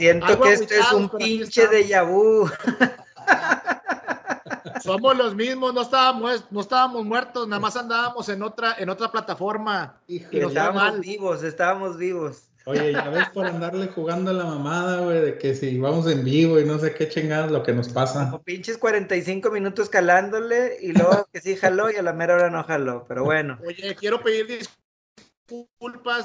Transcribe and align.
Siento 0.00 0.40
que 0.40 0.52
esto 0.54 0.74
es 0.74 0.92
un 0.92 1.10
pinche 1.10 1.68
de 1.68 2.00
vu. 2.00 2.48
Somos 4.82 5.14
los 5.14 5.34
mismos, 5.34 5.74
no 5.74 5.82
estábamos, 5.82 6.46
no 6.50 6.62
estábamos 6.62 7.04
muertos, 7.04 7.46
nada 7.46 7.60
más 7.60 7.76
andábamos 7.76 8.26
en 8.30 8.42
otra, 8.42 8.76
en 8.78 8.88
otra 8.88 9.12
plataforma. 9.12 10.00
y 10.08 10.24
estábamos 10.32 11.00
vivos, 11.00 11.42
estábamos 11.42 11.98
vivos. 11.98 12.44
Oye, 12.64 12.92
ya 12.92 13.10
ves 13.10 13.28
por 13.28 13.44
andarle 13.44 13.88
jugando 13.88 14.30
a 14.30 14.34
la 14.34 14.46
mamada, 14.46 15.02
güey, 15.02 15.20
de 15.20 15.36
que 15.36 15.54
si 15.54 15.78
vamos 15.78 16.10
en 16.10 16.24
vivo 16.24 16.58
y 16.58 16.64
no 16.64 16.78
sé 16.78 16.94
qué 16.94 17.06
chingadas 17.06 17.50
lo 17.50 17.62
que 17.62 17.74
nos 17.74 17.90
pasa. 17.90 18.30
Como 18.30 18.42
pinches 18.42 18.78
45 18.78 19.50
minutos 19.50 19.90
calándole 19.90 20.78
y 20.80 20.92
luego 20.92 21.28
que 21.30 21.42
sí 21.42 21.56
jaló 21.56 21.90
y 21.90 21.96
a 21.96 22.02
la 22.02 22.14
mera 22.14 22.36
hora 22.36 22.48
no 22.48 22.64
jaló, 22.64 23.04
pero 23.06 23.24
bueno. 23.24 23.58
Oye, 23.66 23.94
quiero 23.96 24.22
pedir 24.22 24.46
disculpas 24.46 24.89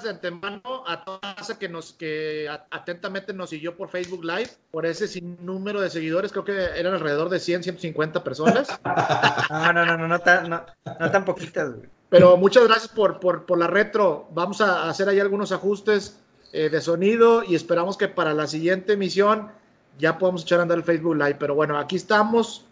de 0.04 0.10
antemano 0.10 0.84
a 0.88 1.04
toda 1.04 1.20
la 1.22 1.58
que 1.58 1.70
nos 1.70 1.94
que 1.94 2.48
atentamente 2.72 3.34
nos 3.34 3.50
siguió 3.50 3.76
por 3.76 3.90
Facebook 3.90 4.24
Live, 4.24 4.50
por 4.72 4.86
ese 4.86 5.08
sin 5.08 5.38
número 5.46 5.82
de 5.82 5.90
seguidores, 5.90 6.32
creo 6.32 6.46
que 6.46 6.54
eran 6.54 6.94
alrededor 6.94 7.30
de 7.30 7.40
100, 7.40 7.64
150 7.64 8.24
personas. 8.24 8.68
no, 9.50 9.74
no, 9.74 9.86
no, 9.86 9.98
no, 9.98 10.08
no 10.08 10.20
tan, 10.20 10.50
no, 10.50 10.66
no 11.00 11.12
tan 11.12 11.26
poquitas. 11.26 11.72
Pero 12.10 12.38
muchas 12.38 12.66
gracias 12.68 12.90
por, 12.90 13.20
por, 13.20 13.46
por 13.46 13.58
la 13.58 13.68
retro. 13.68 14.28
Vamos 14.32 14.62
a 14.62 14.90
hacer 14.90 15.10
ahí 15.10 15.20
algunos 15.20 15.52
ajustes 15.52 16.20
eh, 16.54 16.70
de 16.70 16.82
sonido 16.82 17.44
y 17.44 17.56
esperamos 17.56 17.98
que 17.98 18.08
para 18.08 18.34
la 18.34 18.48
siguiente 18.48 18.94
emisión 18.94 19.52
ya 19.98 20.18
podamos 20.18 20.44
echar 20.44 20.60
a 20.60 20.64
andar 20.64 20.78
el 20.78 20.84
Facebook 20.84 21.16
Live. 21.16 21.36
Pero 21.40 21.56
bueno, 21.56 21.78
aquí 21.78 21.96
estamos 21.96 22.66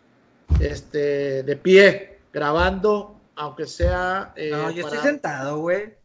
este, 0.60 1.44
de 1.44 1.56
pie, 1.56 2.20
grabando, 2.32 3.20
aunque 3.36 3.66
sea... 3.66 4.34
Eh, 4.36 4.52
no, 4.52 4.70
yo 4.72 4.86
estoy 4.86 5.00
sentado, 5.00 5.58
güey. 5.60 6.03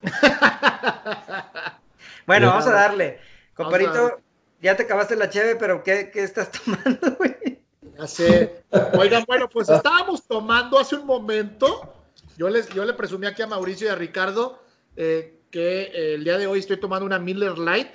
bueno, 2.26 2.48
vamos 2.48 2.66
a 2.66 2.72
darle. 2.72 3.18
Comparito, 3.54 4.20
ya 4.60 4.76
te 4.76 4.84
acabaste 4.84 5.16
la 5.16 5.30
cheve, 5.30 5.56
pero 5.56 5.82
¿qué, 5.82 6.10
qué 6.12 6.22
estás 6.22 6.50
tomando, 6.64 7.16
güey? 7.16 7.62
Ya 7.96 8.06
sé. 8.06 8.62
Oigan, 8.98 9.24
bueno, 9.26 9.48
pues 9.48 9.68
estábamos 9.68 10.26
tomando 10.26 10.78
hace 10.78 10.96
un 10.96 11.06
momento. 11.06 11.94
Yo 12.36 12.48
les, 12.48 12.68
yo 12.68 12.84
le 12.84 12.94
presumí 12.94 13.26
aquí 13.26 13.42
a 13.42 13.46
Mauricio 13.46 13.88
y 13.88 13.90
a 13.90 13.96
Ricardo 13.96 14.62
eh, 14.96 15.40
que 15.50 15.82
eh, 15.82 16.14
el 16.14 16.24
día 16.24 16.38
de 16.38 16.46
hoy 16.46 16.60
estoy 16.60 16.78
tomando 16.78 17.06
una 17.06 17.18
Miller 17.18 17.58
Light 17.58 17.94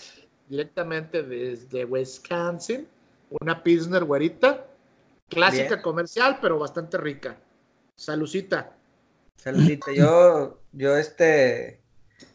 directamente 0.49 1.23
desde 1.23 1.85
Wisconsin, 1.85 2.87
una 3.41 3.63
Pilsner 3.63 4.03
güerita, 4.03 4.65
clásica 5.29 5.81
comercial, 5.81 6.39
pero 6.41 6.59
bastante 6.59 6.97
rica. 6.97 7.37
Salucita. 7.95 8.75
Saludita. 9.37 9.91
Yo, 9.93 10.59
yo 10.71 10.97
este, 10.97 11.82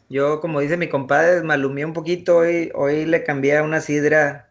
yo 0.09 0.41
como 0.41 0.59
dice 0.59 0.75
mi 0.75 0.89
compadre, 0.89 1.43
malumí 1.43 1.83
un 1.83 1.93
poquito 1.93 2.37
hoy, 2.37 2.71
hoy 2.73 3.05
le 3.05 3.23
cambié 3.23 3.57
a 3.57 3.63
una 3.63 3.79
sidra, 3.79 4.49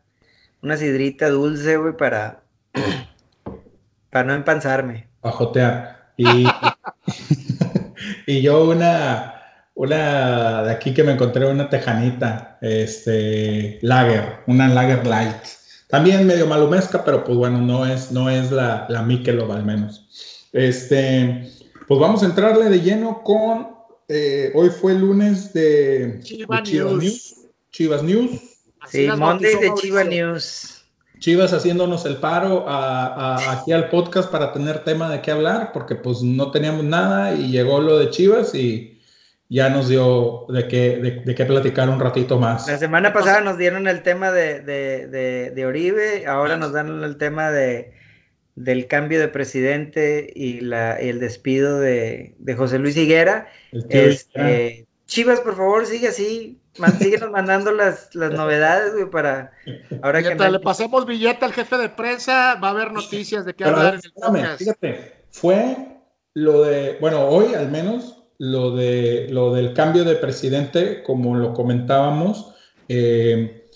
una 0.62 0.76
sidrita 0.76 1.28
dulce, 1.28 1.76
güey, 1.76 1.96
para, 1.96 2.42
para 4.10 4.24
no 4.24 4.34
empanzarme. 4.34 5.08
Pajotear. 5.20 6.12
Y, 6.16 6.46
y 8.26 8.40
yo 8.40 8.70
una, 8.70 9.34
una 9.74 10.62
de 10.62 10.72
aquí 10.72 10.94
que 10.94 11.04
me 11.04 11.12
encontré, 11.12 11.46
una 11.46 11.68
tejanita, 11.68 12.58
este, 12.60 13.78
lager, 13.82 14.40
una 14.46 14.68
lager 14.68 15.06
light. 15.06 15.36
También 15.88 16.26
medio 16.26 16.46
malumesca, 16.46 17.04
pero 17.04 17.24
pues 17.24 17.36
bueno, 17.36 17.58
no 17.60 17.86
es, 17.86 18.12
no 18.12 18.28
es 18.28 18.52
la, 18.52 18.86
la 18.88 19.00
al 19.00 19.64
menos. 19.64 20.48
Este, 20.52 21.50
pues 21.86 22.00
vamos 22.00 22.22
a 22.22 22.26
entrarle 22.26 22.68
de 22.68 22.80
lleno 22.80 23.22
con, 23.22 23.77
eh, 24.08 24.50
hoy 24.54 24.70
fue 24.70 24.92
el 24.92 25.00
lunes 25.00 25.52
de 25.52 26.18
Chivas, 26.22 26.70
News. 26.70 27.36
Chivas 27.70 28.02
News. 28.02 28.40
Sí, 28.90 29.06
Monday 29.06 29.54
de 29.56 29.74
Chivas 29.74 30.06
News. 30.06 30.84
Chivas 31.18 31.52
haciéndonos 31.52 32.06
el 32.06 32.16
paro 32.16 32.64
aquí 32.68 33.72
al 33.72 33.90
podcast 33.90 34.30
para 34.30 34.52
tener 34.52 34.84
tema 34.84 35.10
de 35.10 35.20
qué 35.20 35.32
hablar, 35.32 35.72
porque 35.72 35.94
pues 35.94 36.22
no 36.22 36.50
teníamos 36.50 36.84
nada 36.84 37.34
y 37.34 37.50
llegó 37.50 37.80
lo 37.80 37.98
de 37.98 38.08
Chivas 38.10 38.54
y 38.54 39.00
ya 39.48 39.68
nos 39.68 39.88
dio 39.88 40.46
de 40.48 40.68
qué, 40.68 41.22
de, 41.24 41.34
qué 41.34 41.44
platicar 41.44 41.88
un 41.90 42.00
ratito 42.00 42.38
más. 42.38 42.68
La 42.68 42.78
semana 42.78 43.12
pasada 43.12 43.40
nos 43.40 43.58
dieron 43.58 43.88
el 43.88 44.02
tema 44.02 44.30
de, 44.30 44.60
de 44.62 45.66
Oribe, 45.66 46.26
ahora 46.26 46.56
nos 46.56 46.72
dan 46.72 47.02
el 47.02 47.18
tema 47.18 47.50
de, 47.50 47.97
del 48.58 48.88
cambio 48.88 49.20
de 49.20 49.28
presidente 49.28 50.32
y, 50.34 50.60
la, 50.60 50.98
el 50.98 51.20
despido 51.20 51.78
de, 51.78 52.34
José 52.56 52.78
Luis 52.78 52.96
Higuera. 52.96 53.48
Este, 53.88 54.86
Chivas, 55.06 55.40
por 55.40 55.56
favor, 55.56 55.86
sigue 55.86 56.08
así. 56.08 56.58
síguenos 56.98 57.30
mandando 57.30 57.70
las, 57.72 58.14
las 58.14 58.32
novedades, 58.32 58.94
güey, 58.94 59.08
para 59.08 59.52
ahora 60.02 60.22
que 60.22 60.34
le 60.34 60.58
pasemos 60.58 61.06
billete 61.06 61.44
al 61.44 61.52
jefe 61.52 61.78
de 61.78 61.88
prensa, 61.88 62.56
va 62.56 62.68
a 62.68 62.70
haber 62.72 62.92
noticias 62.92 63.44
de 63.44 63.54
qué 63.54 63.64
hablar 63.64 63.94
en 63.94 64.00
el 64.04 64.12
podcast. 64.12 64.58
Fíjate, 64.58 65.12
fue 65.30 65.76
lo 66.34 66.64
de, 66.64 66.98
bueno, 67.00 67.28
hoy 67.28 67.54
al 67.54 67.70
menos 67.70 68.24
lo, 68.38 68.74
de, 68.74 69.28
lo 69.30 69.54
del 69.54 69.72
cambio 69.72 70.04
de 70.04 70.16
presidente, 70.16 71.02
como 71.04 71.36
lo 71.36 71.54
comentábamos, 71.54 72.54
eh, 72.88 73.67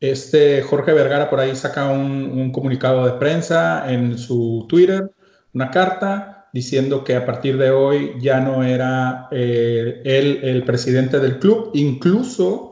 este 0.00 0.62
Jorge 0.62 0.94
Vergara 0.94 1.28
por 1.28 1.40
ahí 1.40 1.54
saca 1.54 1.90
un, 1.90 2.50
comunicado 2.52 3.06
de 3.06 3.12
prensa 3.12 3.92
en 3.92 4.16
su 4.18 4.66
Twitter, 4.68 5.10
una 5.52 5.70
carta 5.70 6.48
diciendo 6.52 7.04
que 7.04 7.14
a 7.14 7.26
partir 7.26 7.58
de 7.58 7.70
hoy 7.70 8.14
ya 8.18 8.40
no 8.40 8.64
era 8.64 9.28
eh, 9.30 10.00
él 10.04 10.40
el 10.42 10.64
presidente 10.64 11.20
del 11.20 11.38
club, 11.38 11.70
incluso 11.74 12.70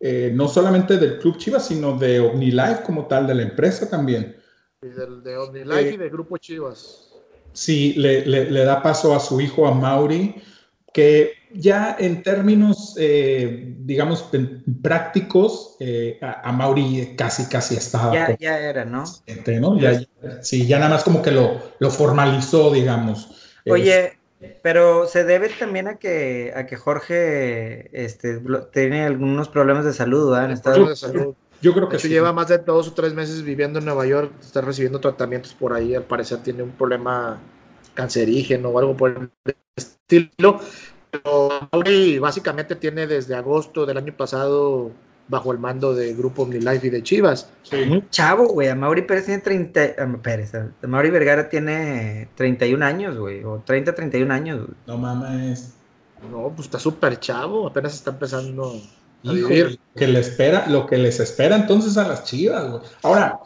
eh, 0.00 0.32
no 0.34 0.48
solamente 0.48 0.96
del 0.96 1.18
club 1.18 1.36
Chivas, 1.36 1.66
sino 1.68 1.96
de 1.98 2.18
OmniLife 2.18 2.82
como 2.82 3.06
tal, 3.06 3.26
de 3.26 3.34
la 3.34 3.42
empresa 3.42 3.88
también. 3.88 4.36
de 4.80 5.36
OmniLife 5.36 5.94
y 5.94 5.96
del 5.98 6.10
grupo 6.10 6.38
Chivas. 6.38 7.10
Sí, 7.52 7.94
le, 7.94 8.24
le, 8.24 8.64
da 8.64 8.82
paso 8.82 9.14
a 9.14 9.20
su 9.20 9.40
hijo, 9.40 9.66
a 9.66 9.74
Mauri, 9.74 10.36
que 10.94 11.32
ya 11.52 11.96
en 11.98 12.22
términos, 12.22 12.94
eh, 12.98 13.74
digamos, 13.78 14.30
prácticos, 14.82 15.76
eh, 15.80 16.18
a, 16.20 16.52
Mauri 16.52 17.14
casi, 17.16 17.46
casi 17.46 17.76
estaba. 17.76 18.12
Ya, 18.12 18.36
ya 18.38 18.58
era, 18.58 18.84
¿no? 18.84 19.04
sí, 20.42 20.66
ya 20.66 20.78
nada 20.78 20.90
más 20.90 21.04
como 21.04 21.22
que 21.22 21.30
lo, 21.30 21.60
lo 21.78 21.90
formalizó, 21.90 22.72
digamos. 22.72 23.28
Oye, 23.66 24.18
pero 24.62 25.06
se 25.06 25.24
debe 25.24 25.48
también 25.50 25.88
a 25.88 25.96
que, 25.96 26.52
a 26.54 26.66
que 26.66 26.76
Jorge 26.76 27.90
este, 27.92 28.40
tiene 28.72 29.04
algunos 29.04 29.48
problemas 29.48 29.84
de 29.84 29.92
salud, 29.92 30.30
¿verdad? 30.30 30.52
estado 30.52 30.88
de 30.88 30.96
salud. 30.96 31.34
Yo 31.62 31.74
creo 31.74 31.90
que 31.90 31.98
sí. 31.98 32.08
lleva 32.08 32.32
más 32.32 32.48
de 32.48 32.56
dos 32.58 32.88
o 32.88 32.94
tres 32.94 33.12
meses 33.12 33.42
viviendo 33.42 33.80
en 33.80 33.84
Nueva 33.84 34.06
York, 34.06 34.32
está 34.40 34.62
recibiendo 34.62 34.98
tratamientos 34.98 35.52
por 35.52 35.74
ahí, 35.74 35.94
al 35.94 36.04
parecer 36.04 36.38
tiene 36.38 36.62
un 36.62 36.70
problema 36.70 37.38
cancerígeno 37.92 38.70
o 38.70 38.78
algo 38.78 38.96
por 38.96 39.30
el 39.44 39.54
estilo. 39.76 40.58
Pero 41.10 41.68
Mauri 41.72 42.18
básicamente 42.18 42.76
tiene 42.76 43.06
desde 43.06 43.34
agosto 43.34 43.86
del 43.86 43.98
año 43.98 44.14
pasado 44.16 44.90
bajo 45.30 45.52
el 45.52 45.58
mando 45.58 45.94
de 45.94 46.12
Grupo 46.12 46.42
OmniLife 46.42 46.88
y 46.88 46.90
de 46.90 47.02
Chivas. 47.02 47.48
Sí. 47.62 48.02
chavo, 48.10 48.48
güey. 48.48 48.68
A 48.68 48.74
Mauri 48.74 49.02
Pérez 49.02 49.26
tiene 49.26 49.40
30. 49.40 50.20
Pérez, 50.22 50.54
a 50.54 50.86
Mauri 50.86 51.10
Vergara 51.10 51.48
tiene 51.48 52.28
31 52.34 52.84
años, 52.84 53.16
güey. 53.16 53.44
O 53.44 53.62
30, 53.64 53.94
31 53.94 54.34
años, 54.34 54.58
güey. 54.58 54.76
No 54.86 54.98
mames. 54.98 55.74
No, 56.30 56.52
pues 56.54 56.66
está 56.66 56.78
súper 56.78 57.18
chavo. 57.20 57.66
Apenas 57.66 57.94
está 57.94 58.10
empezando 58.10 58.80
a 59.24 59.32
vivir. 59.32 59.78
Que 59.94 60.08
le 60.08 60.20
espera, 60.20 60.66
lo 60.68 60.86
que 60.86 60.98
les 60.98 61.20
espera 61.20 61.56
entonces 61.56 61.96
a 61.96 62.06
las 62.06 62.24
Chivas, 62.24 62.68
güey. 62.68 62.82
Ahora, 63.02 63.40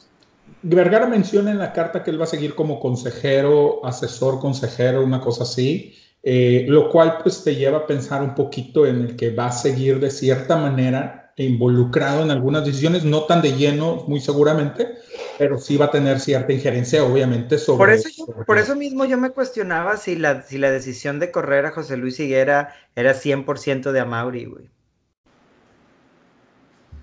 Vergara 0.62 1.06
menciona 1.06 1.50
en 1.50 1.58
la 1.58 1.74
carta 1.74 2.02
que 2.02 2.10
él 2.10 2.18
va 2.18 2.24
a 2.24 2.28
seguir 2.28 2.54
como 2.54 2.80
consejero, 2.80 3.84
asesor, 3.84 4.40
consejero, 4.40 5.04
una 5.04 5.20
cosa 5.20 5.42
así. 5.42 5.94
Eh, 6.26 6.64
lo 6.68 6.88
cual 6.88 7.18
pues 7.22 7.44
te 7.44 7.54
lleva 7.54 7.78
a 7.78 7.86
pensar 7.86 8.22
un 8.22 8.34
poquito 8.34 8.86
en 8.86 9.02
el 9.02 9.16
que 9.16 9.30
va 9.30 9.48
a 9.48 9.52
seguir 9.52 10.00
de 10.00 10.10
cierta 10.10 10.56
manera 10.56 11.24
involucrado 11.36 12.22
en 12.22 12.30
algunas 12.30 12.64
decisiones, 12.64 13.04
no 13.04 13.24
tan 13.24 13.42
de 13.42 13.52
lleno, 13.52 14.04
muy 14.06 14.20
seguramente, 14.20 14.94
pero 15.36 15.58
sí 15.58 15.76
va 15.76 15.86
a 15.86 15.90
tener 15.90 16.20
cierta 16.20 16.52
injerencia, 16.52 17.04
obviamente, 17.04 17.58
sobre... 17.58 17.78
Por 17.78 17.90
eso, 17.90 18.26
por 18.46 18.58
eso 18.58 18.76
mismo 18.76 19.04
yo 19.04 19.18
me 19.18 19.30
cuestionaba 19.30 19.96
si 19.96 20.16
la, 20.16 20.42
si 20.42 20.58
la 20.58 20.70
decisión 20.70 21.18
de 21.18 21.30
correr 21.30 21.66
a 21.66 21.72
José 21.72 21.96
Luis 21.96 22.20
Higuera 22.20 22.74
era 22.94 23.14
100% 23.14 23.90
de 23.90 24.00
Amauri, 24.00 24.44
güey. 24.44 24.70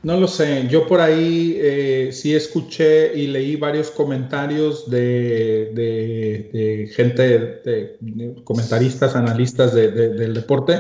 No 0.04 0.20
lo 0.20 0.28
sé, 0.28 0.68
yo 0.68 0.88
por 0.88 1.00
ahí 1.00 1.58
eh, 1.62 2.10
sí 2.12 2.34
escuché 2.34 3.14
y 3.16 3.28
leí 3.28 3.56
varios 3.56 3.92
comentarios 3.92 4.90
de, 4.90 5.72
gente, 6.96 7.62
de, 7.64 8.36
comentaristas, 8.44 9.16
analistas 9.16 9.76
del 9.76 10.34
deporte, 10.34 10.80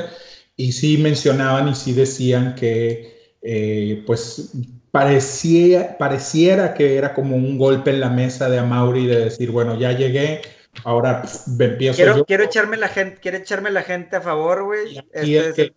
y 0.55 0.71
sí 0.71 0.97
mencionaban 0.97 1.67
y 1.67 1.75
sí 1.75 1.93
decían 1.93 2.55
que 2.55 3.35
eh, 3.43 4.03
pues 4.07 4.53
parecía, 4.89 5.99
pareciera 5.99 6.73
que 6.73 6.97
era 6.97 7.13
como 7.13 7.35
un 7.35 7.59
golpe 7.59 7.91
en 7.91 7.99
la 7.99 8.09
mesa 8.09 8.49
de 8.49 8.57
Amauri 8.57 9.05
de 9.05 9.25
decir, 9.25 9.51
bueno, 9.51 9.77
ya 9.77 9.91
llegué, 9.91 10.41
ahora 10.83 11.21
pues, 11.21 11.43
empiezo 11.59 11.95
quiero, 11.95 12.17
yo. 12.17 12.25
Quiero 12.25 12.43
echarme 12.43 12.77
la 12.77 12.87
gente, 12.87 13.19
quiero 13.21 13.37
echarme 13.37 13.69
la 13.69 13.83
gente 13.83 14.15
a 14.15 14.21
favor, 14.21 14.63
güey. 14.63 14.99
Y, 15.23 15.35
este 15.35 15.75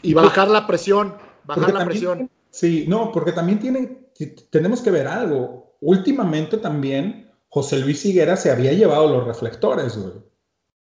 y 0.00 0.14
bajar 0.14 0.48
la 0.48 0.66
presión, 0.66 1.14
bajar 1.44 1.74
la 1.74 1.84
presión 1.84 2.30
Sí, 2.56 2.86
no, 2.88 3.12
porque 3.12 3.32
también 3.32 3.58
tiene, 3.58 4.08
tenemos 4.48 4.80
que 4.80 4.90
ver 4.90 5.06
algo. 5.06 5.76
Últimamente 5.82 6.56
también 6.56 7.30
José 7.50 7.76
Luis 7.76 8.02
Higuera 8.06 8.34
se 8.34 8.50
había 8.50 8.72
llevado 8.72 9.08
los 9.08 9.26
reflectores, 9.26 9.94
güey. 9.94 10.14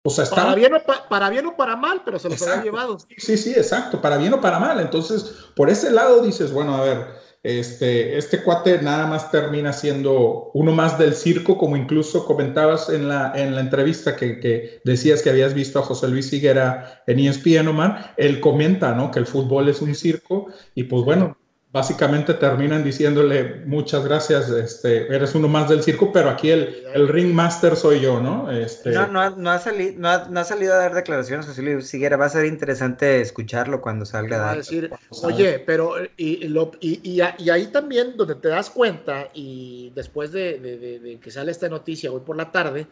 O 0.03 0.09
sea, 0.11 0.25
estaba... 0.25 0.49
para, 0.49 0.55
bien 0.55 0.73
o 0.75 1.09
para 1.09 1.29
bien 1.31 1.47
o 1.47 1.57
para 1.57 1.75
mal, 1.75 2.03
pero 2.05 2.19
se 2.19 2.29
los 2.29 2.39
había 2.43 2.65
llevado. 2.65 2.99
Sí, 3.17 3.37
sí, 3.37 3.53
exacto, 3.53 3.99
para 4.01 4.17
bien 4.17 4.35
o 4.35 4.39
para 4.39 4.59
mal. 4.59 4.81
Entonces, 4.81 5.47
por 5.55 5.71
ese 5.71 5.89
lado 5.89 6.21
dices, 6.21 6.51
bueno, 6.51 6.75
a 6.75 6.81
ver, 6.83 7.07
este, 7.41 8.19
este 8.19 8.43
cuate 8.43 8.79
nada 8.83 9.07
más 9.07 9.31
termina 9.31 9.73
siendo 9.73 10.51
uno 10.53 10.73
más 10.73 10.99
del 10.99 11.15
circo, 11.15 11.57
como 11.57 11.75
incluso 11.75 12.23
comentabas 12.23 12.89
en 12.89 13.09
la, 13.09 13.33
en 13.35 13.55
la 13.55 13.61
entrevista 13.61 14.15
que, 14.15 14.79
decías 14.83 15.23
que 15.23 15.31
habías 15.31 15.55
visto 15.55 15.79
a 15.79 15.81
José 15.81 16.07
Luis 16.07 16.31
Higuera 16.31 17.01
en 17.07 17.17
ESPN, 17.17 17.67
Omar. 17.67 18.13
Él 18.17 18.39
comenta, 18.41 18.93
¿no? 18.93 19.09
Que 19.09 19.17
el 19.17 19.25
fútbol 19.25 19.69
es 19.69 19.81
un 19.81 19.95
circo 19.95 20.49
y 20.75 20.83
pues 20.83 21.03
bueno, 21.03 21.35
básicamente 21.73 22.35
terminan 22.35 22.83
diciéndole 22.83 23.55
muchas 23.65 24.05
gracias, 24.05 24.47
este, 24.47 25.07
eres 25.13 25.33
uno 25.33 25.47
más 25.47 25.67
del 25.69 25.81
circo, 25.81 26.13
pero 26.13 26.29
aquí 26.29 26.51
el, 26.51 26.83
el 26.93 27.07
ringmaster 27.07 27.75
soy 27.75 27.99
yo, 27.99 28.21
¿no? 28.21 28.51
Este... 28.51 28.91
No, 28.91 29.07
no, 29.07 29.31
no, 29.31 29.49
ha 29.49 29.57
salido, 29.57 29.95
no, 29.97 30.39
ha, 30.39 30.43
salido 30.43 30.75
a 30.75 30.77
dar 30.77 30.93
declaraciones, 30.93 31.47
José 31.47 31.63
Luis 31.63 31.87
Siguera, 31.87 32.15
va 32.15 32.27
a 32.27 32.29
ser 32.29 32.45
interesante 32.45 33.19
escucharlo 33.21 33.81
cuando 33.81 34.05
salga 34.05 34.35
a 34.35 34.39
dar. 34.39 34.57
Decir, 34.57 34.91
oye, 35.23 35.57
pero 35.65 35.95
y, 36.15 36.47
lo, 36.47 36.73
y, 36.79 36.99
y, 37.09 37.21
ahí 37.49 37.65
también 37.71 38.17
donde 38.17 38.35
te 38.35 38.49
das 38.49 38.69
cuenta, 38.69 39.29
y 39.33 39.91
después 39.95 40.31
de, 40.31 40.59
de, 40.59 40.99
de 40.99 41.19
que 41.19 41.31
sale 41.31 41.49
esta 41.49 41.69
noticia 41.69 42.11
hoy 42.11 42.21
por 42.23 42.37
la 42.37 42.51
tarde, 42.51 42.85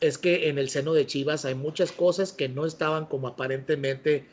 es 0.00 0.16
que 0.16 0.48
en 0.48 0.56
el 0.56 0.70
seno 0.70 0.94
de 0.94 1.04
Chivas 1.06 1.44
hay 1.44 1.54
muchas 1.54 1.92
cosas 1.92 2.32
que 2.32 2.48
no 2.48 2.64
estaban 2.64 3.04
como 3.04 3.28
aparentemente 3.28 4.24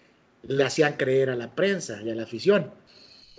le 0.43 0.63
hacían 0.63 0.93
creer 0.93 1.29
a 1.29 1.35
la 1.35 1.53
prensa 1.53 2.01
y 2.01 2.09
a 2.09 2.15
la 2.15 2.23
afición 2.23 2.71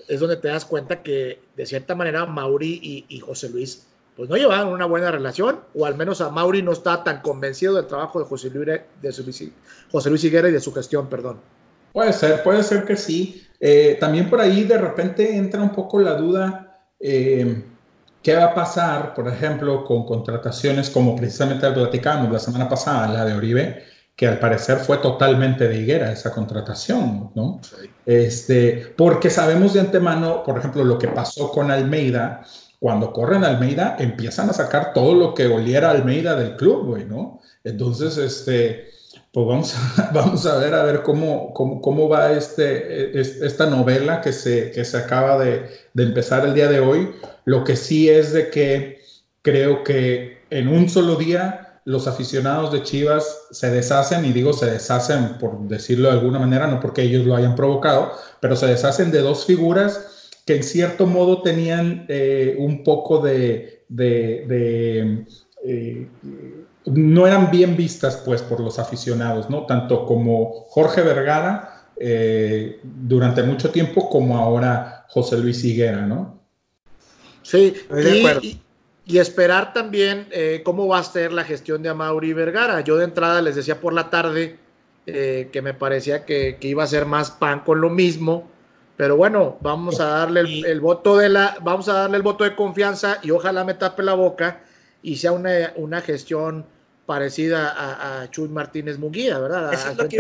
es 0.08 0.20
donde 0.20 0.36
te 0.36 0.48
das 0.48 0.64
cuenta 0.64 1.02
que 1.02 1.40
de 1.56 1.66
cierta 1.66 1.94
manera 1.94 2.26
Mauri 2.26 3.06
y, 3.08 3.20
José 3.20 3.48
Luis 3.48 3.86
pues 4.16 4.30
no 4.30 4.36
llevaban 4.36 4.68
una 4.68 4.86
buena 4.86 5.10
relación, 5.10 5.60
o 5.74 5.84
al 5.84 5.94
menos 5.94 6.22
a 6.22 6.30
Mauri 6.30 6.62
no 6.62 6.72
está 6.72 7.04
tan 7.04 7.20
convencido 7.20 7.74
del 7.74 7.86
trabajo 7.86 8.18
de 8.18 8.24
José 8.24 8.48
Luis, 8.48 8.80
de 9.02 9.12
su, 9.12 9.22
José 9.92 10.08
Luis 10.08 10.24
Higuera 10.24 10.48
y 10.48 10.52
de 10.52 10.60
su 10.60 10.72
gestión, 10.72 11.08
perdón. 11.10 11.38
Puede 11.92 12.14
ser, 12.14 12.42
puede 12.42 12.62
ser 12.62 12.84
que 12.86 12.96
sí. 12.96 13.46
Eh, 13.60 13.98
también 14.00 14.30
por 14.30 14.40
ahí 14.40 14.64
de 14.64 14.78
repente 14.78 15.36
entra 15.36 15.60
un 15.62 15.70
poco 15.70 16.00
la 16.00 16.14
duda, 16.14 16.78
eh, 16.98 17.62
¿qué 18.22 18.34
va 18.36 18.46
a 18.46 18.54
pasar, 18.54 19.14
por 19.14 19.28
ejemplo, 19.28 19.84
con 19.84 20.06
contrataciones 20.06 20.88
como 20.88 21.14
precisamente 21.14 21.70
platicábamos 21.70 22.32
la 22.32 22.38
semana 22.38 22.68
pasada, 22.70 23.08
la 23.08 23.24
de 23.26 23.34
Oribe? 23.34 23.84
Que 24.16 24.26
al 24.26 24.38
parecer 24.38 24.78
fue 24.78 24.96
totalmente 24.98 25.68
de 25.68 25.76
higuera 25.78 26.10
esa 26.10 26.32
contratación, 26.32 27.30
¿no? 27.34 27.60
Este, 28.06 28.94
porque 28.96 29.28
sabemos 29.28 29.74
de 29.74 29.80
antemano, 29.80 30.42
por 30.42 30.58
ejemplo, 30.58 30.82
lo 30.84 30.98
que 30.98 31.08
pasó 31.08 31.50
con 31.50 31.70
Almeida, 31.70 32.42
cuando 32.80 33.12
corren 33.12 33.44
Almeida, 33.44 33.96
empiezan 33.98 34.48
a 34.48 34.54
sacar 34.54 34.94
todo 34.94 35.14
lo 35.14 35.34
que 35.34 35.46
oliera 35.46 35.90
Almeida 35.90 36.34
del 36.34 36.56
club, 36.56 36.86
güey, 36.86 37.04
¿no? 37.04 37.40
Entonces, 37.62 38.16
este, 38.16 38.88
pues 39.32 39.46
vamos 39.46 39.74
a, 39.74 40.10
vamos 40.14 40.46
a 40.46 40.56
ver 40.56 40.74
a 40.74 40.82
ver 40.84 41.02
cómo, 41.02 41.52
cómo, 41.52 41.82
cómo 41.82 42.08
va 42.08 42.32
este, 42.32 43.20
esta 43.20 43.66
novela 43.66 44.22
que 44.22 44.32
se, 44.32 44.70
que 44.70 44.82
se 44.86 44.96
acaba 44.96 45.38
de, 45.44 45.68
de 45.92 46.02
empezar 46.02 46.46
el 46.46 46.54
día 46.54 46.68
de 46.68 46.80
hoy. 46.80 47.10
Lo 47.44 47.64
que 47.64 47.76
sí 47.76 48.08
es 48.08 48.32
de 48.32 48.48
que 48.48 49.02
creo 49.42 49.84
que 49.84 50.38
en 50.48 50.68
un 50.68 50.88
solo 50.88 51.16
día 51.16 51.65
los 51.86 52.06
aficionados 52.08 52.72
de 52.72 52.82
Chivas 52.82 53.46
se 53.52 53.70
deshacen, 53.70 54.24
y 54.24 54.32
digo 54.32 54.52
se 54.52 54.66
deshacen 54.66 55.38
por 55.38 55.56
decirlo 55.68 56.08
de 56.08 56.18
alguna 56.18 56.40
manera, 56.40 56.66
no 56.66 56.80
porque 56.80 57.02
ellos 57.02 57.24
lo 57.24 57.36
hayan 57.36 57.54
provocado, 57.54 58.10
pero 58.40 58.56
se 58.56 58.66
deshacen 58.66 59.12
de 59.12 59.20
dos 59.20 59.46
figuras 59.46 60.30
que 60.44 60.56
en 60.56 60.64
cierto 60.64 61.06
modo 61.06 61.42
tenían 61.42 62.04
eh, 62.08 62.56
un 62.58 62.82
poco 62.82 63.20
de... 63.20 63.84
Eh, 65.68 66.08
no 66.86 67.26
eran 67.26 67.50
bien 67.52 67.76
vistas 67.76 68.22
pues 68.24 68.42
por 68.42 68.58
los 68.60 68.80
aficionados, 68.80 69.48
¿no? 69.48 69.66
Tanto 69.66 70.06
como 70.06 70.66
Jorge 70.68 71.02
Vergara 71.02 71.86
eh, 71.98 72.80
durante 72.82 73.44
mucho 73.44 73.70
tiempo 73.70 74.10
como 74.10 74.36
ahora 74.38 75.06
José 75.08 75.38
Luis 75.38 75.64
Higuera, 75.64 76.04
¿no? 76.04 76.42
Sí, 77.42 77.74
de 77.90 78.18
acuerdo 78.18 78.40
y 78.42 78.60
esperar 79.14 79.72
también 79.72 80.26
eh, 80.32 80.62
cómo 80.64 80.88
va 80.88 80.98
a 80.98 81.04
ser 81.04 81.32
la 81.32 81.44
gestión 81.44 81.82
de 81.82 81.88
Amauri 81.88 82.32
Vergara. 82.32 82.80
Yo 82.80 82.96
de 82.96 83.04
entrada 83.04 83.40
les 83.40 83.54
decía 83.54 83.80
por 83.80 83.92
la 83.92 84.10
tarde 84.10 84.58
eh, 85.06 85.48
que 85.52 85.62
me 85.62 85.74
parecía 85.74 86.24
que, 86.24 86.58
iba 86.60 86.82
a 86.82 86.86
ser 86.88 87.06
más 87.06 87.30
pan 87.30 87.60
con 87.60 87.80
lo 87.80 87.88
mismo, 87.88 88.50
pero 88.96 89.16
bueno, 89.16 89.58
vamos 89.60 90.00
a 90.00 90.06
darle 90.06 90.40
el, 90.40 90.80
voto 90.80 91.16
de 91.16 91.28
la, 91.28 91.56
vamos 91.62 91.88
a 91.88 91.92
darle 91.92 92.16
el 92.16 92.24
voto 92.24 92.42
de 92.42 92.56
confianza 92.56 93.18
y 93.22 93.30
ojalá 93.30 93.62
me 93.62 93.74
tape 93.74 94.02
la 94.02 94.14
boca 94.14 94.62
y 95.02 95.16
sea 95.16 95.30
una, 95.30 96.00
gestión 96.00 96.66
parecida 97.06 98.22
a, 98.22 98.28
Chuy 98.30 98.48
Martínez 98.48 98.98
Muguía, 98.98 99.38
¿verdad? 99.38 99.72
Eso 99.72 99.90
es 99.90 99.96
lo 99.96 100.08
que 100.08 100.16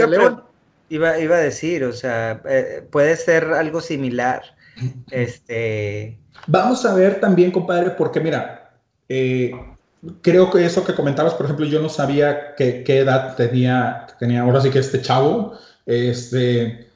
iba, 0.88 1.18
iba, 1.18 1.36
a 1.36 1.40
decir, 1.40 1.82
o 1.82 1.92
sea, 1.92 2.40
eh, 2.48 2.86
puede 2.88 3.16
ser 3.16 3.44
algo 3.46 3.80
similar. 3.80 4.42
Este. 5.10 6.18
Vamos 6.46 6.84
a 6.84 6.94
ver 6.94 7.18
también, 7.18 7.50
compadre, 7.50 7.90
porque 7.90 8.20
mira, 8.20 8.65
eh, 9.08 9.52
creo 10.22 10.50
que 10.50 10.64
eso 10.64 10.84
que 10.84 10.94
comentabas, 10.94 11.34
por 11.34 11.46
ejemplo, 11.46 11.66
yo 11.66 11.80
no 11.80 11.88
sabía 11.88 12.54
qué, 12.56 12.84
edad 12.86 13.36
tenía, 13.36 14.06
tenía 14.18 14.42
ahora 14.42 14.60
sí 14.60 14.70
que 14.70 14.78
este 14.78 15.02
chavo, 15.02 15.54
este, 15.84 16.88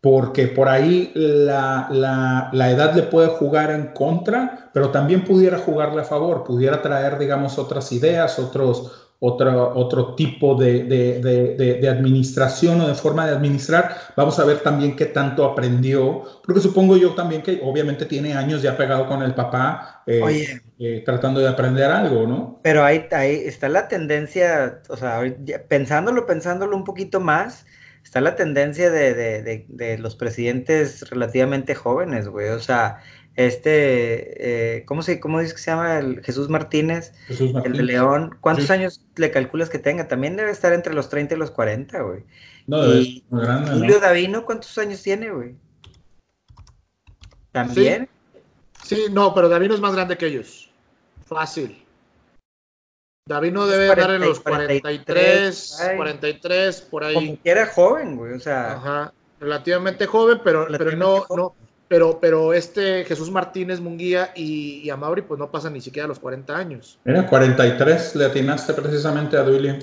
porque 0.00 0.48
por 0.48 0.68
ahí 0.68 1.12
la, 1.14 1.88
la, 1.90 2.50
la, 2.52 2.70
edad 2.70 2.94
le 2.94 3.02
puede 3.02 3.28
jugar 3.28 3.70
en 3.70 3.88
contra, 3.88 4.70
pero 4.72 4.90
también 4.90 5.24
pudiera 5.24 5.58
jugarle 5.58 6.02
a 6.02 6.04
favor, 6.04 6.44
pudiera 6.44 6.82
traer, 6.82 7.18
digamos, 7.18 7.58
otras 7.58 7.90
ideas, 7.92 8.38
otros, 8.38 9.08
otro, 9.20 9.76
otro 9.76 10.14
tipo 10.14 10.54
de, 10.54 10.84
de, 10.84 11.78
de, 11.80 11.88
administración 11.88 12.80
o 12.80 12.86
de 12.86 12.94
forma 12.94 13.26
de 13.26 13.32
administrar. 13.32 13.96
Vamos 14.16 14.38
a 14.38 14.44
ver 14.44 14.60
también 14.60 14.94
qué 14.94 15.06
tanto 15.06 15.44
aprendió, 15.44 16.22
porque 16.44 16.60
supongo 16.60 16.96
yo 16.96 17.14
también 17.14 17.42
que 17.42 17.60
obviamente 17.64 18.04
tiene 18.04 18.34
años 18.34 18.62
ya 18.62 18.76
pegado 18.76 19.08
con 19.08 19.22
el 19.22 19.34
papá, 19.34 20.02
eh, 20.06 20.60
eh, 20.78 21.02
tratando 21.04 21.40
de 21.40 21.48
aprender 21.48 21.90
algo, 21.90 22.26
¿no? 22.26 22.60
Pero 22.62 22.84
ahí, 22.84 23.06
ahí 23.12 23.42
está 23.44 23.68
la 23.68 23.88
tendencia, 23.88 24.80
o 24.88 24.96
sea, 24.96 25.20
pensándolo, 25.68 26.26
pensándolo 26.26 26.76
un 26.76 26.84
poquito 26.84 27.20
más, 27.20 27.66
está 28.04 28.20
la 28.20 28.36
tendencia 28.36 28.90
de, 28.90 29.96
los 29.98 30.16
presidentes 30.16 31.08
relativamente 31.10 31.74
jóvenes, 31.74 32.28
güey, 32.28 32.48
o 32.48 32.60
sea 32.60 33.00
este, 33.38 34.78
eh, 34.78 34.84
¿cómo, 34.84 35.02
se, 35.02 35.20
¿cómo 35.20 35.38
dices 35.38 35.54
que 35.54 35.60
se 35.60 35.70
llama? 35.70 36.00
El 36.00 36.24
Jesús 36.24 36.48
Martínez, 36.48 37.12
el 37.28 37.72
de 37.72 37.82
León. 37.84 38.36
¿Cuántos 38.40 38.68
años 38.68 39.06
le 39.14 39.30
calculas 39.30 39.70
que 39.70 39.78
tenga? 39.78 40.08
También 40.08 40.34
debe 40.34 40.50
estar 40.50 40.72
entre 40.72 40.92
los 40.92 41.08
30 41.08 41.36
y 41.36 41.38
los 41.38 41.52
40, 41.52 42.02
güey. 42.02 42.24
No, 42.66 42.84
y 42.96 43.22
muy 43.30 43.42
grande, 43.42 43.70
Julio 43.70 44.00
Davino, 44.00 44.44
¿cuántos 44.44 44.76
años 44.78 45.00
tiene, 45.04 45.30
güey? 45.30 45.54
¿También? 47.52 48.08
Sí. 48.82 49.06
no, 49.12 49.32
pero 49.32 49.48
Davino 49.48 49.74
es 49.74 49.80
más 49.80 49.94
grande 49.94 50.18
que 50.18 50.26
ellos. 50.26 50.67
Fácil. 51.28 51.84
Davino 53.26 53.66
debe 53.66 53.88
estar 53.88 54.10
en 54.10 54.22
los 54.22 54.40
43, 54.40 55.82
43, 55.96 56.80
por 56.82 57.04
ahí. 57.04 57.14
Como 57.14 57.42
que 57.42 57.50
era 57.50 57.66
joven, 57.66 58.16
güey, 58.16 58.32
o 58.32 58.40
sea. 58.40 58.72
Ajá, 58.72 59.12
relativamente 59.38 60.06
joven, 60.06 60.40
pero, 60.42 60.66
pero 60.70 60.96
no, 60.96 61.26
no, 61.36 61.54
pero, 61.88 62.18
pero 62.20 62.52
este 62.52 63.04
Jesús 63.04 63.30
Martínez 63.30 63.80
Munguía 63.80 64.32
y, 64.34 64.80
y 64.82 64.90
Amaury 64.90 65.22
pues 65.22 65.38
no 65.38 65.50
pasan 65.50 65.74
ni 65.74 65.80
siquiera 65.80 66.08
los 66.08 66.18
40 66.18 66.56
años. 66.56 66.98
Mira, 67.04 67.26
43 67.26 68.16
le 68.16 68.24
atinaste 68.24 68.72
precisamente 68.72 69.36
a 69.36 69.42
Duilio. 69.42 69.76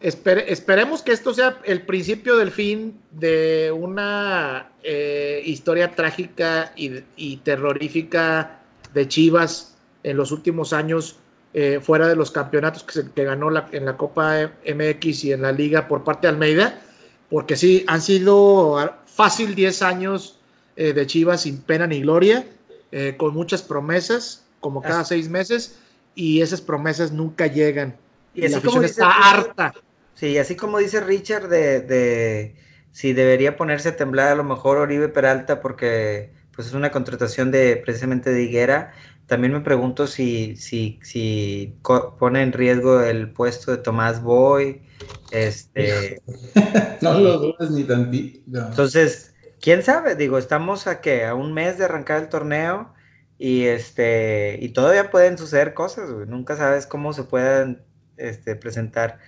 esperemos 0.00 1.02
que 1.02 1.12
esto 1.12 1.34
sea 1.34 1.58
el 1.64 1.82
principio 1.82 2.36
del 2.36 2.52
fin 2.52 3.00
de 3.10 3.72
una 3.72 4.72
eh, 4.82 5.42
historia 5.44 5.92
trágica 5.94 6.72
y, 6.76 7.36
terrorífica 7.38 8.60
de 8.94 9.08
Chivas 9.08 9.71
en 10.02 10.16
los 10.16 10.32
últimos 10.32 10.72
años, 10.72 11.16
eh, 11.54 11.80
fuera 11.82 12.08
de 12.08 12.16
los 12.16 12.30
campeonatos 12.30 12.82
que, 12.82 12.92
se, 12.92 13.10
que 13.10 13.24
ganó 13.24 13.50
la, 13.50 13.68
en 13.72 13.84
la 13.84 13.96
Copa 13.96 14.52
MX 14.66 15.24
y 15.24 15.32
en 15.32 15.42
la 15.42 15.52
Liga 15.52 15.88
por 15.88 16.04
parte 16.04 16.26
de 16.26 16.32
Almeida, 16.32 16.80
porque 17.28 17.56
sí, 17.56 17.84
han 17.88 18.02
sido 18.02 18.98
fácil 19.06 19.54
10 19.54 19.82
años 19.82 20.38
eh, 20.76 20.92
de 20.92 21.06
Chivas 21.06 21.42
sin 21.42 21.60
pena 21.60 21.86
ni 21.86 22.00
gloria, 22.00 22.46
eh, 22.90 23.14
con 23.16 23.34
muchas 23.34 23.62
promesas, 23.62 24.44
como 24.60 24.80
cada 24.80 25.04
seis 25.04 25.28
meses, 25.28 25.78
y 26.14 26.40
esas 26.40 26.60
promesas 26.60 27.12
nunca 27.12 27.46
llegan. 27.46 27.96
Y, 28.34 28.48
la 28.48 28.58
afición 28.58 28.84
está 28.84 29.10
harta. 29.10 29.74
Sí, 30.14 30.38
así 30.38 30.56
como 30.56 30.78
dice 30.78 31.00
Richard 31.00 31.48
de, 31.48 32.54
si 32.92 33.12
debería 33.12 33.56
ponerse 33.56 33.90
a 33.90 33.96
temblar 33.96 34.28
a 34.28 34.34
lo 34.34 34.44
mejor 34.44 34.78
Oribe 34.78 35.08
Peralta 35.08 35.60
porque 35.60 36.30
pues 36.54 36.68
es 36.68 36.74
una 36.74 36.90
contratación 36.90 37.50
de 37.50 37.76
precisamente 37.76 38.30
de 38.30 38.42
Higuera. 38.42 38.92
También 39.26 39.52
me 39.52 39.60
pregunto 39.60 40.06
si, 40.06 40.56
si, 40.56 40.98
si 41.02 41.74
pone 42.18 42.42
en 42.42 42.52
riesgo 42.52 43.00
el 43.00 43.30
puesto 43.32 43.70
de 43.70 43.78
Tomás 43.78 44.22
Boy. 44.22 44.82
Este, 45.30 46.20
no 47.00 47.18
lo 47.18 47.38
dudes 47.38 47.70
ni 47.70 47.84
tantito. 47.84 48.40
Entonces, 48.68 49.34
quién 49.60 49.82
sabe, 49.82 50.16
digo, 50.16 50.36
estamos 50.36 50.86
a 50.86 51.00
que 51.00 51.24
a 51.24 51.34
un 51.34 51.54
mes 51.54 51.78
de 51.78 51.86
arrancar 51.86 52.20
el 52.22 52.28
torneo 52.28 52.92
y 53.38 53.64
este 53.64 54.58
y 54.60 54.68
todavía 54.68 55.10
pueden 55.10 55.38
suceder 55.38 55.74
cosas, 55.74 56.10
nunca 56.28 56.56
sabes 56.56 56.86
cómo 56.86 57.12
se 57.12 57.24
pueden 57.24 57.82
este, 58.16 58.54
presentar 58.54 59.18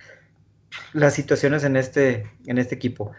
las 0.93 1.13
situaciones 1.13 1.63
en 1.63 1.75
este 1.75 2.29
en 2.45 2.57
este 2.57 2.75
equipo. 2.75 3.11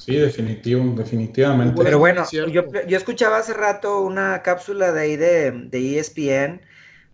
Sí, 0.00 0.16
definitivo, 0.16 0.94
definitivamente. 0.96 1.82
Pero 1.82 1.98
bueno, 1.98 2.24
yo, 2.30 2.64
escuchaba 2.88 3.38
hace 3.38 3.54
rato 3.54 4.00
una 4.00 4.42
cápsula 4.42 4.92
de 4.92 5.00
ahí 5.00 5.16
de, 5.16 5.50
de 5.52 5.98
ESPN 5.98 6.62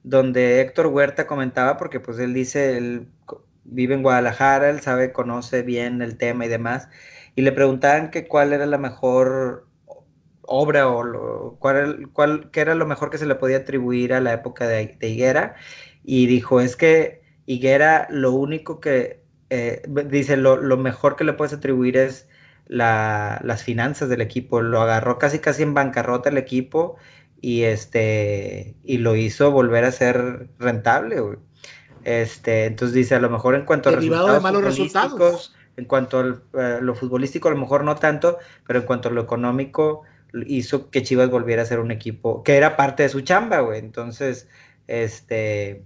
donde 0.07 0.61
Héctor 0.61 0.87
Huerta 0.87 1.27
comentaba, 1.27 1.77
porque 1.79 1.99
pues 1.99 2.21
él 2.21 2.33
dice, 2.33 2.79
él 2.79 3.09
vive 3.65 3.95
en 3.95 4.05
Guadalajara, 4.05 4.71
él 4.71 4.81
sabe, 4.81 5.13
conoce 5.13 5.63
bien 5.63 6.01
el 6.01 6.17
tema 6.17 6.47
y 6.47 6.49
demás, 6.49 6.89
y 7.35 7.43
le 7.43 7.51
preguntaban 7.51 8.13
que 8.13 8.29
cuál 8.29 8.53
era 8.53 8.67
la 8.67 8.79
mejor 8.79 9.67
obra 10.43 10.89
o 10.89 11.57
cuál, 11.59 12.09
cuál, 12.13 12.51
qué 12.53 12.61
era 12.61 12.77
lo 12.77 12.87
mejor 12.87 13.11
que 13.11 13.19
se 13.19 13.27
le 13.27 13.35
podía 13.35 13.59
atribuir 13.59 14.13
a 14.15 14.21
la 14.21 14.33
época 14.33 14.69
de, 14.69 14.97
Higuera, 15.01 15.57
y 16.05 16.27
dijo, 16.27 16.61
es 16.61 16.77
que 16.77 17.23
Higuera 17.47 18.07
lo 18.09 18.31
único 18.31 18.79
que, 18.79 19.25
eh, 19.51 19.83
dice, 20.09 20.37
lo, 20.37 20.77
mejor 20.77 21.17
que 21.17 21.25
le 21.25 21.33
puedes 21.33 21.53
atribuir 21.53 21.97
es 21.97 22.29
las 22.67 23.63
finanzas 23.63 24.09
del 24.09 24.21
equipo, 24.21 24.61
lo 24.61 24.81
agarró 24.81 25.19
casi 25.19 25.39
casi 25.39 25.63
en 25.63 25.75
bancarrota 25.75 26.31
el 26.31 26.39
equipo 26.39 26.97
y 27.41 27.63
este 27.63 28.75
y 28.85 28.99
lo 28.99 29.15
hizo 29.17 29.51
volver 29.51 29.85
a 29.85 29.93
ser 29.93 30.49
rentable, 30.59 31.23
Este, 32.05 32.67
entonces 32.67 32.95
dice, 32.95 33.15
a 33.15 33.21
lo 33.21 33.31
mejor 33.31 33.55
en 33.55 33.65
cuanto 33.65 33.89
a 33.89 33.93
resultados 33.93 34.35
de 34.35 34.41
malos 34.41 34.65
resultados, 34.65 35.55
en 35.77 35.85
cuanto 35.85 36.19
a 36.21 36.81
lo 36.81 36.95
futbolístico, 36.95 37.49
a 37.49 37.53
lo 37.53 37.59
mejor 37.59 37.85
no 37.85 37.97
tanto, 37.97 38.39
pero 38.67 38.81
en 38.81 38.87
cuanto 38.87 39.09
a 39.09 39.13
lo 39.13 39.23
económico, 39.23 40.03
hizo 40.47 40.91
que 40.91 41.03
Chivas 41.03 41.31
volviera 41.31 41.63
a 41.63 41.67
ser 41.67 41.81
un 41.81 41.91
equipo 41.91 42.43
que 42.43 42.57
era 42.57 42.77
parte 42.77 43.03
de 43.03 43.09
su 43.09 43.21
chamba, 43.21 43.61
güey. 43.61 43.79
Entonces, 43.79 44.49
este, 44.87 45.83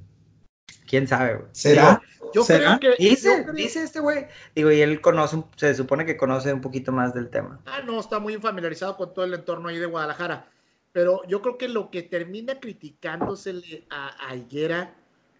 quién 0.90 1.06
sabe, 1.06 1.36
güey. 1.36 1.48
¿Será? 1.52 2.02
yo 2.34 2.44
creo 2.44 2.80
que. 2.80 2.96
Dice, 2.98 3.46
dice 3.54 3.84
este 3.84 4.00
güey. 4.00 4.26
Digo, 4.54 4.72
y 4.72 4.80
él 4.80 5.00
conoce, 5.00 5.42
se 5.56 5.74
supone 5.74 6.04
que 6.04 6.16
conoce 6.16 6.52
un 6.52 6.60
poquito 6.60 6.90
más 6.90 7.14
del 7.14 7.30
tema. 7.30 7.60
Ah, 7.66 7.80
no, 7.86 8.00
está 8.00 8.18
muy 8.18 8.36
familiarizado 8.38 8.96
con 8.96 9.14
todo 9.14 9.24
el 9.24 9.34
entorno 9.34 9.68
ahí 9.68 9.78
de 9.78 9.86
Guadalajara. 9.86 10.50
Pero 10.92 11.22
yo 11.28 11.40
creo 11.40 11.56
que 11.56 11.68
lo 11.68 11.90
que 11.90 12.02
termina 12.02 12.58
criticándosele 12.58 13.86
a, 13.90 14.28
a 14.28 14.34
Higuera 14.34 14.92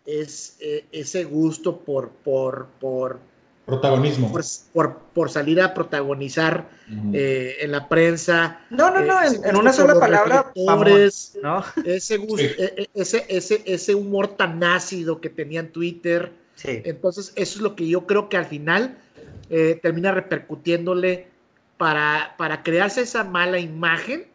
es 0.07 0.57
eh, 0.61 0.87
ese 0.93 1.25
gusto 1.25 1.81
por, 1.81 2.11
por, 2.11 2.69
por 2.79 3.19
protagonismo. 3.71 4.33
Por, 4.73 4.99
por, 5.15 5.31
salir 5.31 5.61
a 5.61 5.73
protagonizar 5.73 6.69
eh, 7.13 7.57
en 7.61 7.73
la 7.73 7.89
prensa. 7.89 8.61
No, 8.71 8.91
no, 8.91 9.01
no, 9.01 9.19
en, 9.23 9.57
una 9.57 9.73
sola 9.73 9.99
palabra. 9.99 10.53
¿no? 11.43 11.65
ese, 11.85 12.17
gusto, 12.19 12.45
e, 12.45 12.55
e, 12.59 12.91
ese, 12.95 13.25
ese, 13.29 13.63
ese 13.65 13.95
humor 13.95 14.37
tan 14.37 14.63
ácido 14.63 15.21
que 15.21 15.31
tenía 15.31 15.61
en 15.61 15.73
Twitter. 15.73 16.33
Entonces, 16.63 17.33
eso 17.37 17.59
es 17.59 17.63
lo 17.63 17.75
que 17.75 17.89
yo 17.89 18.07
creo 18.07 18.29
que 18.29 18.37
al 18.37 18.45
final 18.45 18.99
eh, 19.49 19.79
termina 19.83 20.13
repercutiéndole 20.13 21.29
para, 21.79 22.35
para 22.37 22.63
crearse 22.63 23.01
esa 23.01 23.25
mala 23.25 23.59
imagen 23.59 24.27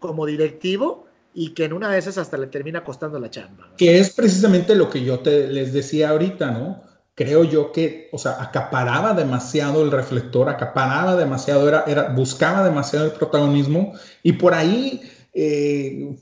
como 0.00 0.26
directivo 0.26 1.06
y 1.34 1.50
que 1.50 1.64
en 1.64 1.72
una 1.72 1.88
de 1.90 1.98
esas 1.98 2.18
hasta 2.18 2.36
le 2.36 2.48
termina 2.48 2.82
costando 2.82 3.20
la 3.20 3.30
chamba. 3.30 3.70
Que 3.76 4.00
es 4.00 4.10
precisamente 4.10 4.74
lo 4.74 4.90
que 4.90 5.04
yo 5.04 5.20
te 5.20 5.46
les 5.46 5.72
decía 5.72 6.10
ahorita, 6.10 6.50
¿no? 6.50 6.82
Creo 7.18 7.42
yo 7.42 7.72
que, 7.72 8.08
o 8.12 8.16
sea, 8.16 8.40
acaparaba 8.40 9.12
demasiado 9.12 9.82
el 9.82 9.90
reflector, 9.90 10.48
acaparaba 10.48 11.16
demasiado, 11.16 11.66
era, 11.66 11.82
era 11.88 12.10
buscaba 12.10 12.62
demasiado 12.62 13.06
el 13.06 13.10
protagonismo. 13.10 13.94
Y 14.22 14.34
por 14.34 14.54
ahí, 14.54 15.02
eh, 15.34 16.14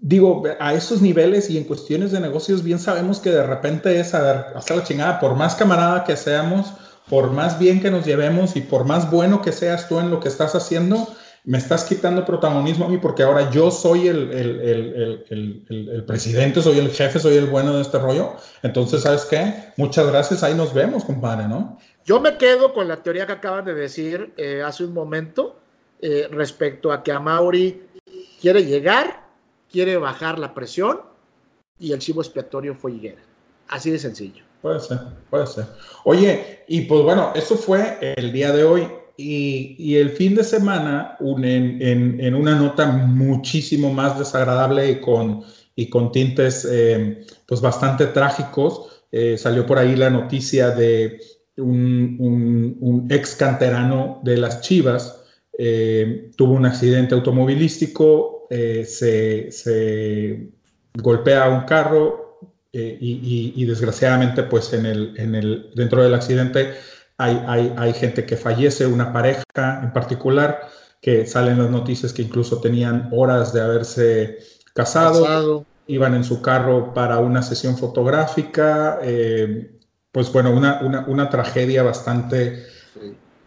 digo, 0.00 0.44
a 0.60 0.74
esos 0.74 1.02
niveles 1.02 1.50
y 1.50 1.58
en 1.58 1.64
cuestiones 1.64 2.12
de 2.12 2.20
negocios 2.20 2.62
bien 2.62 2.78
sabemos 2.78 3.18
que 3.18 3.30
de 3.30 3.42
repente 3.42 3.98
es, 3.98 4.14
a 4.14 4.22
ver, 4.22 4.36
hasta 4.54 4.76
la 4.76 4.84
chingada, 4.84 5.18
por 5.18 5.34
más 5.34 5.56
camarada 5.56 6.04
que 6.04 6.16
seamos, 6.16 6.72
por 7.08 7.32
más 7.32 7.58
bien 7.58 7.80
que 7.80 7.90
nos 7.90 8.06
llevemos 8.06 8.54
y 8.54 8.60
por 8.60 8.84
más 8.84 9.10
bueno 9.10 9.42
que 9.42 9.50
seas 9.50 9.88
tú 9.88 9.98
en 9.98 10.12
lo 10.12 10.20
que 10.20 10.28
estás 10.28 10.54
haciendo, 10.54 11.08
me 11.44 11.58
estás 11.58 11.84
quitando 11.84 12.24
protagonismo 12.24 12.84
a 12.84 12.88
mí 12.88 12.98
porque 12.98 13.24
ahora 13.24 13.50
yo 13.50 13.70
soy 13.70 14.06
el, 14.06 14.30
el, 15.28 16.04
presidente, 16.06 16.62
soy 16.62 16.78
el 16.78 16.90
jefe, 16.90 17.18
soy 17.18 17.36
el 17.36 17.46
bueno 17.46 17.74
de 17.74 17.82
este 17.82 17.98
rollo. 17.98 18.34
Entonces, 18.62 19.02
¿sabes 19.02 19.24
qué? 19.24 19.72
Muchas 19.76 20.06
gracias, 20.06 20.42
ahí 20.42 20.54
nos 20.54 20.72
vemos, 20.72 21.04
compadre, 21.04 21.48
¿no? 21.48 21.78
Yo 22.04 22.20
me 22.20 22.36
quedo 22.36 22.72
con 22.72 22.86
la 22.88 23.02
teoría 23.02 23.26
que 23.26 23.32
acaban 23.32 23.64
de 23.64 23.74
decir 23.74 24.32
eh, 24.36 24.62
hace 24.64 24.84
un 24.84 24.92
momento 24.92 25.56
eh, 26.00 26.28
respecto 26.30 26.92
a 26.92 27.02
que 27.02 27.12
a 27.12 27.20
Mauri 27.20 27.82
quiere 28.40 28.64
llegar, 28.64 29.24
quiere 29.70 29.96
bajar 29.96 30.38
la 30.38 30.54
presión 30.54 31.00
y 31.78 31.92
el 31.92 31.98
chivo 31.98 32.22
expiatorio 32.22 32.74
fue 32.74 32.92
Higuera. 32.92 33.22
Así 33.68 33.90
de 33.90 33.98
sencillo. 33.98 34.44
Puede 34.60 34.78
ser, 34.78 34.98
puede 35.28 35.46
ser. 35.46 35.66
Oye, 36.04 36.64
y 36.68 36.82
pues 36.82 37.02
bueno, 37.02 37.32
eso 37.34 37.56
fue 37.56 38.14
el 38.16 38.32
día 38.32 38.52
de 38.52 38.62
hoy. 38.62 38.88
Y, 39.16 39.96
el 39.96 40.10
fin 40.10 40.34
de 40.34 40.44
semana, 40.44 41.16
en, 41.20 42.34
una 42.34 42.56
nota 42.56 42.86
muchísimo 42.86 43.92
más 43.92 44.18
desagradable 44.18 44.90
y 44.90 45.00
con, 45.00 45.42
y 45.76 45.88
con 45.90 46.12
tintes 46.12 46.66
eh, 46.70 47.24
pues 47.46 47.60
bastante 47.60 48.06
trágicos, 48.06 49.04
eh, 49.10 49.36
salió 49.36 49.66
por 49.66 49.78
ahí 49.78 49.96
la 49.96 50.10
noticia 50.10 50.70
de 50.70 51.20
un, 51.56 53.06
ex 53.10 53.36
canterano 53.36 54.20
de 54.24 54.38
las 54.38 54.62
Chivas, 54.62 55.22
eh, 55.58 56.30
tuvo 56.36 56.54
un 56.54 56.64
accidente 56.64 57.14
automovilístico, 57.14 58.46
se, 58.50 60.48
golpea 60.94 61.48
un 61.48 61.64
carro 61.64 62.38
y, 62.72 63.64
desgraciadamente 63.66 64.42
pues 64.44 64.72
en 64.72 64.86
el, 64.86 65.14
en 65.16 65.34
el, 65.34 65.70
dentro 65.74 66.02
del 66.02 66.14
accidente 66.14 66.72
hay, 67.22 67.92
gente 67.94 68.26
que 68.26 68.36
fallece, 68.36 68.86
una 68.86 69.12
pareja 69.12 69.80
en 69.82 69.92
particular, 69.92 70.68
que 71.00 71.26
salen 71.26 71.58
las 71.58 71.70
noticias 71.70 72.12
que 72.12 72.22
incluso 72.22 72.60
tenían 72.60 73.08
horas 73.12 73.52
de 73.52 73.60
haberse 73.60 74.38
casado, 74.74 75.64
iban 75.86 76.14
en 76.14 76.24
su 76.24 76.40
carro 76.40 76.94
para 76.94 77.18
una 77.18 77.42
sesión 77.42 77.76
fotográfica, 77.76 78.98
eh, 79.02 79.78
pues 80.10 80.32
bueno, 80.32 80.52
una, 80.52 81.30
tragedia 81.30 81.82
bastante, 81.82 82.64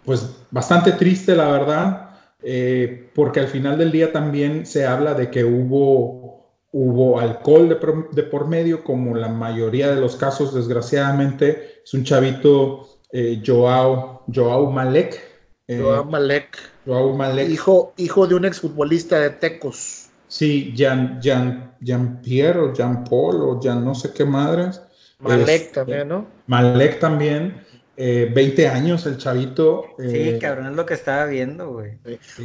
pues 0.03 0.29
bastante 0.51 0.93
triste, 0.93 1.35
la 1.35 1.47
verdad, 1.47 2.09
eh, 2.41 3.09
porque 3.15 3.39
al 3.39 3.47
final 3.47 3.77
del 3.77 3.91
día 3.91 4.11
también 4.11 4.65
se 4.65 4.85
habla 4.85 5.13
de 5.13 5.29
que 5.29 5.45
hubo, 5.45 6.57
hubo 6.71 7.19
alcohol 7.19 7.69
de, 7.69 7.77
de 8.11 8.23
por 8.23 8.47
medio, 8.47 8.83
como 8.83 9.15
la 9.15 9.29
mayoría 9.29 9.89
de 9.89 10.01
los 10.01 10.15
casos, 10.15 10.53
desgraciadamente, 10.53 11.81
es 11.83 11.93
un 11.93 12.03
chavito 12.03 12.94
eh, 13.11 13.41
Joao, 13.45 14.23
Joao 14.33 14.71
Malek. 14.71 15.21
Eh, 15.67 15.79
Joao 15.79 16.05
Malek. 16.05 16.57
Joao 16.85 17.15
Malek. 17.15 17.49
Hijo, 17.49 17.93
hijo 17.97 18.27
de 18.27 18.35
un 18.35 18.45
exfutbolista 18.45 19.19
de 19.19 19.31
Tecos. 19.31 20.09
Sí, 20.27 20.73
Jean, 20.75 21.21
Jean, 21.21 21.75
Jean 21.81 22.21
Pierre 22.21 22.59
o 22.59 22.73
Jean 22.73 23.03
Paul 23.03 23.41
o 23.41 23.59
Jean 23.61 23.83
no 23.83 23.95
sé 23.95 24.11
qué 24.13 24.25
madres. 24.25 24.81
Malek 25.19 25.49
este, 25.49 25.73
también, 25.73 26.07
¿no? 26.07 26.27
Malek 26.47 26.99
también. 26.99 27.63
20 27.97 28.61
eh, 28.61 28.67
años 28.67 29.05
el 29.05 29.17
chavito. 29.17 29.85
sí, 29.97 30.37
cabrón, 30.41 30.67
es 30.67 30.73
lo 30.73 30.85
que 30.85 30.95
estaba 30.95 31.25
viendo, 31.27 31.71
güey. 31.71 31.97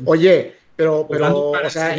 Oye, 0.05 0.55
pero, 0.77 1.09
pero 1.11 1.51
o 1.51 1.71
sea, 1.71 1.97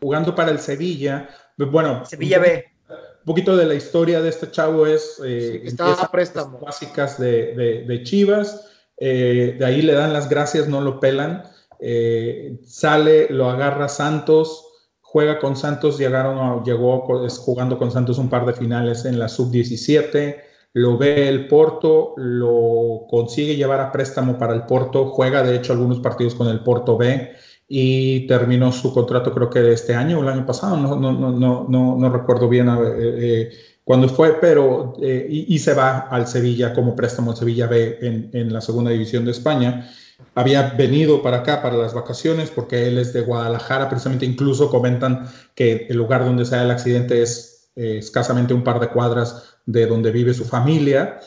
jugando 0.00 0.34
para 0.34 0.50
el 0.50 0.58
Sevilla. 0.58 1.28
Bueno, 1.58 2.06
Sevilla 2.06 2.38
B 2.38 2.77
poquito 3.24 3.56
de 3.56 3.66
la 3.66 3.74
historia 3.74 4.20
de 4.20 4.28
este 4.28 4.50
chavo 4.50 4.86
es 4.86 5.20
eh, 5.24 5.62
está 5.64 6.08
préstamo. 6.10 6.58
básicas 6.58 7.18
de, 7.18 8.00
Chivas, 8.04 8.66
eh, 8.96 9.56
de 9.58 9.64
ahí 9.64 9.82
le 9.82 9.92
dan 9.92 10.12
las 10.12 10.28
gracias, 10.28 10.68
no 10.68 10.80
lo 10.80 11.00
pelan, 11.00 11.44
eh, 11.80 12.58
sale, 12.64 13.28
lo 13.30 13.48
agarra 13.48 13.88
Santos, 13.88 14.64
juega 15.00 15.38
con 15.38 15.56
Santos, 15.56 15.98
llegaron, 15.98 16.64
llegó 16.64 17.06
jugando 17.38 17.78
con 17.78 17.90
Santos 17.90 18.18
un 18.18 18.28
par 18.28 18.46
de 18.46 18.52
finales 18.52 19.04
en 19.04 19.18
la 19.18 19.28
sub-17, 19.28 20.36
lo 20.74 20.98
ve 20.98 21.28
el 21.28 21.48
Porto, 21.48 22.14
lo 22.16 23.06
consigue 23.08 23.56
llevar 23.56 23.80
a 23.80 23.90
préstamo 23.90 24.38
para 24.38 24.54
el 24.54 24.64
Porto, 24.66 25.06
juega 25.06 25.42
de 25.42 25.56
hecho 25.56 25.72
algunos 25.72 26.00
partidos 26.00 26.34
con 26.34 26.48
el 26.48 26.60
Porto 26.60 26.96
B, 26.96 27.32
y 27.68 28.26
terminó 28.26 28.72
su 28.72 28.92
contrato 28.94 29.34
creo 29.34 29.50
que 29.50 29.72
este 29.72 29.94
año 29.94 30.18
o 30.18 30.22
el 30.22 30.28
año 30.28 30.46
pasado, 30.46 30.76
no, 30.76 30.96
no, 30.96 31.12
no, 31.12 31.66
no, 31.68 31.96
no 31.96 32.10
recuerdo 32.10 32.48
bien 32.48 32.68
eh, 32.68 32.74
eh, 32.96 33.50
cuándo 33.84 34.08
fue, 34.08 34.40
pero 34.40 34.94
eh, 35.02 35.26
y, 35.28 35.58
se 35.58 35.74
va 35.74 35.98
al 35.98 36.26
Sevilla 36.26 36.72
como 36.72 36.96
préstamo 36.96 37.32
al 37.32 37.36
Sevilla 37.36 37.66
B 37.66 37.98
en, 38.00 38.30
en, 38.32 38.52
la 38.52 38.62
segunda 38.62 38.90
división 38.90 39.26
de 39.26 39.32
España. 39.32 39.90
Había 40.34 40.70
venido 40.70 41.22
para 41.22 41.38
acá 41.38 41.60
para 41.60 41.76
las 41.76 41.92
vacaciones 41.92 42.50
porque 42.50 42.88
él 42.88 42.96
es 42.96 43.12
de 43.12 43.20
Guadalajara, 43.20 43.88
precisamente 43.90 44.24
incluso 44.24 44.70
comentan 44.70 45.28
que 45.54 45.86
el 45.90 45.98
lugar 45.98 46.24
donde 46.24 46.46
se 46.46 46.56
da 46.56 46.62
el 46.62 46.70
accidente 46.70 47.22
es 47.22 47.70
escasamente 47.76 48.54
un 48.54 48.64
par 48.64 48.80
de 48.80 48.88
cuadras 48.88 49.56
de 49.66 49.86
donde 49.86 50.10
vive 50.10 50.34
su 50.34 50.44
familia 50.44 51.20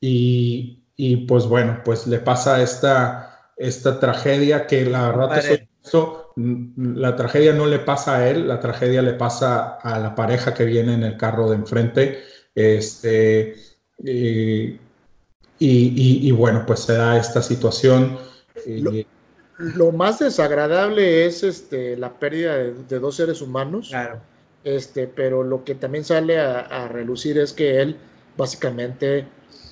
y, 0.00 0.82
y 0.96 1.16
pues 1.26 1.46
bueno, 1.46 1.80
pues 1.84 2.08
le 2.08 2.18
pasa 2.18 2.60
esta 2.60 3.32
esta 3.56 4.00
tragedia 4.00 4.66
que 4.66 4.84
la 4.84 5.08
verdad 5.08 5.38
la 6.76 7.16
tragedia 7.16 7.52
no 7.52 7.66
le 7.66 7.78
pasa 7.80 8.16
a 8.16 8.28
él, 8.28 8.48
la 8.48 8.60
tragedia 8.60 9.02
le 9.02 9.14
pasa 9.14 9.78
a 9.82 9.98
la 9.98 10.14
pareja 10.14 10.54
que 10.54 10.64
viene 10.64 10.94
en 10.94 11.02
el 11.02 11.16
carro 11.16 11.48
de 11.48 11.56
enfrente. 11.56 12.22
Este, 12.54 13.56
y, 15.58 16.30
bueno, 16.32 16.64
pues 16.66 16.80
se 16.80 16.94
da 16.94 17.18
esta 17.18 17.42
situación. 17.42 18.18
Lo, 19.58 19.92
más 19.92 20.18
desagradable 20.18 21.26
es 21.26 21.42
este, 21.42 21.96
la 21.96 22.18
pérdida 22.18 22.56
de, 22.56 22.98
dos 22.98 23.16
seres 23.16 23.42
humanos. 23.42 23.88
Claro. 23.88 24.20
Este, 24.64 25.08
pero 25.08 25.42
lo 25.42 25.64
que 25.64 25.74
también 25.74 26.04
sale 26.04 26.38
a, 26.38 26.88
relucir 26.88 27.38
es 27.38 27.52
que 27.52 27.80
él 27.80 27.96
básicamente 28.36 29.26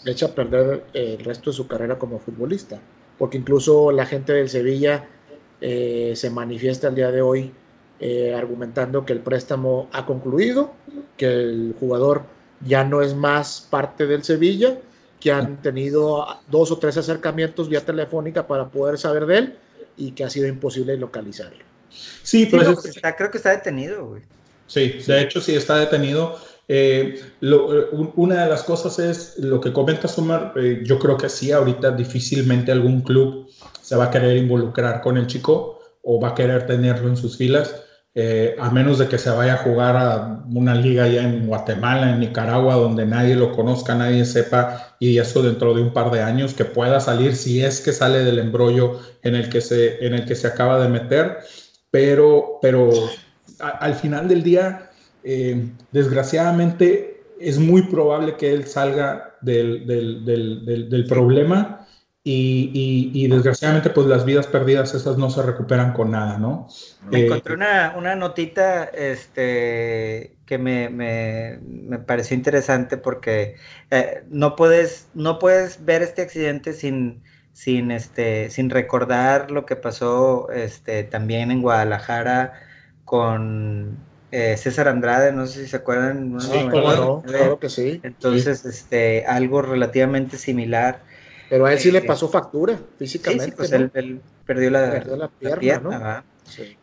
echa 0.04 0.26
a 0.26 0.34
perder 0.34 0.84
el 0.92 1.18
resto 1.20 1.50
de 1.50 1.56
su 1.56 1.66
carrera 1.66 1.98
como 1.98 2.18
futbolista. 2.18 2.80
Porque 3.18 3.38
incluso 3.38 3.92
la 3.92 4.06
gente 4.06 4.32
del 4.32 4.48
Sevilla 4.48 5.06
eh, 5.60 6.12
se 6.16 6.30
manifiesta 6.30 6.88
el 6.88 6.94
día 6.94 7.10
de 7.10 7.22
hoy 7.22 7.52
eh, 8.00 8.34
argumentando 8.34 9.04
que 9.04 9.12
el 9.12 9.20
préstamo 9.20 9.88
ha 9.92 10.06
concluido, 10.06 10.72
que 11.16 11.26
el 11.26 11.74
jugador 11.78 12.22
ya 12.64 12.82
no 12.82 13.02
es 13.02 13.14
más 13.14 13.66
parte 13.68 14.06
del 14.06 14.24
Sevilla, 14.24 14.78
que 15.20 15.30
han 15.30 15.60
tenido 15.60 16.26
dos 16.50 16.70
o 16.70 16.78
tres 16.78 16.96
acercamientos 16.96 17.68
vía 17.68 17.84
telefónica 17.84 18.46
para 18.46 18.68
poder 18.68 18.96
saber 18.96 19.26
de 19.26 19.38
él 19.38 19.54
y 19.98 20.12
que 20.12 20.24
ha 20.24 20.30
sido 20.30 20.46
imposible 20.46 20.96
localizarlo. 20.96 21.62
Sí, 22.22 22.48
pero 22.50 22.70
está, 22.70 23.14
creo 23.16 23.30
que 23.30 23.36
está 23.36 23.50
detenido, 23.50 24.06
güey. 24.06 24.22
Sí, 24.66 25.00
de 25.06 25.20
hecho 25.20 25.40
sí 25.40 25.54
está 25.54 25.76
detenido. 25.76 26.38
Eh, 26.68 27.20
una 27.40 28.44
de 28.44 28.48
las 28.48 28.62
cosas 28.62 28.98
es 28.98 29.38
lo 29.38 29.60
que 29.60 29.72
comenta 29.72 30.06
Sumar, 30.06 30.54
eh, 30.56 30.82
yo 30.84 30.98
creo 30.98 31.16
que 31.16 31.28
sí, 31.28 31.50
ahorita 31.50 31.90
difícilmente 31.90 32.70
algún 32.70 33.02
club 33.02 33.50
se 33.90 33.96
va 33.96 34.04
a 34.04 34.10
querer 34.12 34.36
involucrar 34.36 35.00
con 35.00 35.16
el 35.16 35.26
chico 35.26 35.80
o 36.04 36.20
va 36.20 36.28
a 36.28 36.34
querer 36.36 36.64
tenerlo 36.64 37.08
en 37.08 37.16
sus 37.16 37.36
filas. 37.36 37.74
Eh, 38.14 38.54
a 38.60 38.70
menos 38.70 38.98
de 38.98 39.08
que 39.08 39.18
se 39.18 39.30
vaya 39.30 39.54
a 39.54 39.56
jugar 39.56 39.96
a 39.96 40.44
una 40.48 40.76
liga 40.76 41.08
ya 41.08 41.24
en 41.24 41.48
Guatemala, 41.48 42.12
en 42.12 42.20
Nicaragua, 42.20 42.76
donde 42.76 43.04
nadie 43.04 43.34
lo 43.34 43.50
conozca, 43.50 43.96
nadie 43.96 44.24
sepa, 44.24 44.94
y 45.00 45.18
eso 45.18 45.42
dentro 45.42 45.74
de 45.74 45.82
un 45.82 45.92
par 45.92 46.12
de 46.12 46.22
años 46.22 46.54
que 46.54 46.64
pueda 46.64 47.00
salir, 47.00 47.34
si 47.34 47.64
es 47.64 47.80
que 47.80 47.92
sale 47.92 48.22
del 48.22 48.38
embrollo 48.38 49.00
en 49.24 49.34
el 49.34 49.48
que 49.48 49.60
se, 49.60 50.06
en 50.06 50.14
el 50.14 50.24
que 50.24 50.36
se 50.36 50.46
acaba 50.46 50.80
de 50.80 50.88
meter, 50.88 51.38
pero, 51.90 52.60
pero 52.62 52.90
al 53.58 53.94
final 53.96 54.28
del 54.28 54.44
día, 54.44 54.88
eh, 55.24 55.68
desgraciadamente, 55.90 57.24
es 57.40 57.58
muy 57.58 57.82
probable 57.82 58.36
que 58.36 58.52
él 58.52 58.68
salga 58.68 59.34
del, 59.40 59.84
del, 59.84 60.24
del, 60.24 60.88
del 60.88 61.06
problema 61.06 61.79
y, 62.22 63.28
desgraciadamente, 63.28 63.88
pues 63.90 64.06
las 64.06 64.26
vidas 64.26 64.46
perdidas, 64.46 64.94
esas 64.94 65.16
no 65.16 65.30
se 65.30 65.42
recuperan 65.42 65.94
con 65.94 66.10
nada, 66.10 66.38
¿no? 66.38 66.68
Me 67.10 67.20
eh, 67.20 67.26
encontré 67.26 67.54
una, 67.54 67.94
una, 67.96 68.14
notita 68.14 68.84
este, 68.84 70.36
que 70.44 70.58
me, 70.58 70.90
me, 70.90 71.58
me 71.62 71.98
pareció 71.98 72.36
interesante 72.36 72.98
porque 72.98 73.56
eh, 73.90 74.22
no, 74.28 74.54
puedes, 74.54 75.08
no 75.14 75.38
puedes 75.38 75.82
ver 75.86 76.02
este 76.02 76.20
accidente 76.20 76.74
sin, 76.74 77.22
sin, 77.54 77.90
este, 77.90 78.50
sin 78.50 78.68
recordar 78.68 79.50
lo 79.50 79.64
que 79.64 79.76
pasó 79.76 80.50
este, 80.50 81.04
también 81.04 81.50
en 81.50 81.62
Guadalajara 81.62 82.52
con 83.06 83.96
eh, 84.30 84.58
César 84.58 84.88
Andrade, 84.88 85.32
no 85.32 85.46
sé 85.46 85.62
si 85.62 85.68
se 85.68 85.76
acuerdan. 85.76 86.38
Sí, 86.38 86.68
claro, 86.68 87.22
claro 87.26 87.58
que 87.58 87.70
sí. 87.70 87.98
Entonces, 88.02 88.66
este, 88.66 89.24
algo 89.24 89.62
relativamente 89.62 90.36
similar 90.36 91.08
pero 91.50 91.66
a 91.66 91.72
él 91.72 91.80
sí 91.80 91.90
le 91.90 92.00
pasó 92.02 92.28
factura 92.28 92.78
físicamente. 92.96 93.46
Sí, 93.46 93.52
pues 93.56 93.72
él, 93.72 94.20
perdió 94.46 94.70
la, 94.70 95.28
pierna, 95.58 96.24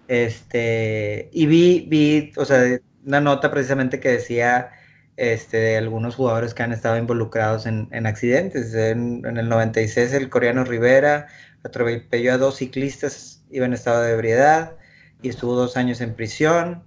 Este, 0.09 1.29
y 1.31 1.45
vi, 1.45 1.85
vi, 1.87 2.33
o 2.35 2.43
sea, 2.43 2.77
una 3.05 3.21
nota 3.21 3.49
precisamente 3.49 4.01
que 4.01 4.09
decía 4.09 4.71
este, 5.15 5.55
de 5.55 5.77
algunos 5.77 6.15
jugadores 6.15 6.53
que 6.53 6.63
han 6.63 6.73
estado 6.73 6.97
involucrados 6.97 7.65
en, 7.65 8.05
accidentes. 8.05 8.73
En, 8.73 9.25
el 9.25 9.47
96 9.47 10.11
el 10.11 10.29
coreano 10.29 10.65
Rivera 10.65 11.27
atropelló 11.63 12.33
a 12.33 12.37
dos 12.37 12.57
ciclistas, 12.57 13.45
iba 13.49 13.65
en 13.65 13.73
estado 13.73 14.01
de 14.01 14.11
ebriedad 14.11 14.75
y 15.21 15.29
estuvo 15.29 15.55
dos 15.55 15.77
años 15.77 16.01
en 16.01 16.13
prisión. 16.13 16.83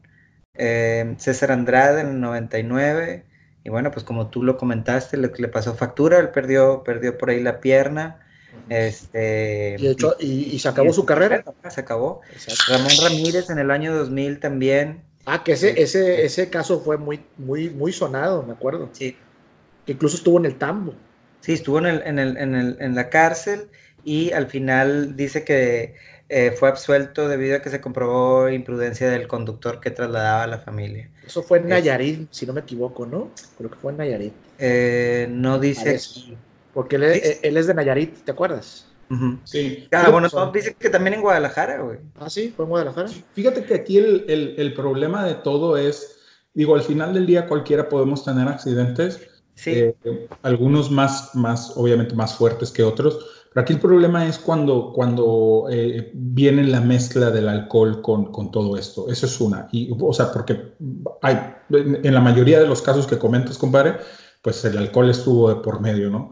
Eh, 0.52 1.14
César 1.16 1.50
Andrade 1.50 2.02
en 2.02 2.08
el 2.08 2.20
99 2.20 3.24
y 3.64 3.70
bueno, 3.70 3.90
pues 3.90 4.04
como 4.04 4.28
tú 4.28 4.42
lo 4.42 4.56
comentaste, 4.56 5.16
lo 5.16 5.32
que 5.32 5.42
le 5.42 5.48
pasó 5.48 5.74
factura, 5.74 6.18
él 6.18 6.30
perdió, 6.30 6.82
perdió 6.82 7.18
por 7.18 7.30
ahí 7.30 7.42
la 7.42 7.60
pierna. 7.60 8.20
Este, 8.68 9.76
y, 10.18 10.58
se 10.58 10.68
acabó 10.68 10.92
su 10.92 11.04
carrera. 11.04 11.44
Se 11.68 11.80
acabó. 11.80 12.20
Ramón 12.68 12.92
Ramírez 13.02 13.50
en 13.50 13.58
el 13.58 13.70
año 13.70 13.94
2000 13.94 14.40
también. 14.40 15.02
Ah, 15.26 15.44
que 15.44 15.52
ese, 15.52 15.80
ese, 15.80 16.24
ese 16.24 16.48
caso 16.48 16.80
fue 16.80 16.96
muy, 16.96 17.20
muy, 17.36 17.70
muy 17.70 17.92
sonado, 17.92 18.42
me 18.42 18.52
acuerdo. 18.52 18.88
Sí. 18.92 19.16
Que 19.84 19.92
incluso 19.92 20.16
estuvo 20.16 20.38
en 20.38 20.46
el 20.46 20.56
tambo. 20.56 20.94
Sí, 21.40 21.52
estuvo 21.52 21.78
en, 21.78 21.86
el, 21.86 22.02
en, 22.04 22.18
el, 22.18 22.36
en, 22.36 22.54
el, 22.54 22.76
en 22.80 22.94
la 22.94 23.10
cárcel 23.10 23.68
y 24.04 24.32
al 24.32 24.46
final 24.46 25.16
dice 25.16 25.44
que 25.44 25.94
eh, 26.32 26.52
fue 26.52 26.68
absuelto 26.68 27.26
debido 27.26 27.56
a 27.56 27.60
que 27.60 27.70
se 27.70 27.80
comprobó 27.80 28.48
imprudencia 28.48 29.10
del 29.10 29.26
conductor 29.26 29.80
que 29.80 29.90
trasladaba 29.90 30.44
a 30.44 30.46
la 30.46 30.58
familia. 30.58 31.10
Eso 31.26 31.42
fue 31.42 31.58
en 31.58 31.68
Nayarit, 31.68 32.28
si 32.30 32.46
no 32.46 32.52
me 32.52 32.60
equivoco, 32.60 33.04
¿no? 33.04 33.32
Creo 33.58 33.68
que 33.68 33.76
fue 33.76 33.90
en 33.90 33.98
Nayarit. 33.98 34.32
Eh, 34.60 35.26
no 35.28 35.58
dice 35.58 35.98
Porque 36.72 36.94
eh, 37.02 37.40
él, 37.42 37.56
es 37.56 37.66
de 37.66 37.74
Nayarit, 37.74 38.22
¿te 38.22 38.30
acuerdas? 38.30 38.86
Sí. 39.42 39.88
Ah, 39.90 40.08
bueno, 40.10 40.28
dice 40.54 40.76
que 40.78 40.88
también 40.88 41.14
en 41.14 41.20
Guadalajara, 41.22 41.80
güey. 41.82 41.98
Ah, 42.20 42.30
sí, 42.30 42.54
fue 42.54 42.64
en 42.64 42.68
Guadalajara. 42.68 43.08
Fíjate 43.32 43.64
que 43.64 43.74
aquí 43.74 43.98
el, 43.98 44.72
problema 44.76 45.24
de 45.24 45.34
todo 45.34 45.76
es, 45.76 46.16
digo, 46.54 46.76
al 46.76 46.82
final 46.82 47.12
del 47.12 47.26
día 47.26 47.48
cualquiera 47.48 47.88
podemos 47.88 48.24
tener 48.24 48.46
accidentes, 48.46 49.20
sí. 49.56 49.92
algunos 50.42 50.92
más, 50.92 51.34
más, 51.34 51.72
obviamente 51.74 52.14
más 52.14 52.36
fuertes 52.36 52.70
que 52.70 52.84
otros, 52.84 53.18
pero 53.52 53.62
aquí 53.62 53.72
el 53.72 53.80
problema 53.80 54.26
es 54.26 54.38
cuando, 54.38 54.92
cuando 54.94 55.66
eh, 55.70 56.12
viene 56.14 56.62
la 56.64 56.80
mezcla 56.80 57.30
del 57.30 57.48
alcohol 57.48 58.00
con, 58.00 58.30
con, 58.30 58.52
todo 58.52 58.76
esto. 58.76 59.10
Eso 59.10 59.26
es 59.26 59.40
una. 59.40 59.68
Y, 59.72 59.90
o 59.98 60.12
sea, 60.12 60.32
porque 60.32 60.74
hay, 61.20 61.36
en 61.70 62.14
la 62.14 62.20
mayoría 62.20 62.60
de 62.60 62.66
los 62.66 62.80
casos 62.80 63.08
que 63.08 63.18
comentas, 63.18 63.58
compadre, 63.58 63.96
pues 64.40 64.64
el 64.64 64.78
alcohol 64.78 65.10
estuvo 65.10 65.48
de 65.48 65.56
por 65.56 65.80
medio, 65.80 66.10
¿no? 66.10 66.30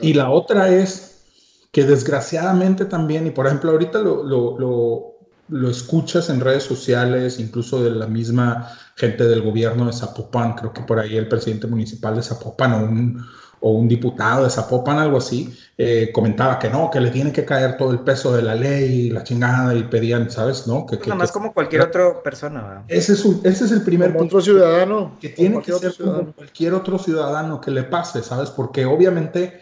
Y 0.00 0.14
la 0.14 0.30
otra 0.30 0.68
es 0.68 1.24
que 1.72 1.84
desgraciadamente 1.84 2.84
también, 2.84 3.26
y 3.26 3.30
por 3.30 3.46
ejemplo, 3.46 3.72
ahorita 3.72 3.98
lo, 3.98 4.22
lo, 4.22 5.16
lo, 5.48 5.70
escuchas 5.70 6.30
en 6.30 6.40
redes 6.40 6.62
sociales, 6.62 7.40
incluso 7.40 7.82
de 7.82 7.90
la 7.90 8.06
misma 8.06 8.68
gente 8.94 9.24
del 9.24 9.42
gobierno 9.42 9.86
de 9.86 9.92
Zapopan, 9.92 10.54
creo 10.54 10.72
que 10.72 10.82
por 10.82 11.00
ahí 11.00 11.16
el 11.16 11.28
presidente 11.28 11.66
municipal 11.66 12.14
de 12.14 12.22
Zapopan 12.22 12.72
o 12.72 12.78
un 12.84 13.26
o 13.60 13.70
un 13.72 13.88
diputado 13.88 14.44
de 14.44 14.50
Zapopan, 14.50 14.98
algo 14.98 15.18
así, 15.18 15.54
eh, 15.76 16.10
comentaba 16.12 16.58
que 16.58 16.70
no, 16.70 16.90
que 16.90 17.00
le 17.00 17.10
tiene 17.10 17.32
que 17.32 17.44
caer 17.44 17.76
todo 17.76 17.90
el 17.92 18.00
peso 18.00 18.34
de 18.34 18.42
la 18.42 18.54
ley 18.54 19.06
y 19.06 19.10
la 19.10 19.22
chingada 19.22 19.74
y 19.74 19.84
pedían, 19.84 20.30
¿sabes? 20.30 20.66
¿No? 20.66 20.86
Que, 20.86 20.96
Nada 20.96 21.14
más 21.14 21.32
como 21.32 21.52
cualquier 21.52 21.82
otra 21.82 22.22
persona. 22.22 22.84
Ese 22.88 23.12
es, 23.12 23.24
ese 23.44 23.64
es 23.66 23.72
el 23.72 23.82
primer 23.82 24.12
como 24.12 24.24
otro 24.24 24.40
ciudadano. 24.40 25.16
Que 25.20 25.28
tiene 25.30 25.60
que 25.60 25.72
ser 25.72 25.94
como 25.96 26.32
cualquier 26.32 26.74
otro 26.74 26.98
ciudadano 26.98 27.60
que 27.60 27.70
le 27.70 27.82
pase, 27.82 28.22
¿sabes? 28.22 28.50
Porque 28.50 28.86
obviamente 28.86 29.60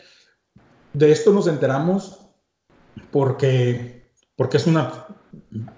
de 0.93 1.13
esto 1.13 1.33
nos 1.33 1.47
enteramos 1.47 2.21
porque, 3.11 4.11
porque 4.37 4.57
es 4.57 4.67
una 4.67 5.07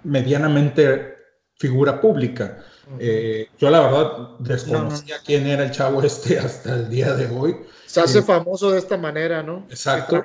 medianamente 0.04 1.14
figura 1.56 2.00
pública. 2.00 2.58
Eh, 2.98 3.48
yo 3.58 3.70
la 3.70 3.80
verdad 3.80 4.28
desconocía 4.40 5.16
quién 5.24 5.46
era 5.46 5.64
el 5.64 5.70
chavo 5.70 6.02
este 6.02 6.38
hasta 6.38 6.74
el 6.74 6.90
día 6.90 7.14
de 7.14 7.26
hoy. 7.26 7.56
Se 7.90 8.00
hace 8.00 8.22
famoso 8.22 8.70
de 8.70 8.78
esta 8.78 8.96
manera, 8.96 9.42
¿no? 9.42 9.66
Exacto. 9.68 10.24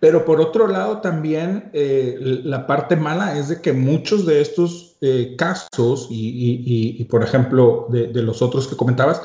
Pero 0.00 0.26
por 0.26 0.40
otro 0.40 0.66
lado 0.66 1.00
también 1.00 1.70
eh, 1.72 2.18
la 2.20 2.66
parte 2.66 2.96
mala 2.96 3.38
es 3.38 3.48
de 3.48 3.62
que 3.62 3.72
muchos 3.72 4.26
de 4.26 4.42
estos 4.42 4.96
eh, 5.00 5.34
casos 5.38 6.08
y, 6.10 7.02
por 7.04 7.24
ejemplo 7.24 7.86
de, 7.88 8.22
los 8.22 8.42
otros 8.42 8.68
que 8.68 8.76
comentabas, 8.76 9.22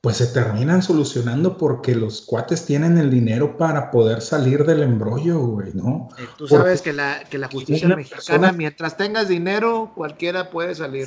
pues 0.00 0.16
se 0.16 0.26
terminan 0.26 0.82
solucionando 0.82 1.56
porque 1.56 1.94
los 1.94 2.22
cuates 2.22 2.66
tienen 2.66 2.98
el 2.98 3.08
dinero 3.08 3.56
para 3.56 3.92
poder 3.92 4.20
salir 4.20 4.64
del 4.64 4.82
embrollo, 4.82 5.38
güey, 5.38 5.72
¿no? 5.74 6.08
Eh, 6.18 6.26
tú 6.36 6.48
sabes 6.48 6.82
que 6.82 6.92
la, 6.92 7.22
que 7.30 7.38
la 7.38 7.46
justicia 7.46 7.86
mexicana, 7.86 8.50
mientras 8.50 8.96
tengas 8.96 9.28
dinero, 9.28 9.92
cualquiera 9.94 10.50
puede 10.50 10.74
salir. 10.74 11.06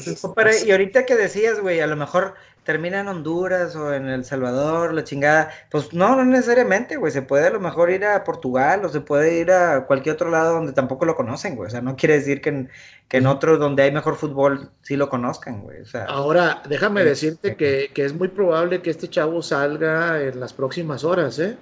y 0.66 0.72
ahorita 0.72 1.06
que 1.06 1.16
decías, 1.16 1.60
güey, 1.60 1.82
a 1.82 1.88
lo 1.88 1.98
mejor 1.98 2.36
termina 2.66 3.00
en 3.00 3.08
Honduras 3.08 3.76
o 3.76 3.94
en 3.94 4.08
El 4.08 4.26
Salvador, 4.26 4.92
la 4.94 5.04
chingada, 5.04 5.52
pues 5.70 5.94
no, 5.94 6.16
no 6.16 6.26
necesariamente, 6.26 6.98
güey, 6.98 7.14
se 7.14 7.22
puede 7.22 7.48
a 7.48 7.52
lo 7.52 7.60
mejor 7.60 7.92
ir 7.92 8.04
a 8.04 8.24
Portugal 8.24 8.84
o 8.84 8.90
se 8.90 9.02
puede 9.02 9.40
ir 9.40 9.52
a 9.52 9.86
cualquier 9.86 10.16
otro 10.16 10.32
lado 10.32 10.56
donde 10.56 10.74
tampoco 10.74 11.06
lo 11.06 11.16
conocen, 11.16 11.56
güey, 11.56 11.68
o 11.68 11.70
sea, 11.70 11.82
no 11.82 11.96
quiere 11.96 12.16
decir 12.16 12.42
que 12.42 12.50
en, 12.50 12.70
que 13.08 13.18
en 13.18 13.28
otros 13.28 13.60
donde 13.60 13.84
hay 13.84 13.92
mejor 13.92 14.16
fútbol 14.16 14.72
sí 14.82 14.98
lo 14.98 15.10
conozcan, 15.10 15.62
güey, 15.62 15.82
o 15.82 15.86
sea. 15.86 16.06
Ahora, 16.06 16.64
déjame 16.68 17.04
decirte 17.04 17.56
que, 17.56 17.92
que, 17.94 18.04
es 18.04 18.16
muy 18.16 18.30
probable 18.30 18.82
que 18.82 18.90
este 18.90 19.08
chavo 19.10 19.44
salga 19.44 20.22
en 20.24 20.40
las 20.40 20.54
próximas 20.54 21.04
horas, 21.04 21.38
¿eh? 21.38 21.58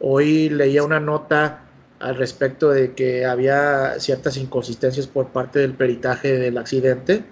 Hoy 0.00 0.48
leía 0.48 0.82
una 0.82 0.98
nota 0.98 1.62
al 2.00 2.16
respecto 2.16 2.70
de 2.70 2.94
que 2.94 3.24
había 3.24 4.00
ciertas 4.00 4.36
inconsistencias 4.36 5.06
por 5.06 5.28
parte 5.28 5.60
del 5.60 5.74
peritaje 5.74 6.38
del 6.38 6.58
accidente, 6.58 7.22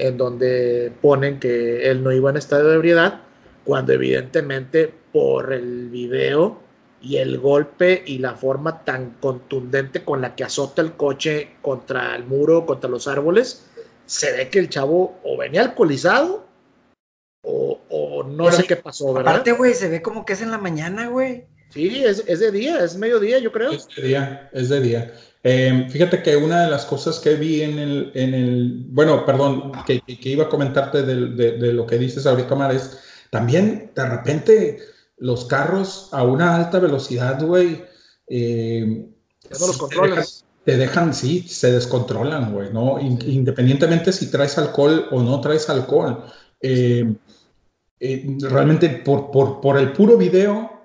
en 0.00 0.16
donde 0.16 0.92
ponen 1.00 1.38
que 1.38 1.90
él 1.90 2.02
no 2.02 2.12
iba 2.12 2.30
en 2.30 2.36
estado 2.36 2.68
de 2.68 2.76
ebriedad, 2.76 3.20
cuando 3.64 3.92
evidentemente 3.92 4.92
por 5.12 5.52
el 5.52 5.88
video 5.90 6.58
y 7.02 7.16
el 7.16 7.38
golpe 7.38 8.02
y 8.06 8.18
la 8.18 8.34
forma 8.34 8.84
tan 8.84 9.16
contundente 9.20 10.04
con 10.04 10.20
la 10.20 10.34
que 10.34 10.44
azota 10.44 10.82
el 10.82 10.92
coche 10.92 11.56
contra 11.62 12.14
el 12.16 12.24
muro, 12.24 12.66
contra 12.66 12.90
los 12.90 13.08
árboles, 13.08 13.66
se 14.06 14.32
ve 14.32 14.48
que 14.48 14.58
el 14.58 14.68
chavo 14.68 15.18
o 15.22 15.36
venía 15.36 15.62
alcoholizado 15.62 16.46
o, 17.42 17.80
o 17.88 18.22
no 18.24 18.44
Pero 18.44 18.56
sé 18.56 18.64
qué 18.64 18.76
pasó, 18.76 19.12
¿verdad? 19.12 19.32
Aparte, 19.34 19.52
güey, 19.52 19.74
se 19.74 19.88
ve 19.88 20.02
como 20.02 20.24
que 20.24 20.32
es 20.34 20.42
en 20.42 20.50
la 20.50 20.58
mañana, 20.58 21.08
güey. 21.08 21.46
Sí, 21.70 22.02
es, 22.04 22.24
es 22.26 22.40
de 22.40 22.50
día, 22.50 22.84
es 22.84 22.96
mediodía, 22.96 23.38
yo 23.38 23.52
creo. 23.52 23.70
Es 23.70 23.86
de 23.94 24.02
día, 24.02 24.50
es 24.52 24.68
de 24.68 24.80
día. 24.80 25.14
Eh, 25.42 25.86
fíjate 25.90 26.22
que 26.22 26.36
una 26.36 26.64
de 26.64 26.70
las 26.70 26.84
cosas 26.84 27.18
que 27.18 27.34
vi 27.34 27.62
en 27.62 27.78
el, 27.78 28.12
en 28.14 28.34
el 28.34 28.84
bueno, 28.88 29.24
perdón, 29.24 29.72
que, 29.86 30.00
que- 30.02 30.28
iba 30.28 30.44
a 30.44 30.48
comentarte 30.48 31.02
del- 31.02 31.36
de, 31.36 31.52
de 31.52 31.72
lo 31.72 31.86
que 31.86 31.96
dices 31.98 32.26
ahorita, 32.26 32.54
Mar, 32.54 32.74
es 32.74 32.98
también 33.30 33.90
de 33.94 34.06
repente 34.06 34.78
los 35.16 35.46
carros 35.46 36.08
a 36.12 36.24
una 36.24 36.56
alta 36.56 36.78
velocidad, 36.78 37.42
güey, 37.42 37.82
eh, 38.28 39.06
los 39.48 39.60
te 39.78 39.84
dejan- 40.16 40.24
Te 40.62 40.76
dejan, 40.76 41.14
sí, 41.14 41.40
se 41.48 41.72
descontrolan, 41.72 42.52
güey, 42.52 42.70
¿no? 42.70 43.00
In- 43.00 43.18
independientemente 43.26 44.12
si 44.12 44.30
traes 44.30 44.58
alcohol 44.58 45.06
o 45.10 45.22
no 45.22 45.40
traes 45.40 45.70
alcohol. 45.70 46.22
Eh, 46.60 47.14
eh, 47.98 48.36
realmente 48.40 48.90
por, 48.90 49.30
por, 49.30 49.60
por 49.62 49.78
el 49.78 49.92
puro 49.92 50.18
video 50.18 50.79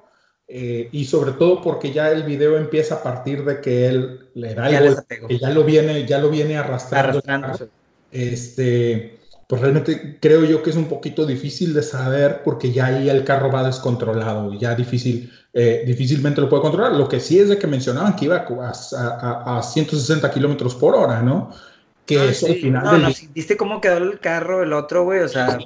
eh, 0.48 0.90
y 0.92 1.06
sobre 1.06 1.34
todo 1.34 1.62
porque 1.62 1.92
ya 1.92 2.12
el 2.12 2.24
video 2.24 2.58
empieza 2.58 2.96
a 2.96 3.04
partir 3.04 3.44
de 3.46 3.62
que 3.62 3.88
él 3.88 4.30
le 4.36 4.54
da 4.54 4.70
Ya 4.70 4.80
el 4.80 4.84
les 4.84 4.94
golpe, 4.96 5.02
apegó. 5.16 5.28
que 5.28 5.40
ya 5.40 5.50
lo 5.50 5.64
viene, 5.64 6.06
ya 6.06 6.20
lo 6.20 6.30
viene 6.30 6.58
arrastrando. 6.58 7.22
Este, 8.12 9.20
pues 9.48 9.62
realmente 9.62 10.20
creo 10.22 10.46
yo 10.46 10.64
que 10.64 10.70
es 10.70 10.76
un 10.76 10.86
poquito 10.88 11.26
difícil 11.26 11.74
de 11.74 11.84
saber 11.84 12.42
porque 12.44 12.72
ya 12.72 12.88
ahí 12.88 13.10
el 13.10 13.24
carro 13.26 13.52
va 13.52 13.64
descontrolado 13.66 14.54
y 14.54 14.60
ya 14.60 14.76
difícil, 14.76 15.32
eh, 15.54 15.84
difícilmente 15.86 16.42
lo 16.42 16.50
puede 16.50 16.62
controlar. 16.64 16.94
Lo 16.94 17.10
que 17.10 17.20
sí 17.20 17.40
es 17.40 17.50
de 17.50 17.58
que 17.60 17.68
mencionaban 17.68 18.16
que 18.16 18.26
iba 18.26 18.38
a, 18.38 18.72
a- 18.98 19.58
a 19.60 19.64
160 19.64 20.32
kilómetros 20.32 20.76
por 20.76 20.96
hora, 20.96 21.22
¿no? 21.22 21.52
Que 22.06 22.30
Ah, 22.30 22.30
eso 22.30 22.48
al 22.48 22.56
sí. 22.56 22.62
final 22.62 22.84
No, 22.84 22.92
del 22.92 23.02
no, 23.02 23.10
¿viste 23.34 23.58
cómo 23.58 23.82
quedó 23.82 23.98
el 23.98 24.20
carro, 24.20 24.64
el 24.64 24.74
otro, 24.74 25.04
güey? 25.04 25.20
O 25.22 25.28
sea, 25.28 25.58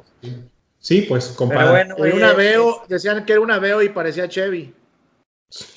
Sí, 0.80 1.02
pues 1.04 1.26
pero 1.28 1.38
compadre. 1.38 1.70
bueno, 1.72 1.96
güey. 1.98 2.10
Era 2.12 2.18
un 2.18 2.24
es- 2.24 2.30
Aveo, 2.34 2.82
decían 2.88 3.26
que 3.26 3.34
era 3.34 3.42
un 3.42 3.52
Aveo 3.52 3.82
y 3.82 3.90
parecía 3.90 4.28
Chevy. 4.30 4.74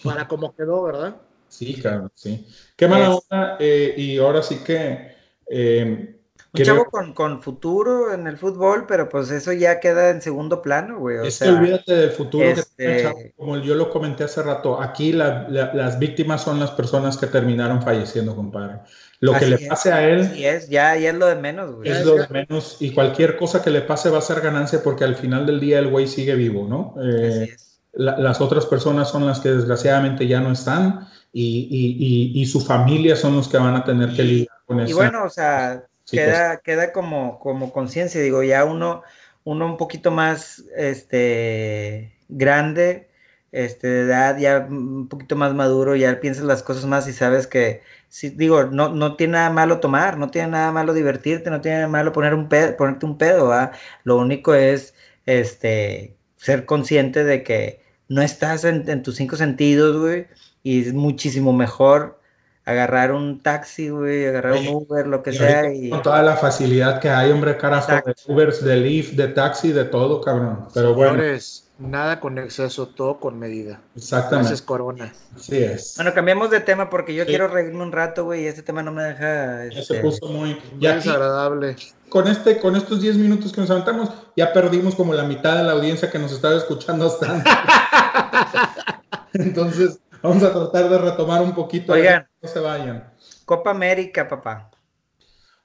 Para 0.05 0.29
cómo 0.29 0.55
quedó, 0.55 0.83
¿verdad? 0.83 1.17
Sí, 1.49 1.75
claro, 1.81 2.11
sí. 2.15 2.47
Qué 2.77 2.87
mala 2.89 3.15
onda. 3.17 3.57
eh, 3.59 3.95
y 3.97 4.19
ahora 4.19 4.43
sí 4.43 4.59
que 4.65 5.13
eh, 5.51 5.85
Un 5.85 6.51
creo- 6.53 6.67
chavo 6.67 6.85
con, 6.87 7.13
con 7.15 7.43
futuro 7.43 8.13
en 8.15 8.27
el 8.27 8.39
fútbol, 8.39 8.87
pero 8.87 9.09
pues 9.09 9.31
eso 9.31 9.53
ya 9.53 9.81
queda 9.81 10.11
en 10.11 10.23
segundo 10.23 10.63
plano, 10.63 10.99
güey. 10.99 11.19
O 11.19 11.23
Es 11.25 11.39
que 11.39 11.45
sea, 11.47 11.55
olvídate 11.59 11.95
del 11.95 12.11
futuro 12.11 12.45
que 12.45 12.61
este- 12.61 12.97
el 12.97 13.03
chavo, 13.03 13.19
como 13.37 13.57
yo 13.59 13.75
lo 13.75 13.91
comenté 13.91 14.25
hace 14.25 14.43
rato. 14.43 14.81
Aquí 14.81 15.13
la- 15.13 15.47
la- 15.49 15.73
las 15.75 15.99
víctimas 15.99 16.43
son 16.43 16.61
las 16.61 16.71
personas 16.71 17.17
que 17.19 17.27
terminaron 17.27 17.83
falleciendo, 17.83 18.35
compadre. 18.37 18.81
Lo 19.23 19.39
que 19.39 19.47
le 19.47 19.55
es, 19.55 19.69
pase 19.69 19.93
a 19.93 20.09
él 20.09 20.23
así 20.23 20.45
es, 20.45 20.69
ya, 20.69 20.97
ya 20.97 21.11
es 21.11 21.15
lo 21.15 21.27
de 21.27 21.37
menos, 21.37 21.77
güey. 21.77 21.89
es 21.89 21.99
es 21.99 22.05
lo 22.07 22.17
de 22.17 22.27
menos 22.29 22.77
y 22.81 22.93
cualquier 22.93 23.37
cosa 23.37 23.63
que 23.63 23.71
le 23.71 23.81
pase 23.83 24.11
va 24.11 24.19
a 24.19 24.21
ser 24.21 24.41
ganancia 24.41 24.83
porque 24.83 25.05
al 25.05 25.15
final 25.15 25.47
del 25.47 25.61
día 25.61 25.79
el 25.79 25.89
güey 25.89 26.09
sigue 26.09 26.35
vivo, 26.35 26.67
¿no? 26.69 26.95
Eh, 27.01 27.29
Así 27.29 27.53
es. 27.55 27.81
la- 27.93 28.19
las 28.19 28.41
otras 28.41 28.67
personas 28.67 29.11
son 29.11 29.25
las 29.25 29.39
que 29.39 29.51
desgraciadamente 29.51 30.27
ya 30.27 30.41
no 30.41 30.51
están 30.51 31.07
y, 31.33 31.69
y- 31.71 32.39
y- 32.39 32.43
y 32.43 32.47
su 32.47 32.61
familia 32.61 33.15
son 33.15 33.37
los 33.37 33.49
que 33.49 33.59
van 33.59 33.77
a 33.77 33.85
tener 33.85 34.13
que 34.13 34.25
lidiar 34.25 34.57
con 34.67 34.81
Y 34.81 34.85
esa 34.87 34.95
bueno, 34.97 35.25
o 35.25 35.31
sea, 35.31 35.85
queda, 36.11 36.57
queda 36.59 36.93
como, 36.93 37.39
como 37.39 37.73
conciencia, 37.73 38.21
digo, 38.21 38.43
ya 38.43 38.65
uno, 38.65 39.03
uno 39.45 39.67
un 39.67 39.77
poquito 39.77 40.11
más 40.11 40.65
este, 40.77 42.13
grande, 42.29 43.09
este, 43.53 43.87
de 43.87 44.01
edad, 44.03 44.37
ya 44.39 44.67
un 44.69 45.09
poquito 45.09 45.37
más 45.37 45.55
maduro, 45.55 45.95
ya 45.95 46.19
piensas 46.21 46.45
las 46.45 46.63
cosas 46.65 46.87
más 46.87 47.07
y 47.07 47.13
sabes 47.13 47.47
que, 47.47 47.83
sí, 48.13 48.29
digo, 48.29 48.65
no, 48.65 48.91
no 48.91 49.17
tiene 49.17 49.33
nada 49.33 49.49
malo 49.49 49.81
tomar, 49.81 50.19
no 50.19 50.31
tiene 50.31 50.49
nada 50.49 50.71
malo 50.71 50.93
divertirte, 50.93 51.51
no 51.51 51.63
tiene 51.63 51.79
nada 51.79 51.89
malo 51.89 52.13
poner 52.13 52.35
un 52.35 52.47
pedo, 52.47 52.77
ponerte 52.77 53.07
un 53.07 53.17
pedo, 53.17 53.49
¿va? 53.49 53.73
Lo 54.05 54.19
único 54.19 54.53
es 54.53 54.95
este, 55.25 56.15
ser 56.37 56.67
consciente 56.67 57.25
de 57.25 57.43
que 57.43 57.81
no 58.09 58.21
estás 58.21 58.65
en, 58.65 58.89
en 58.91 59.03
tus 59.03 59.17
cinco 59.17 59.37
sentidos, 59.37 59.97
güey, 59.99 60.27
y 60.63 60.83
es 60.83 60.93
muchísimo 60.93 61.55
mejor 61.55 62.21
agarrar 62.67 63.13
un 63.13 63.41
taxi, 63.41 63.89
güey, 63.89 64.27
agarrar 64.27 64.59
un 64.59 64.69
Uber, 64.69 65.07
lo 65.07 65.23
que 65.23 65.31
Y 65.31 65.37
sea, 65.39 65.73
y 65.73 65.89
Con 65.89 66.03
toda 66.03 66.23
la 66.23 66.37
facilidad 66.37 67.01
que 67.01 67.09
hay, 67.09 67.31
hombre, 67.31 67.57
carajo, 67.57 67.93
de. 67.93 68.15
Ubers, 68.27 68.63
de 68.63 68.77
Lyft, 68.77 69.15
de 69.15 69.29
taxi, 69.29 69.73
de 69.73 69.87
todo, 69.87 70.21
cabrón. 70.21 70.69
Pero 70.75 70.95
bueno, 70.95 71.15
Señores, 71.15 71.72
nada 71.91 72.21
con 72.21 72.39
exceso, 72.39 72.87
todo 72.89 73.19
con 73.21 73.39
medida. 73.39 73.81
exactamente. 73.97 74.49
Gracias, 74.49 74.63
Corona. 74.63 75.13
Así 75.37 75.57
es. 75.63 75.95
bueno, 75.97 76.15
cambiamos 76.15 76.51
de 76.51 76.61
tema 76.61 76.89
porque 76.91 77.15
yo 77.15 77.25
Sí. 77.25 77.29
quiero 77.31 77.49
reírme 77.49 77.83
un 77.83 77.93
rato, 77.93 78.25
güey, 78.25 78.45
y 78.45 78.47
este 78.47 78.63
tema 78.63 78.83
no 78.83 78.93
me 78.93 79.03
deja, 79.03 79.65
Ya 79.67 79.73
se 79.73 79.81
este, 79.81 80.01
puso 80.01 80.27
muy. 80.29 80.59
Desagradable. 80.79 81.77
con, 82.09 82.29
este, 82.29 82.59
con 82.61 82.77
estos 82.77 83.01
10 83.01 83.17
minutos 83.17 83.53
que 83.53 83.61
nos 83.61 83.71
aventamos, 83.71 84.11
ya 84.37 84.53
perdimos 84.53 84.95
como 84.95 85.15
la 85.15 85.25
mitad 85.25 85.57
de 85.57 85.65
la 85.65 85.73
audiencia 85.73 86.11
que 86.11 86.19
nos 86.19 86.33
estaba 86.33 86.57
escuchando 86.57 87.07
hasta 87.07 87.31
antes. 87.33 87.53
Entonces, 89.35 89.99
vamos 90.23 90.43
a 90.43 90.53
tratar 90.53 90.89
de 90.91 90.99
retomar 90.99 91.43
un 91.43 91.55
poquito. 91.55 91.93
Oigan. 91.93 92.27
No 92.41 92.49
se 92.49 92.59
vayan. 92.61 93.13
Copa 93.45 93.71
América, 93.71 94.29
papá. 94.29 94.71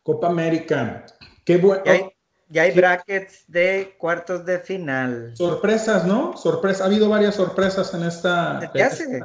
Copa 0.04 0.28
América. 0.28 1.06
Qué 1.44 1.58
bueno. 1.58 1.84
Ya 2.50 2.62
hay, 2.64 2.72
brackets 2.72 3.44
de 3.48 3.96
cuartos 3.98 4.46
de 4.46 4.60
final. 4.60 5.34
Sorpresas, 5.36 6.06
¿no? 6.06 6.38
Sorpresa. 6.38 6.84
Ha 6.84 6.88
habido 6.88 7.10
varias 7.10 7.36
sorpresas 7.36 7.94
en 7.94 8.04
esta. 8.04 8.72
¿Qué 8.74 8.84
hace? 8.84 9.22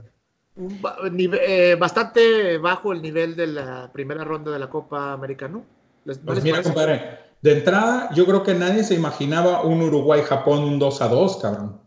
Eh, 0.57 1.77
bastante 1.79 2.59
bajo 2.59 2.93
el 2.93 3.01
nivel 3.01 3.37
de 3.37 3.47
la 3.47 3.91
primera 3.93 4.25
ronda 4.25 4.51
de 4.51 4.59
la 4.59 4.69
Copa 4.69 5.13
América, 5.13 5.49
¿no? 5.49 5.65
¿Les, 6.05 6.19
no 6.19 6.27
Pues 6.27 6.37
les 6.37 6.45
mira, 6.45 6.57
parece? 6.57 6.71
compadre, 6.75 7.19
de 7.41 7.53
entrada, 7.53 8.11
yo 8.15 8.27
creo 8.27 8.43
que 8.43 8.55
nadie 8.55 8.85
se 8.85 8.95
imaginaba 8.95 9.63
un 9.63 9.81
Uruguay-Japón 9.83 10.65
un 10.65 10.79
2 10.79 11.01
a 11.03 11.09
2, 11.09 11.37
cabrón. 11.39 11.81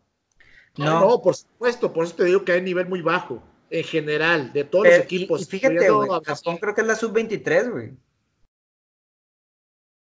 No, 0.78 1.00
No. 1.02 1.22
por 1.22 1.36
supuesto, 1.36 1.94
por 1.94 2.06
eso 2.06 2.16
te 2.16 2.24
digo 2.26 2.44
que 2.44 2.54
hay 2.54 2.62
nivel 2.62 2.88
muy 2.88 3.02
bajo, 3.02 3.44
en 3.70 3.84
general, 3.84 4.52
de 4.52 4.64
todos 4.64 4.84
Pero- 4.86 4.98
los 5.04 5.12
y- 5.12 5.16
equipos. 5.16 5.42
y, 5.42 5.46
fíjate, 5.46 5.90
güey. 5.90 6.10
Japón 6.24 6.58
creo 6.58 6.74
que 6.74 6.82
es 6.82 6.88
la 6.88 6.96
sub-23, 6.96 7.70
güey. 7.72 7.94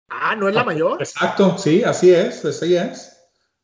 Ah, 0.09 0.35
¿no 0.35 0.47
es 0.47 0.55
la 0.55 0.63
mayor? 0.63 1.01
Exacto, 1.01 1.57
sí, 1.57 1.83
así 1.83 2.13
es, 2.13 2.43
así 2.45 2.75
es. 2.75 3.11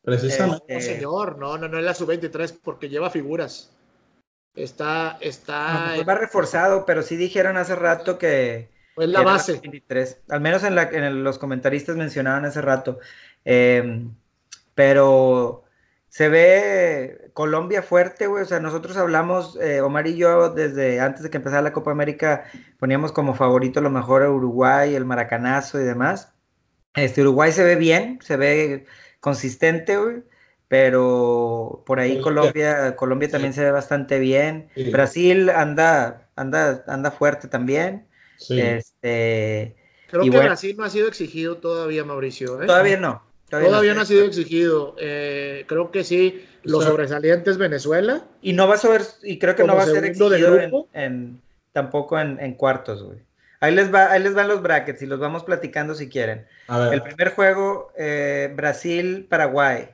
Precisamente. 0.03 0.65
No, 0.67 0.79
Este- 0.79 0.95
señor, 0.95 1.37
no, 1.37 1.57
no, 1.57 1.67
no 1.67 1.77
es 1.77 1.83
la 1.83 1.93
sub-23 1.93 2.59
porque 2.63 2.89
lleva 2.89 3.09
figuras. 3.09 3.71
Está, 4.55 5.17
está, 5.21 5.73
lo 5.85 5.89
mejor 5.91 6.09
va 6.09 6.15
reforzado, 6.15 6.85
pero 6.85 7.03
sí 7.03 7.15
dijeron 7.15 7.55
hace 7.57 7.75
rato 7.75 8.17
que, 8.17 8.55
es 8.57 8.69
que 8.97 9.07
la 9.07 9.21
era 9.21 9.31
base. 9.31 9.53
23. 9.53 10.17
Al 10.29 10.41
menos 10.41 10.63
en, 10.63 10.75
la, 10.75 10.83
en 10.83 11.03
el- 11.03 11.23
los 11.23 11.37
comentaristas 11.37 11.95
mencionaban 11.95 12.43
hace 12.45 12.59
rato. 12.61 12.99
Eh, 13.45 14.07
pero 14.75 15.63
se 16.09 16.27
ve 16.27 17.29
Colombia 17.33 17.81
fuerte, 17.81 18.27
güey. 18.27 18.43
O 18.43 18.45
sea, 18.45 18.59
nosotros 18.59 18.97
hablamos, 18.97 19.57
eh, 19.61 19.81
Omar 19.81 20.07
y 20.07 20.17
yo, 20.17 20.49
desde 20.49 20.99
antes 20.99 21.23
de 21.23 21.29
que 21.29 21.37
empezara 21.37 21.61
la 21.61 21.73
Copa 21.73 21.91
América, 21.91 22.45
poníamos 22.77 23.11
como 23.11 23.35
favorito 23.35 23.79
a 23.79 23.83
lo 23.83 23.89
mejor 23.89 24.23
a 24.23 24.29
Uruguay, 24.31 24.95
el 24.95 25.05
Maracanazo 25.05 25.79
y 25.79 25.83
demás. 25.83 26.30
Este 26.95 27.21
Uruguay 27.21 27.51
se 27.51 27.63
ve 27.63 27.75
bien, 27.75 28.19
se 28.21 28.37
ve 28.37 28.85
consistente, 29.19 29.97
güey. 29.97 30.23
Pero 30.67 31.83
por 31.85 31.99
ahí 31.99 32.21
Colombia. 32.21 32.51
Colombia, 32.75 32.95
Colombia 32.95 33.29
también 33.29 33.53
se 33.53 33.63
ve 33.63 33.71
bastante 33.71 34.19
bien. 34.19 34.69
Sí. 34.73 34.89
Brasil 34.89 35.49
anda, 35.49 36.29
anda, 36.37 36.83
anda 36.87 37.11
fuerte 37.11 37.47
también. 37.49 38.07
Sí. 38.37 38.59
Este, 38.59 39.75
Creo 40.09 40.23
y 40.23 40.25
que 40.29 40.31
bueno. 40.37 40.47
Brasil 40.49 40.75
no 40.77 40.85
ha 40.85 40.89
sido 40.89 41.07
exigido 41.09 41.57
todavía, 41.57 42.05
Mauricio. 42.05 42.61
¿eh? 42.63 42.67
todavía 42.67 42.97
no. 42.97 43.21
Todavía 43.49 43.93
no 43.93 44.01
ha 44.01 44.05
sido 44.05 44.23
exigido. 44.23 44.95
Eh, 44.97 45.65
creo 45.67 45.91
que 45.91 46.05
sí, 46.05 46.45
los 46.63 46.77
O 46.77 46.81
sea- 46.83 46.91
sobresalientes 46.91 47.57
Venezuela. 47.57 48.25
Y 48.41 48.53
no 48.53 48.65
va 48.69 48.75
a 48.75 48.77
ser, 48.77 49.01
y 49.23 49.39
creo 49.39 49.57
que 49.57 49.65
no 49.65 49.75
va 49.75 49.83
a 49.83 49.87
ser 49.87 50.01
de 50.03 50.07
exigido 50.07 50.87
en- 50.93 51.41
tampoco 51.73 52.17
en, 52.17 52.39
en 52.39 52.53
cuartos, 52.53 53.03
güey. 53.03 53.19
Ahí 53.61 53.73
les 53.73 53.93
va, 53.93 54.11
ahí 54.11 54.21
les 54.21 54.33
van 54.33 54.47
los 54.47 54.61
brackets 54.61 55.01
y 55.03 55.05
los 55.05 55.19
vamos 55.19 55.43
platicando 55.43 55.93
si 55.95 56.09
quieren. 56.09 56.47
A 56.67 56.79
ver, 56.79 56.93
El 56.95 57.01
primer 57.03 57.33
juego, 57.35 57.93
eh, 57.95 58.51
Brasil-Paraguay. 58.55 59.89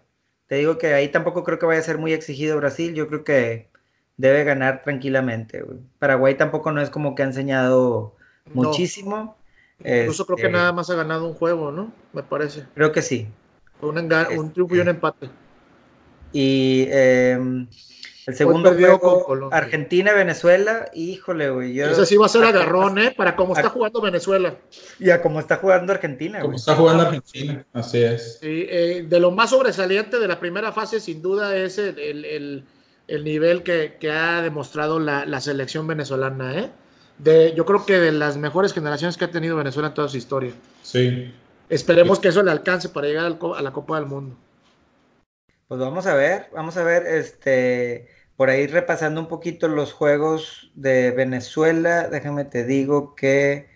Te 0.47 0.55
digo 0.55 0.77
que 0.77 0.93
ahí 0.93 1.09
tampoco 1.09 1.43
creo 1.43 1.59
que 1.59 1.65
vaya 1.65 1.81
a 1.81 1.83
ser 1.83 1.97
muy 1.97 2.13
exigido 2.13 2.55
Brasil. 2.57 2.93
Yo 2.93 3.09
creo 3.09 3.23
que 3.25 3.69
debe 4.15 4.45
ganar 4.45 4.83
tranquilamente. 4.83 5.63
Paraguay 5.99 6.35
tampoco 6.35 6.71
no 6.71 6.81
es 6.81 6.89
como 6.89 7.13
que 7.13 7.23
ha 7.23 7.25
enseñado 7.25 8.15
No. 8.45 8.63
muchísimo. 8.63 9.35
Incluso 9.79 10.25
creo 10.25 10.37
que 10.37 10.43
Este, 10.43 10.53
nada 10.53 10.71
más 10.71 10.89
ha 10.89 10.95
ganado 10.95 11.27
un 11.27 11.33
juego, 11.33 11.71
¿no? 11.71 11.91
Me 12.13 12.23
parece. 12.23 12.63
Creo 12.73 12.91
que 12.93 13.01
sí. 13.01 13.27
Un, 13.81 13.97
un 13.97 14.11
Este- 14.11 14.49
triunfo 14.53 14.75
y 14.75 14.79
un 14.79 14.87
empate. 14.87 15.29
Y, 16.31 16.87
eh, 16.89 17.37
El 18.27 18.35
segundo 18.35 18.73
juego, 18.73 19.49
Argentina-Venezuela, 19.53 20.91
híjole, 20.93 21.49
güey. 21.49 21.79
Ese 21.79 22.05
sí 22.05 22.17
va 22.17 22.25
a 22.25 22.29
ser 22.29 22.43
agarrón, 22.43 22.97
¿eh? 22.99 23.13
Para 23.15 23.37
cómo 23.37 23.55
está 23.55 23.69
jugando 23.69 24.01
Venezuela. 24.01 24.57
Y 24.99 25.11
a 25.11 25.21
cómo 25.21 25.39
está 25.39 25.55
jugando 25.55 25.93
Argentina, 25.93 26.41
Como 26.41 26.57
está 26.57 26.75
jugando 26.75 27.03
Argentina, 27.03 27.65
así 27.71 28.03
es. 28.03 28.39
Eh, 28.41 29.05
de 29.07 29.19
lo 29.21 29.31
más 29.31 29.51
sobresaliente 29.51 30.19
de 30.19 30.27
la 30.27 30.41
primera 30.41 30.73
fase, 30.73 30.99
sin 30.99 31.21
duda, 31.21 31.55
es 31.55 31.77
el, 31.77 32.65
nivel 33.07 33.63
que, 33.63 34.11
ha 34.11 34.41
demostrado 34.41 34.99
la, 34.99 35.39
selección 35.39 35.87
venezolana, 35.87 36.59
¿eh? 36.59 36.69
De, 37.19 37.53
yo 37.55 37.65
creo 37.65 37.85
que 37.85 37.97
de 37.97 38.11
las 38.11 38.35
mejores 38.35 38.73
generaciones 38.73 39.15
que 39.15 39.23
ha 39.23 39.31
tenido 39.31 39.55
Venezuela 39.55 39.87
en 39.87 39.93
toda 39.93 40.09
su 40.09 40.17
historia. 40.17 40.51
Sí. 40.83 41.33
Esperemos 41.69 42.19
que 42.19 42.27
eso 42.27 42.43
le 42.43 42.51
alcance 42.51 42.89
para 42.89 43.07
llegar 43.07 43.25
a 43.55 43.61
la 43.61 43.71
Copa 43.71 43.95
del 43.97 44.05
Mundo. 44.05 44.35
Pues 45.69 45.79
vamos 45.79 46.05
a 46.07 46.13
ver, 46.13 46.49
vamos 46.53 46.75
a 46.75 46.83
ver, 46.83 47.07
este 47.07 48.16
por 48.37 48.51
ahí 48.51 48.67
repasando 48.67 49.19
un 49.19 49.27
poquito 49.27 49.67
los 49.67 49.91
juegos 49.91 50.71
de 50.75 51.11
Venezuela, 51.11 52.07
déjame 52.07 52.45
te 52.45 52.63
digo 52.63 53.15
que... 53.15 53.69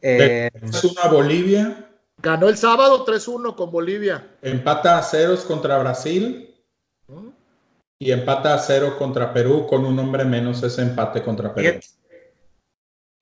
Eh, 0.00 0.50
es 0.62 0.84
una 0.84 1.08
Bolivia. 1.08 1.90
Ganó 2.22 2.48
el 2.48 2.56
sábado 2.56 3.04
3-1 3.04 3.54
con 3.54 3.70
Bolivia. 3.70 4.26
Empata 4.40 4.98
a 4.98 5.02
ceros 5.02 5.44
contra 5.44 5.78
Brasil. 5.78 6.54
Y 7.98 8.12
empata 8.12 8.54
a 8.54 8.58
cero 8.58 8.96
contra 8.98 9.32
Perú 9.32 9.66
con 9.66 9.86
un 9.86 9.98
hombre 9.98 10.24
menos 10.24 10.62
ese 10.62 10.82
empate 10.82 11.22
contra 11.22 11.54
Perú. 11.54 11.80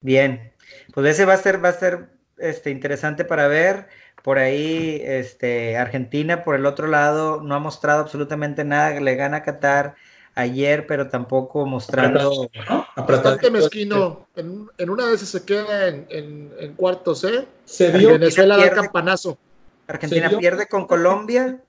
Bien, 0.01 0.53
pues 0.93 1.07
ese 1.07 1.25
va 1.25 1.35
a 1.35 1.39
ser, 1.39 1.65
va 1.65 1.69
a 1.69 1.75
ser 1.75 2.09
este, 2.39 2.71
interesante 2.71 3.25
para 3.25 3.47
ver. 3.47 3.89
Por 4.23 4.39
ahí, 4.39 5.01
este, 5.05 5.77
Argentina, 5.77 6.43
por 6.43 6.57
el 6.57 6.67
otro 6.67 6.89
lado, 6.89 7.41
no 7.41 7.55
ha 7.55 7.61
mostrado 7.61 8.01
absolutamente 8.01 8.65
nada. 8.65 8.99
Le 9.01 9.15
gana 9.15 9.39
a 9.39 9.43
Qatar 9.43 9.95
ayer, 10.35 10.87
pero 10.87 11.09
tampoco 11.09 11.66
mostrando. 11.66 12.49
Bastante 12.97 13.51
mezquino. 13.51 14.27
En, 14.37 14.68
en, 14.79 14.90
una 14.90 15.07
vez 15.07 15.20
se 15.20 15.44
queda 15.44 15.88
en, 15.88 16.07
en, 16.59 16.75
cuartos, 16.75 17.25
¿eh? 17.25 17.47
Se 17.64 17.90
vio. 17.90 18.12
Venezuela 18.12 18.57
da 18.57 18.70
campanazo. 18.70 19.38
Argentina 19.87 20.31
pierde 20.38 20.66
con 20.66 20.87
Colombia. 20.87 21.61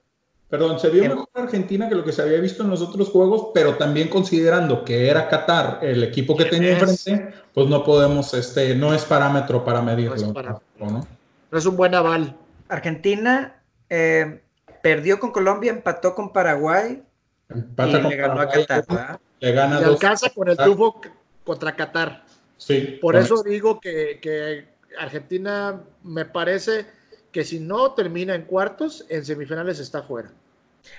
Perdón, 0.49 0.79
se 0.79 0.89
vio 0.89 1.03
mejor 1.03 1.27
Argentina 1.33 1.89
que 1.89 1.95
lo 1.95 2.03
que 2.05 2.11
se 2.11 2.21
había 2.21 2.39
visto 2.39 2.63
en 2.63 2.69
los 2.69 2.81
otros 2.81 3.09
juegos, 3.09 3.47
pero 3.53 3.75
también 3.75 4.09
considerando 4.09 4.85
que 4.85 5.09
era 5.09 5.27
Qatar 5.27 5.79
el 5.81 6.03
equipo 6.03 6.37
que 6.37 6.45
tenía 6.45 6.77
enfrente, 6.77 7.33
pues 7.53 7.67
no 7.67 7.83
podemos, 7.83 8.33
este, 8.35 8.75
no 8.75 8.93
es 8.93 9.03
parámetro 9.05 9.65
para 9.65 9.81
medirlo. 9.81 10.33
No 10.79 11.57
es, 11.57 11.65
un 11.65 11.75
buen 11.75 11.95
aval. 11.95 12.37
Argentina 12.69 13.59
eh, 13.89 14.43
perdió 14.83 15.19
con 15.19 15.31
Colombia, 15.31 15.71
empató 15.71 16.13
con 16.13 16.31
Paraguay, 16.31 17.01
Empata 17.49 17.99
y 17.99 18.09
le 18.09 18.15
ganó 18.15 18.41
a 18.41 18.49
Qatar. 18.49 19.19
Le 19.39 19.51
gana 19.51 19.77
alcanza 19.77 20.29
con 20.29 20.49
el 20.49 20.57
triunfo 20.57 21.01
contra 21.43 21.75
Qatar. 21.75 22.23
Sí. 22.57 22.97
Por 23.01 23.15
eso 23.15 23.43
digo 23.43 23.79
que, 23.79 24.67
Argentina 24.97 25.81
me 26.03 26.25
parece 26.25 26.85
que 27.31 27.43
si 27.43 27.59
no 27.59 27.91
termina 27.91 28.33
en 28.33 28.43
cuartos, 28.43 29.05
en 29.09 29.25
semifinales 29.25 29.79
está 29.79 30.03
fuera. 30.03 30.31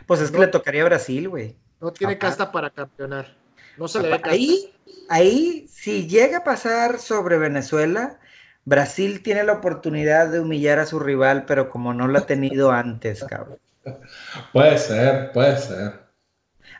Pues 0.07 0.21
es 0.21 0.31
que 0.31 0.39
le 0.39 0.49
tocaría 0.49 0.83
a 0.83 0.87
Brasil, 0.87 1.29
güey. 1.29 1.57
No 1.81 1.93
tiene 1.93 2.19
casta 2.19 2.53
para 2.53 2.71
campeonar. 2.71 3.35
No 3.79 3.89
se 3.89 4.03
le 4.03 4.11
ve 4.11 4.21
Ahí, 4.25 4.73
ahí, 5.09 5.67
si 5.71 6.07
llega 6.07 6.39
a 6.39 6.45
pasar 6.45 6.99
sobre 6.99 7.39
Venezuela, 7.39 8.19
Brasil 8.65 9.23
tiene 9.23 9.45
la 9.45 9.55
oportunidad 9.55 10.29
de 10.29 10.41
humillar 10.41 10.79
a 10.79 10.87
su 10.87 10.99
rival, 10.99 11.45
pero 11.47 11.71
como 11.71 11.95
no 11.95 12.07
lo 12.07 12.19
ha 12.19 12.27
tenido 12.27 12.71
antes, 12.71 13.25
cabrón. 13.25 13.59
Puede 14.53 14.79
ser, 14.79 15.33
puede 15.33 15.57
ser 15.59 16.06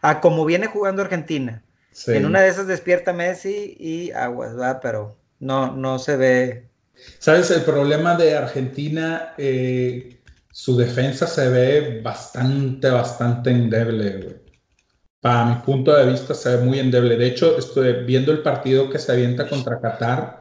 a 0.03 0.21
como 0.21 0.45
viene 0.45 0.67
jugando 0.67 1.03
Argentina. 1.03 1.63
En 2.07 2.27
una 2.27 2.43
de 2.43 2.49
esas 2.49 2.67
despierta 2.67 3.13
Messi 3.13 3.77
y 3.81 4.11
aguas, 4.11 4.59
va, 4.59 4.81
pero 4.81 5.17
no, 5.41 5.73
no 5.73 5.99
se 5.99 6.17
ve. 6.17 6.69
¿Sabes? 7.19 7.51
El 7.51 7.63
problema 7.63 8.17
de 8.17 8.37
Argentina, 8.37 9.35
eh, 9.39 10.21
su 10.53 10.77
defensa 10.77 11.27
se 11.27 11.49
ve 11.49 12.01
bastante, 12.03 12.91
bastante 12.91 13.51
endeble, 13.51 14.41
Para 15.21 15.47
mi 15.47 15.55
punto 15.57 15.95
de 15.95 16.07
vista 16.07 16.35
se 16.35 16.57
ve 16.57 16.65
muy 16.65 16.79
endeble. 16.79 17.17
De 17.17 17.27
hecho, 17.27 17.59
estoy 17.59 18.05
viendo 18.05 18.31
el 18.31 18.43
partido 18.43 18.91
que 18.91 18.99
se 18.99 19.13
avienta 19.13 19.49
contra 19.49 19.81
Qatar. 19.81 20.41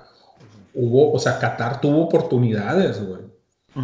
Hubo, 0.73 1.13
o 1.13 1.19
sea, 1.19 1.39
Qatar 1.39 1.79
tuvo 1.79 2.03
oportunidades, 2.03 3.01
güey. 3.01 3.24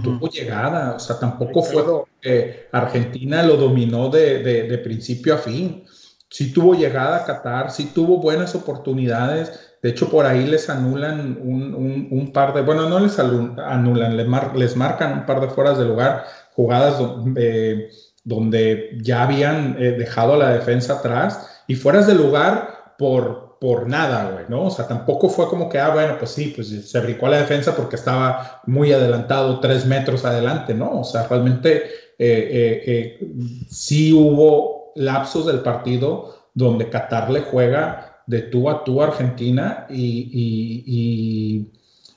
Tuvo 0.03 0.29
llegada, 0.29 0.95
o 0.95 0.99
sea, 0.99 1.19
tampoco 1.19 1.61
fue 1.63 1.83
que 2.21 2.69
Argentina 2.71 3.43
lo 3.43 3.57
dominó 3.57 4.09
de, 4.09 4.79
principio 4.83 5.33
a 5.33 5.37
fin. 5.37 5.83
Sí 6.29 6.53
tuvo 6.53 6.73
llegada 6.75 7.17
a 7.17 7.25
Qatar, 7.25 7.71
sí 7.71 7.91
tuvo 7.93 8.17
buenas 8.17 8.55
oportunidades. 8.55 9.75
De 9.81 9.89
hecho, 9.89 10.09
por 10.09 10.25
ahí 10.25 10.47
les 10.47 10.69
anulan 10.69 11.37
un, 11.41 12.31
par 12.33 12.53
de, 12.53 12.61
bueno, 12.61 12.87
no 12.87 13.01
les 13.01 13.19
anulan, 13.19 14.15
les, 14.55 14.75
marcan 14.77 15.13
un 15.13 15.25
par 15.25 15.41
de 15.41 15.49
fueras 15.49 15.77
de 15.77 15.85
lugar, 15.85 16.23
jugadas 16.55 16.97
donde, 16.97 17.89
donde 18.23 18.97
ya 19.01 19.23
habían 19.23 19.75
eh, 19.77 19.91
dejado 19.91 20.35
a 20.35 20.37
la 20.37 20.53
defensa 20.53 20.93
atrás 20.93 21.63
y 21.67 21.75
fueras 21.75 22.07
de 22.07 22.15
lugar 22.15 22.95
por, 22.97 23.50
por 23.61 23.87
nada, 23.87 24.31
güey, 24.31 24.45
¿no? 24.49 24.65
O 24.65 24.71
sea, 24.71 24.87
tampoco 24.87 25.29
fue 25.29 25.47
como 25.47 25.69
que, 25.69 25.77
ah, 25.77 25.93
bueno, 25.93 26.15
pues 26.17 26.31
sí, 26.31 26.51
pues 26.55 26.69
se 26.69 26.99
brincó 26.99 27.27
a 27.27 27.29
la 27.29 27.41
defensa 27.41 27.75
porque 27.75 27.95
estaba 27.95 28.59
muy 28.65 28.91
adelantado, 28.91 29.59
tres 29.59 29.85
metros 29.85 30.25
adelante, 30.25 30.73
¿no? 30.73 31.01
O 31.01 31.03
sea, 31.03 31.27
realmente 31.27 31.75
eh, 31.75 31.83
eh, 32.17 32.83
eh, 32.87 33.31
sí 33.69 34.13
hubo 34.13 34.91
lapsos 34.95 35.45
del 35.45 35.59
partido 35.59 36.49
donde 36.55 36.89
Qatar 36.89 37.29
le 37.29 37.41
juega 37.41 38.23
de 38.25 38.41
tú 38.41 38.67
a 38.67 38.83
tú 38.83 38.99
a 38.99 39.09
Argentina 39.09 39.85
y, 39.91 41.67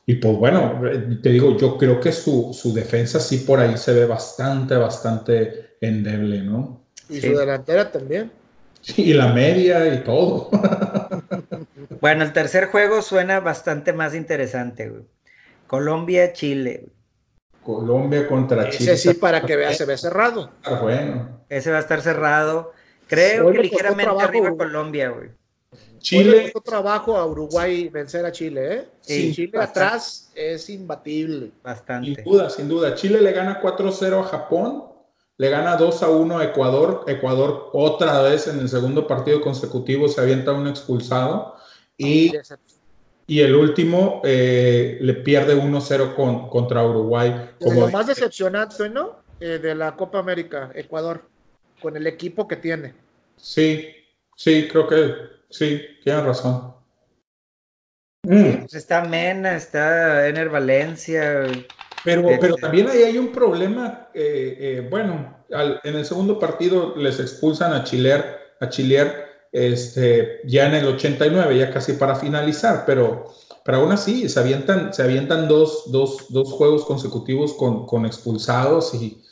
y, 0.06 0.14
pues 0.14 0.38
bueno, 0.38 0.80
te 1.22 1.28
digo, 1.28 1.58
yo 1.58 1.76
creo 1.76 2.00
que 2.00 2.12
su, 2.12 2.54
su, 2.54 2.72
defensa 2.72 3.20
sí 3.20 3.44
por 3.46 3.60
ahí 3.60 3.76
se 3.76 3.92
ve 3.92 4.06
bastante, 4.06 4.76
bastante 4.76 5.76
endeble, 5.82 6.40
¿no? 6.40 6.80
Y 7.10 7.20
su 7.20 7.36
delantera 7.36 7.92
también. 7.92 8.30
Sí, 8.84 9.02
y 9.02 9.12
la 9.14 9.32
media 9.32 9.94
y 9.94 10.04
todo. 10.04 10.50
Bueno, 12.00 12.22
el 12.22 12.34
tercer 12.34 12.66
juego 12.66 13.00
suena 13.00 13.40
bastante 13.40 13.94
más 13.94 14.14
interesante, 14.14 14.90
güey. 14.90 15.04
Colombia-Chile. 15.66 16.88
Colombia 17.62 18.28
contra 18.28 18.68
Chile. 18.68 18.92
Ese 18.92 19.12
sí, 19.12 19.18
para 19.18 19.40
que 19.40 19.56
vea, 19.56 19.72
se 19.72 19.86
ve 19.86 19.96
cerrado. 19.96 20.50
Ah, 20.64 20.80
bueno. 20.82 21.40
Ese 21.48 21.70
va 21.70 21.78
a 21.78 21.80
estar 21.80 22.02
cerrado. 22.02 22.72
Creo 23.08 23.50
que 23.50 23.58
ligeramente 23.58 24.22
arriba 24.22 24.54
Colombia, 24.54 25.08
güey. 25.08 25.30
Chile. 25.98 26.52
Otro 26.54 26.60
trabajo 26.60 27.16
a 27.16 27.24
Uruguay 27.26 27.88
vencer 27.88 28.26
a 28.26 28.32
Chile, 28.32 28.74
¿eh? 28.74 28.88
Sí, 29.00 29.32
Chile 29.32 29.58
atrás 29.58 30.30
es 30.34 30.68
imbatible. 30.68 31.52
Bastante. 31.62 32.16
Sin 32.16 32.24
duda, 32.24 32.50
sin 32.50 32.68
duda. 32.68 32.94
Chile 32.94 33.22
le 33.22 33.32
gana 33.32 33.62
4-0 33.62 34.20
a 34.20 34.24
Japón, 34.24 34.84
le 35.36 35.50
gana 35.50 35.78
2-1 35.78 36.40
a 36.40 36.44
Ecuador. 36.44 37.04
Ecuador 37.06 37.70
otra 37.72 38.22
vez 38.22 38.46
en 38.46 38.60
el 38.60 38.68
segundo 38.68 39.06
partido 39.06 39.40
consecutivo 39.40 40.08
se 40.08 40.20
avienta 40.20 40.52
un 40.52 40.68
expulsado. 40.68 41.56
Y, 41.96 42.32
y 43.26 43.40
el 43.40 43.54
último 43.54 44.20
eh, 44.24 44.98
le 45.00 45.14
pierde 45.14 45.56
1-0 45.56 46.14
con, 46.14 46.48
contra 46.48 46.86
Uruguay. 46.86 47.50
Como 47.60 47.82
lo 47.82 47.88
más 47.88 48.06
decepcionante, 48.06 48.88
¿no? 48.88 49.16
Eh, 49.40 49.58
de 49.58 49.74
la 49.74 49.96
Copa 49.96 50.18
América, 50.18 50.70
Ecuador, 50.74 51.28
con 51.80 51.96
el 51.96 52.06
equipo 52.06 52.46
que 52.46 52.56
tiene. 52.56 52.94
Sí, 53.36 53.88
sí, 54.36 54.68
creo 54.70 54.86
que 54.86 55.14
sí, 55.50 55.82
tiene 56.02 56.22
razón. 56.22 56.74
Mm. 58.22 58.60
Pues 58.60 58.74
está 58.74 59.04
Mena, 59.04 59.56
está 59.56 60.28
Ener 60.28 60.48
Valencia. 60.48 61.46
Pero, 62.04 62.28
pero 62.40 62.56
también 62.56 62.88
ahí 62.88 63.02
hay 63.02 63.18
un 63.18 63.32
problema. 63.32 64.08
Eh, 64.12 64.86
bueno, 64.90 65.36
en 65.48 65.96
el 65.96 66.04
segundo 66.04 66.38
partido 66.38 66.94
les 66.96 67.18
expulsan 67.18 67.72
a 67.72 67.84
Chiler, 67.84 68.24
a 68.60 68.68
Chiler 68.68 69.24
este, 69.54 70.40
ya 70.44 70.66
en 70.66 70.74
el 70.74 70.86
89, 70.86 71.56
ya 71.56 71.70
casi 71.70 71.92
para 71.92 72.16
finalizar, 72.16 72.82
pero, 72.84 73.32
pero 73.64 73.78
aún 73.78 73.92
así 73.92 74.28
se 74.28 74.40
avientan, 74.40 74.92
se 74.92 75.04
avientan 75.04 75.46
dos, 75.46 75.92
dos, 75.92 76.26
dos 76.30 76.52
juegos 76.52 76.84
consecutivos 76.84 77.54
con, 77.54 77.86
con, 77.86 78.04
expulsados 78.04 78.92
y 78.94 79.22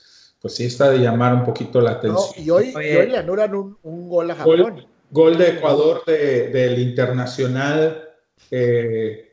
pues 0.40 0.54
sí 0.54 0.64
está 0.66 0.92
de 0.92 0.98
llamar 0.98 1.34
un 1.34 1.44
poquito 1.44 1.80
la 1.80 1.92
atención. 1.92 2.30
y, 2.36 2.50
hoy, 2.50 2.72
le 2.72 3.18
anulan 3.18 3.52
un, 3.52 3.76
un, 3.82 4.08
gol 4.08 4.30
a 4.30 4.36
Japón. 4.36 4.86
Gol, 5.10 5.36
de 5.36 5.48
Ecuador 5.48 6.04
de, 6.06 6.48
del 6.50 6.78
Internacional. 6.78 8.08
Eh, 8.52 9.31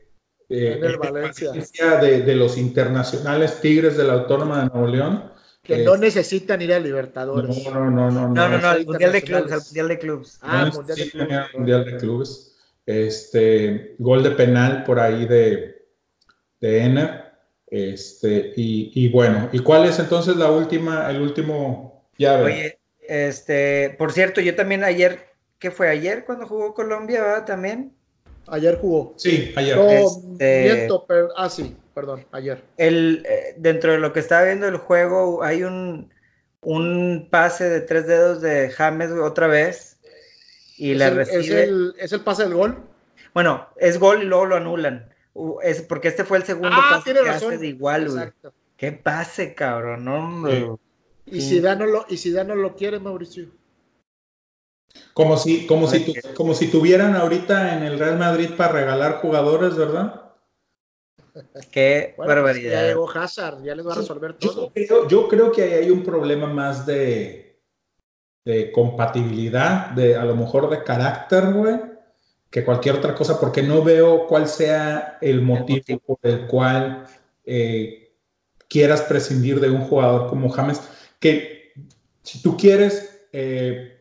eh, 0.50 0.96
Valencia. 0.98 1.52
De, 2.00 2.22
de, 2.22 2.34
los 2.34 2.58
internacionales 2.58 3.60
Tigres 3.60 3.96
de 3.96 4.04
la 4.04 4.14
Autónoma 4.14 4.62
de 4.62 4.70
Nuevo 4.70 4.86
León. 4.88 5.32
Que 5.62 5.84
no 5.84 5.96
necesitan 5.96 6.60
ir 6.62 6.72
a 6.72 6.78
Libertadores. 6.78 7.64
No, 7.64 7.90
no, 7.90 7.90
no, 7.90 8.10
no. 8.10 8.28
No, 8.28 8.48
no, 8.48 8.58
no, 8.58 8.72
el 8.72 8.86
Mundial 8.86 9.12
de 9.12 9.22
Clubes, 9.22 9.52
el 9.52 9.60
Mundial 9.60 9.88
de 9.88 9.98
Clubes. 9.98 10.38
Ah, 10.42 10.70
Mundial 10.72 10.98
de 10.98 11.10
Clubes. 11.10 11.54
Mundial 11.54 11.84
de 11.84 11.96
Clubes. 11.96 12.56
Este, 12.86 13.94
gol 13.98 14.22
de 14.22 14.30
penal 14.32 14.84
por 14.84 14.98
ahí 14.98 15.26
de, 15.26 15.86
de 16.60 16.84
Ener. 16.84 17.24
Este, 17.66 18.52
y, 18.56 18.90
y, 18.94 19.08
bueno, 19.10 19.48
¿y 19.52 19.60
cuál 19.60 19.84
es 19.84 19.98
entonces 20.00 20.36
la 20.36 20.50
última, 20.50 21.08
el 21.08 21.20
último 21.20 22.10
llave? 22.18 22.44
Oye, 22.44 22.78
este, 23.00 23.94
por 23.96 24.12
cierto, 24.12 24.40
yo 24.40 24.56
también 24.56 24.82
ayer 24.82 25.30
¿qué 25.60 25.70
fue 25.70 25.88
ayer 25.88 26.24
cuando 26.24 26.46
jugó 26.46 26.74
Colombia, 26.74 27.22
¿verdad? 27.22 27.44
También. 27.44 27.94
Ayer 28.48 28.78
jugó. 28.80 29.14
Sí, 29.16 29.52
ayer. 29.56 29.76
No, 29.76 29.88
Este- 29.88 30.62
miento, 30.74 31.04
pero- 31.06 31.28
ah, 31.36 31.48
sí, 31.48 31.76
perdón, 31.94 32.26
ayer. 32.32 32.62
El, 32.76 33.24
eh, 33.28 33.54
dentro 33.58 33.92
de 33.92 33.98
lo 33.98 34.12
que 34.12 34.20
estaba 34.20 34.44
viendo 34.44 34.66
el 34.66 34.76
juego, 34.76 35.42
hay 35.42 35.62
un, 35.62 36.12
un 36.62 37.28
pase 37.30 37.68
de 37.68 37.80
tres 37.80 38.06
dedos 38.06 38.40
de 38.42 38.70
James 38.70 39.10
otra 39.12 39.46
vez. 39.46 39.98
Y 40.76 40.92
es, 40.92 40.98
la 40.98 41.08
el, 41.08 41.18
es, 41.20 41.28
recibe. 41.34 41.62
el, 41.64 41.94
es 41.98 42.12
el 42.12 42.20
pase 42.22 42.42
del 42.44 42.54
gol. 42.54 42.78
Bueno, 43.34 43.68
es 43.76 43.98
gol 43.98 44.22
y 44.22 44.26
luego 44.26 44.46
lo 44.46 44.56
anulan. 44.56 45.08
Es 45.62 45.82
porque 45.82 46.08
este 46.08 46.24
fue 46.24 46.38
el 46.38 46.44
segundo 46.44 46.70
Ah, 46.72 46.88
pase 46.90 47.04
tiene 47.04 47.20
que 47.20 47.26
razón. 47.26 47.48
hace 47.52 47.58
de 47.58 47.66
igual, 47.68 48.06
güey. 48.08 48.18
Exacto. 48.18 48.52
Qué 48.76 48.92
pase, 48.92 49.54
cabrón, 49.54 50.04
no, 50.06 50.16
hombre. 50.18 50.66
Sí. 51.26 51.36
Y. 51.36 51.40
Zidane 51.42 51.84
no 51.84 51.86
lo, 51.86 52.06
y 52.08 52.16
Zidane 52.16 52.48
no 52.48 52.54
lo 52.56 52.74
quiere, 52.74 52.98
Mauricio. 52.98 53.46
Como 55.14 55.36
si, 55.36 55.66
como, 55.66 55.86
si 55.86 56.00
tu- 56.04 56.12
como 56.34 56.54
si 56.54 56.68
tuvieran 56.70 57.14
ahorita 57.14 57.76
en 57.76 57.82
el 57.84 57.98
Real 57.98 58.18
Madrid 58.18 58.50
para 58.56 58.72
regalar 58.72 59.20
jugadores, 59.20 59.76
¿verdad? 59.76 60.32
Qué 61.72 62.14
Bueno, 62.16 62.42
pues, 62.42 62.56
ya 62.56 62.70
barbaridad. 62.70 62.88
llegó 62.88 63.10
Hazard, 63.10 63.62
ya 63.62 63.74
les 63.74 63.86
va 63.86 63.92
a 63.92 63.96
resolver 63.96 64.36
Yo 64.38 64.50
todo. 64.50 64.72
creo, 64.72 65.08
yo 65.08 65.28
creo 65.28 65.52
que 65.52 65.62
ahí 65.62 65.72
hay 65.74 65.90
un 65.90 66.02
problema 66.02 66.46
más 66.46 66.86
de, 66.86 67.60
de 68.44 68.72
compatibilidad, 68.72 69.90
de 69.90 70.16
a 70.16 70.24
lo 70.24 70.34
mejor 70.36 70.68
de 70.70 70.82
carácter, 70.82 71.52
güey, 71.52 71.76
que 72.50 72.64
cualquier 72.64 72.96
otra 72.96 73.14
cosa, 73.14 73.38
porque 73.38 73.62
no 73.62 73.82
veo 73.82 74.26
cuál 74.26 74.48
sea 74.48 75.18
el 75.20 75.40
motivo, 75.42 75.78
motivo. 75.78 76.00
por 76.00 76.18
el 76.22 76.46
cual 76.46 77.06
eh, 77.44 78.12
quieras 78.68 79.02
prescindir 79.02 79.60
de 79.60 79.70
un 79.70 79.82
jugador 79.82 80.28
como 80.28 80.48
James, 80.50 80.80
que 81.20 81.72
si 82.22 82.42
tú 82.42 82.56
quieres, 82.56 83.26
eh, 83.32 83.99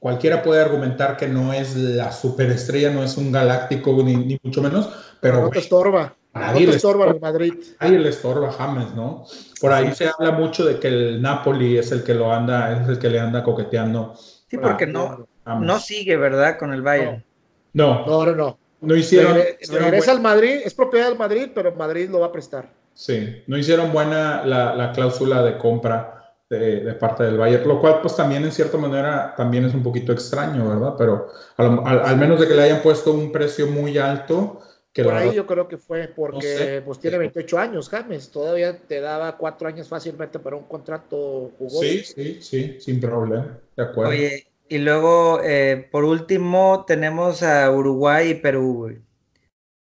cualquiera 0.00 0.42
puede 0.42 0.60
argumentar 0.60 1.16
que 1.16 1.28
no 1.28 1.52
es 1.52 1.76
la 1.76 2.10
superestrella, 2.10 2.90
no 2.90 3.04
es 3.04 3.16
un 3.16 3.30
galáctico, 3.30 3.92
ni, 4.02 4.16
ni 4.16 4.38
mucho 4.42 4.60
menos, 4.62 4.88
pero 5.20 5.42
no 5.42 5.50
te 5.50 5.60
estorba. 5.60 6.16
No 6.34 6.40
nadie 6.40 6.60
te 6.64 6.70
le 6.72 6.76
estorba 6.76 7.06
el 7.06 7.20
Madrid. 7.20 7.54
Ahí 7.80 7.96
le 7.98 8.08
estorba 8.08 8.48
a 8.48 8.52
James, 8.52 8.94
¿no? 8.94 9.24
Por 9.60 9.72
ahí 9.72 9.92
se 9.94 10.08
habla 10.08 10.32
mucho 10.32 10.64
de 10.64 10.78
que 10.78 10.88
el 10.88 11.20
Napoli 11.22 11.76
es 11.78 11.90
el 11.92 12.02
que 12.04 12.14
lo 12.14 12.32
anda, 12.32 12.80
es 12.82 12.88
el 12.88 12.98
que 12.98 13.10
le 13.10 13.18
anda 13.20 13.42
coqueteando. 13.44 14.14
Sí, 14.48 14.56
porque 14.58 14.86
no, 14.86 15.26
James. 15.44 15.66
no 15.66 15.78
sigue, 15.78 16.16
¿verdad? 16.16 16.56
Con 16.58 16.72
el 16.72 16.82
Bayern. 16.82 17.24
no, 17.72 18.06
No, 18.06 18.24
no, 18.26 18.34
no. 18.34 18.58
no 18.80 18.96
hicieron, 18.96 19.34
Regre- 19.36 19.56
hicieron 19.60 19.84
regresa 19.84 20.12
buen- 20.12 20.16
al 20.16 20.22
Madrid, 20.22 20.60
es 20.64 20.74
propiedad 20.74 21.08
del 21.08 21.18
Madrid, 21.18 21.48
pero 21.54 21.74
Madrid 21.74 22.08
lo 22.08 22.20
va 22.20 22.26
a 22.26 22.32
prestar. 22.32 22.68
sí, 22.94 23.42
no 23.46 23.56
hicieron 23.58 23.92
buena 23.92 24.44
la, 24.44 24.74
la 24.76 24.92
cláusula 24.92 25.42
de 25.42 25.58
compra 25.58 26.19
de, 26.50 26.80
de 26.80 26.94
parte 26.94 27.22
del 27.22 27.38
Bayern, 27.38 27.66
lo 27.68 27.80
cual 27.80 28.00
pues 28.02 28.16
también 28.16 28.42
en 28.44 28.50
cierta 28.52 28.76
manera 28.76 29.34
también 29.36 29.64
es 29.64 29.72
un 29.74 29.82
poquito 29.84 30.12
extraño, 30.12 30.68
¿verdad? 30.68 30.94
Pero 30.98 31.28
a 31.56 31.62
lo- 31.62 31.86
al, 31.86 32.00
al 32.00 32.16
menos 32.16 32.40
de 32.40 32.48
que 32.48 32.54
le 32.54 32.62
hayan 32.62 32.82
puesto 32.82 33.12
un 33.14 33.30
precio 33.30 33.68
muy 33.68 33.96
alto, 33.98 34.60
que 34.92 35.04
Por 35.04 35.14
ahí 35.14 35.20
verdad- 35.20 35.36
yo 35.36 35.46
creo 35.46 35.68
que 35.68 35.78
fue 35.78 36.08
porque 36.08 36.34
No 36.34 36.40
sé. 36.42 36.82
pues 36.84 36.98
tiene 36.98 37.18
28 37.18 37.58
años, 37.58 37.88
James. 37.88 38.28
Todavía 38.30 38.76
te 38.76 39.00
daba 39.00 39.36
cuatro 39.36 39.68
años 39.68 39.88
fácilmente 39.88 40.40
para 40.40 40.56
un 40.56 40.64
contrato 40.64 41.52
jugoso. 41.56 41.80
sí, 41.82 42.02
sí, 42.04 42.42
sí, 42.42 42.80
sin 42.80 43.00
problema, 43.00 43.58
de 43.76 43.82
acuerdo. 43.84 44.10
Oye, 44.10 44.46
y 44.68 44.78
luego, 44.78 45.40
eh, 45.44 45.88
por 45.92 46.04
último, 46.04 46.84
tenemos 46.84 47.42
a 47.44 47.70
Uruguay 47.70 48.30
y 48.30 48.34
Perú, 48.34 48.74
güey. 48.78 48.98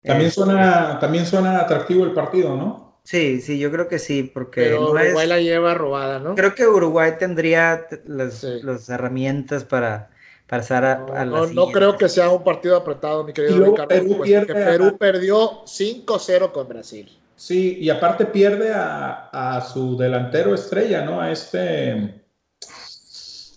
también, 0.02 0.30
Eh, 0.30 0.32
suena, 0.32 0.99
también 0.99 1.26
suena 1.26 1.60
atractivo 1.60 2.04
el 2.06 2.13
partido, 2.13 2.56
¿no? 2.56 2.83
Sí, 3.06 3.42
sí, 3.42 3.60
yo 3.60 3.70
creo 3.70 3.88
que 3.89 4.00
sí, 4.00 4.24
porque 4.24 4.62
pero 4.62 4.80
no 4.94 4.98
es- 4.98 5.06
Uruguay 5.08 5.28
la 5.28 5.39
lleva 5.39 5.74
robada, 5.74 6.20
¿no? 6.20 6.36
creo 6.36 6.56
que 6.56 6.66
Uruguay 6.68 7.13
tendría 7.20 7.86
las, 8.06 8.36
Sí. 8.36 8.62
las 8.63 8.88
herramientas 8.89 9.66
para 9.66 10.10
pasar 10.48 10.86
a, 10.86 10.96
No, 11.00 11.13
a 11.13 11.26
la 11.26 11.39
no, 11.39 11.48
no 11.48 11.72
creo 11.72 11.98
que 11.98 12.08
sea 12.08 12.30
un 12.30 12.44
partido 12.44 12.78
apretado, 12.78 13.24
mi 13.26 13.34
querido 13.34 13.66
Ricardo. 13.66 13.88
Perú 13.89 14.08
puesto 14.08 14.24
pierde 14.24 14.54
que 14.54 14.63
a- 14.63 14.66
Perú 14.66 14.98
perdió 14.98 15.63
5-0 15.66 16.54
con 16.54 16.68
Brasil. 16.70 17.18
Sí, 17.36 17.78
y 17.82 17.89
aparte 17.89 18.26
pierde 18.26 18.72
a, 18.74 19.30
a 19.58 19.60
su 19.62 19.98
delantero 19.98 20.54
estrella, 20.56 21.04
¿no? 21.04 21.20
A 21.20 21.30
este. 21.32 22.22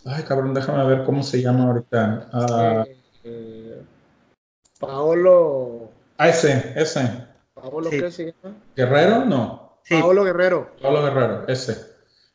Ay, 0.05 0.23
cabrón, 0.25 0.55
déjame 0.55 0.85
ver 0.87 1.05
cómo 1.05 1.23
se 1.23 1.41
llama 1.43 1.65
ahorita. 1.69 2.29
A, 2.33 2.85
Eh, 2.89 2.97
eh, 3.25 3.83
Paolo. 4.81 5.91
a 6.19 6.29
ese, 6.29 6.73
ese. 6.75 7.26
¿Paolo 7.71 7.91
Sí. 7.91 8.01
qué 8.01 8.11
se 8.11 8.25
llama? 8.43 8.57
¿Guerrero? 8.77 9.25
No. 9.25 9.81
Sí, 9.85 9.95
Paolo 10.01 10.25
Guerrero. 10.25 10.71
Pablo 10.83 11.03
Guerrero, 11.03 11.45
ese. 11.49 11.77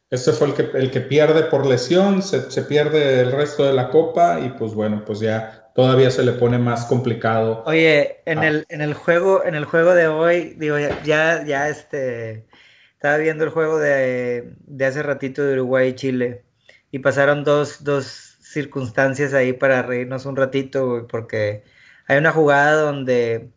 Ese 0.09 0.33
fue 0.33 0.47
el 0.47 0.53
que, 0.53 0.63
el 0.77 0.91
que 0.91 0.99
pierde 1.01 1.43
por 1.43 1.65
lesión, 1.65 2.21
se, 2.21 2.51
se 2.51 2.63
pierde 2.63 3.21
el 3.21 3.31
resto 3.31 3.63
de 3.65 3.73
la 3.73 3.89
copa 3.89 4.39
y 4.41 4.49
pues 4.49 4.73
bueno, 4.73 5.03
pues 5.05 5.19
ya 5.21 5.71
todavía 5.73 6.11
se 6.11 6.23
le 6.23 6.33
pone 6.33 6.57
más 6.57 6.85
complicado. 6.85 7.63
Oye, 7.65 8.21
en 8.25 8.39
Ah. 8.39 8.47
el, 8.47 8.65
en 8.67 8.81
el 8.81 8.93
juego, 8.93 9.43
en 9.45 9.55
el 9.55 9.63
juego 9.63 9.93
de 9.93 10.07
hoy, 10.07 10.55
digo, 10.57 10.75
ya, 11.05 11.45
ya, 11.45 11.69
este, 11.69 12.45
estaba 12.93 13.15
viendo 13.17 13.45
el 13.45 13.51
juego 13.51 13.79
de, 13.79 14.53
de 14.65 14.85
hace 14.85 15.01
ratito 15.01 15.43
de 15.45 15.53
Uruguay 15.53 15.89
y 15.89 15.95
Chile, 15.95 16.43
y 16.91 16.99
pasaron 16.99 17.45
dos, 17.45 17.85
dos 17.85 18.37
circunstancias 18.41 19.33
ahí 19.33 19.53
para 19.53 19.81
reírnos 19.81 20.25
un 20.25 20.35
ratito, 20.35 20.87
güey, 20.89 21.03
porque 21.07 21.63
hay 22.07 22.17
una 22.17 22.31
jugada 22.33 22.81
donde 22.81 23.49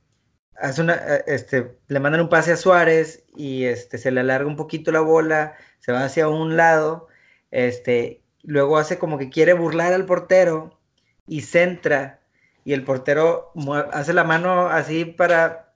hace 0.65 0.81
una, 0.81 0.95
eh, 0.95 1.25
este, 1.27 1.77
le 1.89 2.01
mandan 2.01 2.23
un 2.23 2.29
pase 2.29 2.53
a 2.53 2.57
Suárez 2.57 3.25
y 3.37 3.65
este, 3.65 3.99
se 3.99 4.11
le 4.11 4.21
alarga 4.21 4.47
un 4.49 4.57
poquito 4.57 4.91
la 4.93 5.01
bola, 5.01 5.57
se 5.81 5.93
va 5.93 6.05
hacia 6.05 6.29
un 6.29 6.57
lado, 6.57 7.09
este, 7.51 8.23
luego 8.43 8.79
hace 8.79 8.99
como 8.99 9.19
que 9.19 9.31
quiere 9.31 9.53
burlar 9.53 9.93
al 9.93 10.07
portero 10.07 10.79
y 11.27 11.43
centra 11.43 12.21
y 12.65 12.73
el 12.73 12.83
portero 12.85 13.53
hace 13.93 14.13
la 14.15 14.25
mano 14.25 14.69
así 14.69 15.05
para, 15.05 15.75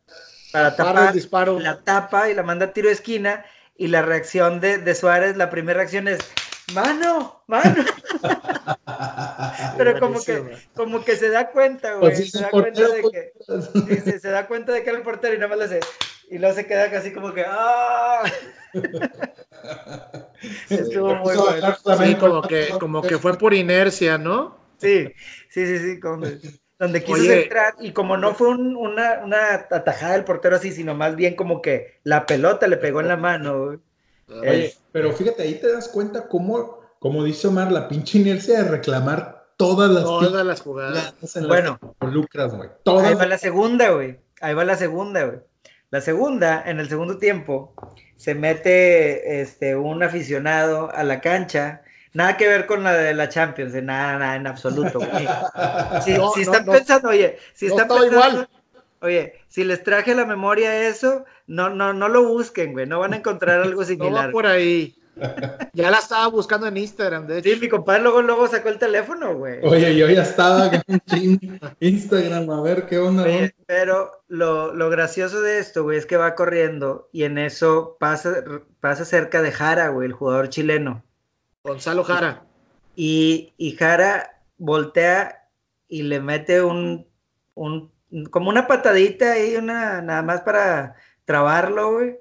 para 0.53 0.77
Para 0.77 0.91
el 0.93 0.95
tapar, 0.95 1.13
disparo. 1.13 1.61
la 1.61 1.83
tapa 1.85 2.31
y 2.31 2.35
la 2.35 2.43
manda 2.43 2.67
a 2.67 2.73
tiro 2.73 2.89
de 2.89 2.95
esquina 2.95 3.45
y 3.77 3.89
la 3.89 4.03
reacción 4.03 4.61
de, 4.61 4.79
de 4.79 4.95
Suárez, 4.95 5.37
la 5.37 5.51
primera 5.51 5.79
reacción 5.79 6.09
es 6.09 6.19
mano, 6.75 7.43
mano, 7.47 7.85
pero 9.77 9.99
como 9.99 10.25
que, 10.25 10.43
como 10.75 11.05
que 11.05 11.17
se 11.17 11.31
da 11.31 11.51
cuenta, 11.51 11.95
güey, 11.95 12.01
Pues 12.11 12.19
sí, 12.19 12.31
se 12.31 12.41
da 12.41 12.51
cuenta 12.51 12.89
de 12.89 13.03
que, 13.11 13.33
sí, 13.87 14.01
se, 14.01 14.21
se 14.21 14.29
da 14.31 14.47
cuenta 14.47 14.73
de 14.73 14.83
que 14.83 14.91
era 14.91 14.99
el 14.99 15.05
portero 15.05 15.35
y 15.35 15.39
nada 15.39 15.49
más 15.49 15.59
le 15.59 15.65
hace, 15.65 15.81
y 16.31 16.39
luego 16.39 16.55
se 16.55 16.67
queda 16.67 16.85
así 16.99 17.13
como 17.13 17.33
que, 17.33 17.45
¡ah! 17.47 18.23
Estuvo 20.71 21.15
muy 21.17 21.37
bueno. 21.37 21.77
Sí, 21.99 22.15
como 22.17 22.43
que, 22.43 22.69
como 22.79 23.03
que 23.03 23.19
fue 23.19 23.37
por 23.39 23.55
inercia, 23.55 24.19
¿no? 24.19 24.57
Sí, 24.79 25.13
sí, 25.51 25.67
sí, 25.67 25.79
sí, 25.79 26.01
como- 26.01 26.27
donde 26.79 27.03
quiso 27.03 27.15
Oye. 27.23 27.41
centrar 27.41 27.75
y 27.81 27.93
como 27.93 28.17
no 28.17 28.33
fue 28.35 28.51
un- 28.51 28.77
una, 28.77 29.21
una 29.25 29.55
atajada 29.71 30.13
del 30.13 30.25
portero 30.25 30.55
así, 30.57 30.71
sino 30.71 30.95
más 30.95 31.17
bien 31.17 31.35
como 31.35 31.61
que 31.61 31.99
la 32.05 32.25
pelota 32.25 32.69
le 32.69 32.77
pegó 32.77 33.01
en 33.01 33.09
la 33.09 33.17
mano. 33.17 33.65
güey. 33.65 33.79
Oye, 34.41 34.75
pero 34.93 35.13
fíjate, 35.13 35.43
ahí 35.43 35.55
te 35.55 35.73
das 35.73 35.89
cuenta 35.89 36.29
cómo, 36.29 36.81
como 37.01 37.25
dice 37.25 37.49
Omar, 37.49 37.73
la 37.73 37.89
pinche 37.89 38.19
inercia 38.19 38.63
de 38.63 38.71
reclamar 38.71 39.38
todas 39.59 39.91
las 39.91 40.05
Todas 40.05 40.47
las 40.47 40.61
jugadas. 40.63 41.15
en 41.37 41.43
las 41.43 41.49
Bueno. 41.49 41.79
involucras, 42.01 42.55
güey. 42.55 42.71
Ahí 42.87 43.15
va 43.15 43.27
la 43.27 43.37
segunda, 43.39 43.91
güey. 43.91 44.19
Ahí 44.41 44.55
va 44.55 44.65
la 44.65 44.77
segunda, 44.77 45.25
güey. 45.25 45.39
La 45.91 46.01
segunda, 46.01 46.63
en 46.67 46.81
el 46.81 46.89
segundo 46.89 47.19
tiempo, 47.19 47.75
se 48.17 48.35
mete 48.35 49.41
este, 49.43 49.77
un 49.77 50.03
aficionado 50.03 50.91
a 50.95 51.03
la 51.05 51.21
cancha. 51.21 51.83
Nada 52.15 52.37
que 52.37 52.49
ver 52.49 52.67
con 52.67 52.83
la 52.85 52.95
de 52.95 53.15
la 53.15 53.29
Champions, 53.29 53.73
de 53.73 53.83
nada, 53.83 54.19
nada, 54.19 54.37
en 54.37 54.47
absoluto, 54.47 54.99
güey. 54.99 55.11
Si, 56.05 56.15
No, 56.15 56.31
si 56.33 56.45
no, 56.45 56.53
están 56.53 56.67
no. 56.67 56.73
pensando, 56.73 57.09
oye, 57.11 57.39
si 57.55 57.67
No 57.69 57.73
están 57.73 57.89
pensando, 57.89 58.07
igual. 58.17 58.49
oye, 59.03 59.35
si 59.49 59.65
les 59.65 59.83
traje 59.83 60.13
a 60.13 60.17
la 60.17 60.25
memoria 60.25 60.89
eso, 60.89 61.25
no, 61.47 61.69
no, 61.71 61.93
no 61.93 62.09
lo 62.09 62.27
busquen, 62.29 62.73
güey, 62.73 62.87
no 62.87 63.01
van 63.01 63.15
a 63.15 63.17
encontrar 63.17 63.61
algo 63.63 63.81
No 63.83 63.87
similar. 63.87 64.29
va 64.29 64.33
por 64.33 64.47
ahí. 64.47 64.95
Ya 65.73 65.91
la 65.91 65.99
estaba 65.99 66.27
buscando 66.29 66.67
en 66.67 66.77
Instagram, 66.77 67.27
de 67.27 67.39
hecho. 67.39 67.51
Sí, 67.51 67.61
mi 67.61 67.69
compadre 67.69 68.03
luego, 68.03 68.23
luego 68.23 68.49
sacó 68.49 68.69
el 68.69 68.79
teléfono, 68.79 69.35
güey. 69.37 69.61
Oye, 69.65 69.97
yo 69.97 70.09
ya 70.09 70.23
estaba 70.23 70.71
en 71.13 71.61
Instagram 71.81 72.51
a 72.51 72.63
ver 72.63 72.87
qué 72.87 72.99
onda. 72.99 73.25
Oye, 73.25 73.55
pero 73.67 74.23
lo, 74.29 74.75
lo 74.75 74.91
gracioso 74.91 75.41
de 75.41 75.59
esto, 75.59 75.83
güey, 75.83 75.99
es 75.99 76.07
que 76.07 76.17
va 76.17 76.35
corriendo 76.35 77.09
y 77.13 77.25
en 77.25 77.39
eso 77.39 77.97
pasa, 78.01 78.45
pasa 78.81 79.05
cerca 79.05 79.43
de 79.43 79.53
Jara, 79.53 79.89
güey, 79.89 80.07
el 80.07 80.13
jugador 80.13 80.49
chileno. 80.49 81.05
Gonzalo 81.65 82.05
Jara. 82.05 82.45
Y, 82.97 83.53
y 83.57 83.73
Jara 83.77 84.43
voltea 84.57 85.49
y 85.89 86.03
le 86.03 86.21
mete 86.21 86.63
un, 86.63 87.07
un, 87.55 87.93
como 88.31 88.51
una 88.51 88.67
patadita 88.67 89.33
ahí, 89.33 89.57
una, 89.57 90.03
nada 90.03 90.23
más 90.23 90.41
para 90.43 90.97
trabarlo, 91.25 91.93
güey. 91.93 92.19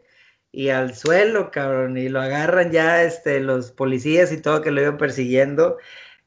Y 0.57 0.69
al 0.69 0.95
suelo, 0.95 1.51
cabrón, 1.51 1.97
y 1.97 2.09
lo 2.09 2.19
agarran 2.19 2.71
ya 2.71 3.03
este, 3.03 3.39
los 3.41 3.69
policías 3.71 4.31
y 4.31 4.41
todo 4.41 4.63
que 4.63 4.71
lo 4.71 4.81
iban 4.81 4.97
persiguiendo. 4.97 5.77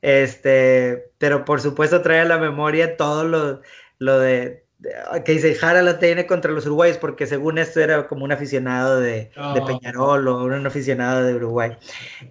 Este, 0.03 1.11
pero 1.19 1.45
por 1.45 1.61
supuesto 1.61 2.01
trae 2.01 2.21
a 2.21 2.25
la 2.25 2.39
memoria 2.39 2.97
todo 2.97 3.25
lo, 3.25 3.61
lo 3.99 4.21
de 4.21 4.65
que 5.25 5.33
dice 5.33 5.55
Jara 5.55 5.83
lo 5.83 5.97
tiene 5.97 6.27
contra 6.27 6.53
los 6.53 6.65
uruguayos 6.67 6.97
porque 6.97 7.27
según 7.27 7.59
esto 7.59 7.81
era 7.81 8.09
como 8.09 8.25
un 8.25 8.33
aficionado 8.33 8.99
de, 8.99 9.31
de 9.55 9.63
Peñarol 9.67 10.27
o 10.29 10.45
un 10.45 10.67
aficionado 10.67 11.25
de 11.25 11.35
Uruguay. 11.35 11.77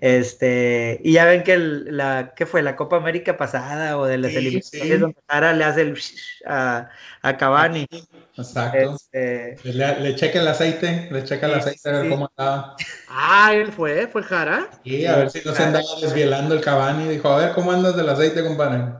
Este, 0.01 0.99
y 1.03 1.13
ya 1.13 1.25
ven 1.25 1.43
que 1.43 1.57
la, 1.57 2.33
¿qué 2.35 2.45
fue? 2.45 2.61
La 2.61 2.75
Copa 2.75 2.97
América 2.97 3.37
pasada 3.37 3.97
o 3.97 4.05
de 4.05 4.17
las 4.17 4.33
eliminatorias 4.33 4.99
donde 4.99 5.17
Jara 5.27 5.53
le 5.53 5.63
hace 5.63 5.81
el 5.81 5.99
a, 6.47 6.89
a 7.21 7.37
Cavani. 7.37 7.87
Exacto. 8.35 8.95
Este, 8.95 9.57
le, 9.63 9.99
le, 9.99 10.15
checa 10.15 10.39
el 10.41 10.47
aceite, 10.47 11.09
le 11.11 11.23
checa 11.23 11.47
el 11.47 11.55
aceite 11.55 11.89
a 11.89 11.99
ver 11.99 12.09
cómo 12.09 12.27
estaba. 12.27 12.75
Ah, 13.09 13.53
él 13.53 13.71
fue, 13.71 14.07
fue 14.07 14.23
Jara. 14.23 14.69
Sí, 14.83 15.05
a 15.05 15.17
ver 15.17 15.29
si 15.29 15.41
no 15.45 15.53
se 15.53 15.63
andaba 15.63 15.85
desvielando 16.01 16.55
el 16.55 16.61
Cavani. 16.61 17.07
Dijo, 17.07 17.29
a 17.29 17.37
ver 17.37 17.53
cómo 17.53 17.71
andas 17.71 17.95
del 17.95 18.09
aceite, 18.09 18.43
compadre. 18.43 18.93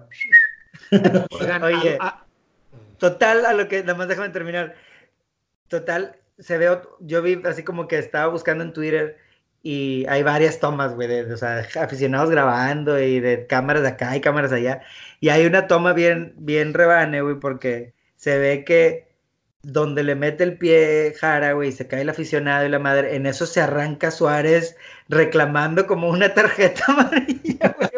Oye, 1.64 1.97
Total, 3.00 3.45
a 3.45 3.54
lo 3.54 3.68
que, 3.68 3.82
nada 3.82 3.95
más 3.95 4.08
déjame 4.08 4.30
terminar. 4.30 4.76
Total, 5.70 6.18
se 6.38 6.58
ve, 6.58 6.80
yo 7.00 7.22
vi 7.22 7.41
así 7.45 7.64
como 7.64 7.88
que 7.88 7.97
estaba 7.97 8.28
buscando 8.28 8.64
en 8.64 8.74
Twitter 8.74 9.18
y 9.64 10.06
hay 10.08 10.24
varias 10.24 10.60
tomas, 10.60 10.95
güey, 10.95 11.08
de, 11.08 11.34
o 11.34 11.38
sea, 11.38 11.66
aficionados 11.82 12.30
grabando 12.30 13.00
y 13.00 13.20
de 13.20 13.47
cámaras 13.47 13.84
de 13.84 13.89
acá 13.89 14.16
y 14.16 14.22
cámaras 14.22 14.52
allá. 14.52 14.82
Y 15.20 15.30
hay 15.30 15.45
una 15.45 15.68
toma 15.68 15.93
bien, 15.93 16.34
bien 16.38 16.74
rebane, 16.74 17.22
güey, 17.22 17.39
porque 17.39 17.93
se 18.16 18.38
ve 18.38 18.64
que 18.66 19.10
donde 19.62 20.04
le 20.04 20.16
mete 20.16 20.43
el 20.43 20.58
pie 20.58 21.14
Jara, 21.20 21.54
güey, 21.54 21.72
se 21.72 21.88
cae 21.88 22.02
el 22.02 22.10
aficionado 22.10 22.66
y 22.66 22.70
la 22.70 22.80
madre, 22.80 23.16
en 23.16 23.26
eso 23.26 23.45
se 23.45 23.62
arranca 23.62 24.12
Suárez 24.12 24.78
reclamando 25.10 25.86
como 25.88 26.10
una 26.10 26.34
tarjeta 26.34 26.84
amarilla, 26.88 27.76
güey. 27.78 27.89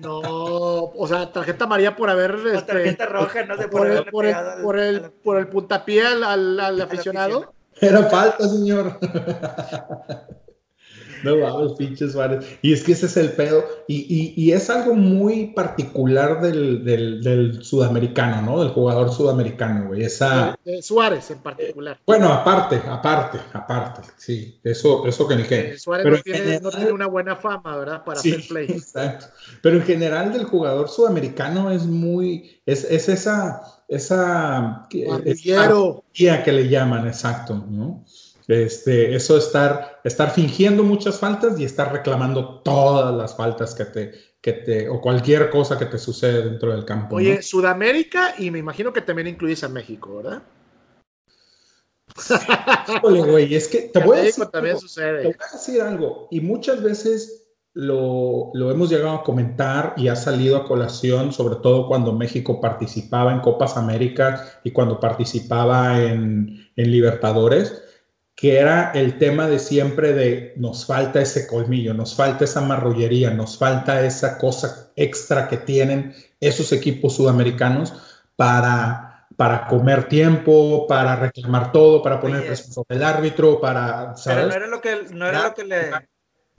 No. 0.00 0.20
O 0.20 1.06
sea, 1.06 1.32
tarjeta 1.32 1.64
amarilla 1.64 1.96
por 1.96 2.10
haber. 2.10 2.34
Este, 2.52 2.72
tarjeta 2.72 3.06
roja, 3.06 3.44
no 3.44 3.56
sé, 3.56 3.68
por, 3.68 3.86
el, 3.86 4.04
por, 4.06 4.26
el, 4.26 4.36
por, 4.62 4.78
el, 4.78 5.10
por 5.10 5.38
el 5.38 5.48
puntapié 5.48 6.06
al, 6.06 6.58
al 6.60 6.80
aficionado. 6.80 7.52
Era 7.80 8.02
falta, 8.04 8.48
señor. 8.48 8.98
No 11.22 11.38
vamos, 11.38 11.74
pinches 11.74 12.12
Suárez. 12.12 12.44
Y 12.62 12.72
es 12.72 12.82
que 12.82 12.92
ese 12.92 13.06
es 13.06 13.16
el 13.16 13.32
pedo. 13.32 13.64
Y, 13.86 14.06
y, 14.08 14.34
y 14.36 14.52
es 14.52 14.70
algo 14.70 14.94
muy 14.94 15.48
particular 15.48 16.40
del, 16.40 16.84
del, 16.84 17.22
del, 17.22 17.62
sudamericano, 17.62 18.42
¿no? 18.42 18.60
Del 18.60 18.70
jugador 18.70 19.12
sudamericano, 19.12 19.88
güey. 19.88 20.04
Esa... 20.04 20.56
De 20.64 20.82
Suárez 20.82 21.30
en 21.30 21.38
particular. 21.38 21.98
Bueno, 22.06 22.32
aparte, 22.32 22.80
aparte, 22.86 23.38
aparte. 23.52 24.02
Sí, 24.16 24.58
eso, 24.62 25.06
eso 25.06 25.26
que 25.28 25.36
ni 25.36 25.42
que. 25.44 25.78
Suárez 25.78 26.04
Pero 26.04 26.16
no, 26.16 26.22
tiene, 26.22 26.38
general... 26.38 26.62
no, 26.62 26.70
tiene, 26.70 26.92
una 26.92 27.06
buena 27.06 27.36
fama, 27.36 27.76
¿verdad? 27.76 28.04
Para 28.04 28.20
sí, 28.20 28.32
hacer 28.32 28.48
play. 28.48 28.66
Exacto. 28.70 29.26
Pero 29.62 29.76
en 29.76 29.82
general 29.82 30.32
del 30.32 30.44
jugador 30.44 30.88
sudamericano 30.88 31.70
es 31.70 31.84
muy. 31.86 32.60
Es, 32.66 32.84
es 32.84 33.08
esa. 33.08 33.62
Esa. 33.88 34.86
Esa 34.88 36.42
que 36.44 36.52
le 36.52 36.68
llaman, 36.68 37.06
exacto, 37.06 37.64
¿no? 37.68 38.04
Este, 38.50 39.14
eso 39.14 39.36
estar, 39.36 39.89
estar 40.04 40.30
fingiendo 40.30 40.82
muchas 40.82 41.18
faltas 41.18 41.58
y 41.58 41.64
estar 41.64 41.92
reclamando 41.92 42.60
todas 42.60 43.14
las 43.14 43.36
faltas 43.36 43.74
que 43.74 43.84
te, 43.84 44.12
que 44.40 44.52
te, 44.52 44.88
o 44.88 45.00
cualquier 45.00 45.50
cosa 45.50 45.78
que 45.78 45.86
te 45.86 45.98
sucede 45.98 46.42
dentro 46.44 46.72
del 46.72 46.84
campo. 46.84 47.16
Oye, 47.16 47.36
¿no? 47.36 47.42
Sudamérica 47.42 48.34
y 48.38 48.50
me 48.50 48.58
imagino 48.58 48.92
que 48.92 49.02
también 49.02 49.28
incluyes 49.28 49.62
a 49.64 49.68
México, 49.68 50.16
¿verdad? 50.16 50.42
Híjole, 52.96 53.22
güey, 53.22 53.54
es 53.54 53.68
que 53.68 53.82
te 53.82 54.00
voy, 54.04 54.18
a 54.18 54.22
decir 54.22 54.46
también 54.46 54.76
algo, 54.76 54.80
sucede. 54.80 55.18
te 55.18 55.26
voy 55.28 55.36
a 55.38 55.52
decir 55.52 55.82
algo, 55.82 56.28
y 56.30 56.40
muchas 56.40 56.82
veces 56.82 57.46
lo, 57.72 58.50
lo, 58.54 58.70
hemos 58.70 58.90
llegado 58.90 59.14
a 59.14 59.22
comentar 59.22 59.94
y 59.96 60.08
ha 60.08 60.16
salido 60.16 60.56
a 60.56 60.64
colación, 60.64 61.32
sobre 61.32 61.56
todo 61.56 61.86
cuando 61.86 62.12
México 62.12 62.60
participaba 62.60 63.32
en 63.32 63.40
Copas 63.40 63.76
Américas 63.76 64.58
y 64.64 64.72
cuando 64.72 64.98
participaba 64.98 66.02
en, 66.02 66.68
en 66.74 66.90
Libertadores 66.90 67.84
que 68.40 68.58
era 68.58 68.90
el 68.94 69.18
tema 69.18 69.46
de 69.48 69.58
siempre 69.58 70.14
de 70.14 70.54
nos 70.56 70.86
falta 70.86 71.20
ese 71.20 71.46
colmillo, 71.46 71.92
nos 71.92 72.16
falta 72.16 72.44
esa 72.44 72.62
marrullería, 72.62 73.30
nos 73.30 73.58
falta 73.58 74.02
esa 74.02 74.38
cosa 74.38 74.90
extra 74.96 75.46
que 75.46 75.58
tienen 75.58 76.14
esos 76.40 76.72
equipos 76.72 77.16
sudamericanos 77.16 77.92
para, 78.36 79.26
para 79.36 79.66
comer 79.66 80.04
tiempo, 80.04 80.86
para 80.86 81.16
reclamar 81.16 81.70
todo, 81.70 82.02
para 82.02 82.18
poner 82.18 82.46
presión 82.46 82.72
sobre 82.72 82.96
el 82.96 83.02
árbitro, 83.02 83.60
para... 83.60 84.16
¿sabes? 84.16 84.46
Pero 84.46 84.48
no 84.48 84.54
era 84.54 84.66
lo 84.68 84.80
que, 84.80 85.14
no 85.14 85.26
era 85.26 85.42
lo 85.42 85.54
que 85.54 85.64
le, 85.64 85.90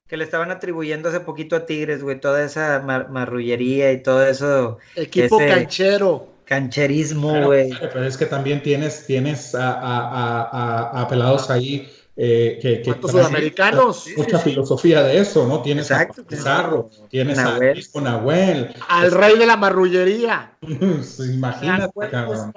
que 0.06 0.16
le 0.16 0.22
estaban 0.22 0.52
atribuyendo 0.52 1.08
hace 1.08 1.18
poquito 1.18 1.56
a 1.56 1.66
Tigres, 1.66 2.04
güey, 2.04 2.20
toda 2.20 2.44
esa 2.44 2.78
mar 2.78 3.10
marrullería 3.10 3.90
y 3.90 4.00
todo 4.00 4.24
eso. 4.24 4.78
Equipo 4.94 5.40
ese... 5.40 5.48
canchero 5.48 6.31
cancherismo, 6.52 7.46
güey. 7.46 7.70
Pero, 7.70 7.90
pero, 7.92 8.06
es 8.06 8.16
que 8.16 8.26
también 8.26 8.62
tienes, 8.62 9.06
tienes 9.06 9.54
a, 9.54 9.72
a, 9.72 10.42
a, 10.42 11.02
a 11.02 11.08
pelados 11.08 11.50
ahí 11.50 11.90
eh, 12.14 12.58
que, 12.60 12.82
que 12.82 13.08
sudamericanos? 13.08 14.06
Mucha 14.16 14.38
sí, 14.38 14.50
filosofía 14.50 15.02
de 15.02 15.18
eso, 15.18 15.46
¿no? 15.46 15.62
Tienes 15.62 15.90
Exacto, 15.90 16.22
a 16.22 16.24
Pizarro, 16.26 16.90
tienes 17.08 17.38
Nahuel. 17.38 17.70
a 17.70 17.72
Disco 17.72 18.00
Nahuel. 18.00 18.74
Al 18.88 19.06
es, 19.06 19.12
rey 19.14 19.38
de 19.38 19.46
la 19.46 19.56
marrullería. 19.56 20.56
Imagínate, 21.18 21.92
cabrón. 22.10 22.52